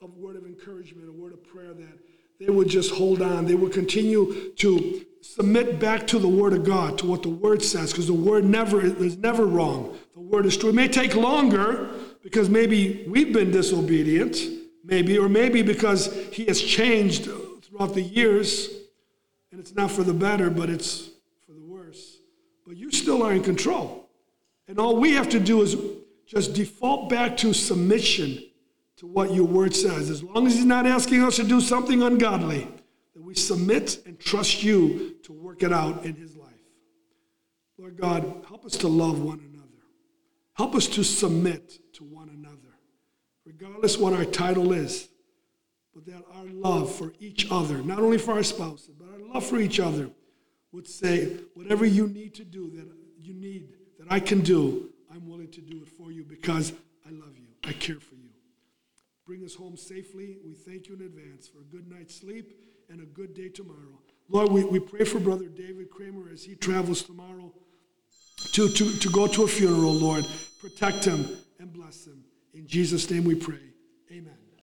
of, 0.02 0.18
word 0.18 0.36
of 0.36 0.46
encouragement, 0.46 1.10
a 1.10 1.12
word 1.12 1.34
of 1.34 1.44
prayer 1.44 1.74
that 1.74 2.00
they 2.40 2.50
would 2.50 2.68
just 2.68 2.92
hold 2.92 3.22
on. 3.22 3.46
They 3.46 3.56
would 3.56 3.74
continue 3.74 4.52
to 4.54 5.06
submit 5.22 5.80
back 5.80 6.08
to 6.08 6.20
the 6.20 6.28
word 6.28 6.54
of 6.54 6.64
God, 6.64 6.98
to 7.00 7.06
what 7.06 7.22
the 7.22 7.30
word 7.30 7.62
says, 7.62 7.92
because 7.92 8.08
the 8.08 8.14
word 8.14 8.44
never 8.44 8.82
is 8.82 9.18
never 9.18 9.46
wrong. 9.46 9.98
The 10.14 10.22
word 10.22 10.46
is 10.46 10.58
true. 10.58 10.70
It 10.70 10.76
may 10.76 10.88
take 10.88 11.16
longer 11.16 11.90
because 12.22 12.50
maybe 12.50 13.06
we've 13.08 13.32
been 13.32 13.52
disobedient, 13.52 14.38
maybe, 14.84 15.18
or 15.18 15.30
maybe 15.30 15.62
because 15.62 16.14
he 16.32 16.46
has 16.46 16.62
changed 16.62 17.30
throughout 17.62 17.94
the 17.94 18.02
years 18.02 18.70
and 19.54 19.60
it's 19.60 19.76
not 19.76 19.92
for 19.92 20.02
the 20.02 20.14
better, 20.14 20.50
but 20.50 20.68
it's 20.68 21.12
for 21.46 21.54
the 21.54 21.62
worse. 21.62 22.18
But 22.66 22.76
you 22.76 22.90
still 22.90 23.22
are 23.22 23.34
in 23.34 23.44
control. 23.44 24.10
And 24.68 24.80
all 24.80 24.96
we 24.98 25.12
have 25.12 25.30
to 25.30 25.40
do 25.40 25.62
is 25.62 25.78
just 26.26 26.56
default 26.56 27.08
back 27.08 27.38
to 27.38 27.54
submission 27.54 28.44
to 28.98 29.06
what 29.06 29.32
your 29.32 29.46
word 29.46 29.76
says. 29.76 30.10
As 30.10 30.24
long 30.24 30.48
as 30.48 30.56
He's 30.56 30.66
not 30.66 30.88
asking 30.88 31.22
us 31.22 31.36
to 31.36 31.44
do 31.44 31.62
something 31.62 32.02
ungodly, 32.02 32.68
that 33.14 33.22
we 33.22 33.36
submit 33.36 34.00
and 34.08 34.20
trust 34.20 34.64
you 34.64 35.18
to 35.22 35.32
work 35.32 35.62
it 35.62 35.72
out 35.72 36.04
in 36.04 36.16
His 36.16 36.36
life. 36.36 36.50
Lord 37.78 37.96
God, 37.96 38.44
help 38.48 38.66
us 38.66 38.76
to 38.78 38.88
love 38.88 39.22
one 39.22 39.40
another. 39.40 39.70
Help 40.54 40.74
us 40.74 40.88
to 40.88 41.04
submit 41.04 41.80
to 41.94 42.04
one 42.04 42.30
another, 42.30 42.74
regardless 43.46 44.00
what 44.00 44.14
our 44.14 44.26
title 44.26 44.74
is, 44.74 45.10
but 45.94 46.08
that 46.08 46.24
our 46.34 46.46
love 46.46 46.94
for 46.94 47.14
each 47.20 47.52
other, 47.52 47.84
not 47.84 48.00
only 48.00 48.18
for 48.18 48.32
our 48.34 48.44
spouses, 48.44 48.93
love 49.34 49.46
for 49.46 49.60
each 49.60 49.80
other 49.80 50.10
would 50.72 50.88
say, 50.88 51.38
whatever 51.54 51.86
you 51.86 52.08
need 52.08 52.34
to 52.36 52.44
do, 52.44 52.70
that 52.72 52.88
you 53.20 53.34
need, 53.34 53.70
that 54.00 54.08
I 54.10 54.20
can 54.20 54.42
do, 54.42 54.90
I'm 55.12 55.28
willing 55.28 55.52
to 55.52 55.62
do 55.62 55.82
it 55.82 55.90
for 55.90 56.12
you 56.12 56.24
because 56.24 56.74
I 57.06 57.12
love 57.12 57.38
you. 57.38 57.48
I 57.64 57.74
care 57.74 58.00
for 58.00 58.16
you. 58.16 58.30
Bring 59.26 59.44
us 59.46 59.56
home 59.56 59.78
safely. 59.78 60.38
We 60.46 60.54
thank 60.54 60.88
you 60.88 60.96
in 60.96 61.02
advance 61.02 61.48
for 61.48 61.60
a 61.60 61.64
good 61.64 61.90
night's 61.90 62.16
sleep 62.16 62.60
and 62.90 63.02
a 63.02 63.06
good 63.06 63.34
day 63.34 63.50
tomorrow. 63.50 64.00
Lord, 64.30 64.52
we, 64.52 64.64
we 64.64 64.80
pray 64.80 65.06
for 65.06 65.20
Brother 65.20 65.46
David 65.46 65.90
Kramer 65.90 66.30
as 66.32 66.44
he 66.44 66.56
travels 66.56 67.04
tomorrow 67.04 67.54
to, 68.54 68.68
to, 68.68 69.00
to 69.00 69.10
go 69.10 69.28
to 69.28 69.44
a 69.44 69.48
funeral, 69.48 69.94
Lord. 69.94 70.26
Protect 70.60 71.06
him 71.06 71.28
and 71.60 71.72
bless 71.72 72.08
him. 72.08 72.24
In 72.54 72.68
Jesus' 72.68 73.10
name 73.10 73.24
we 73.24 73.36
pray. 73.36 73.73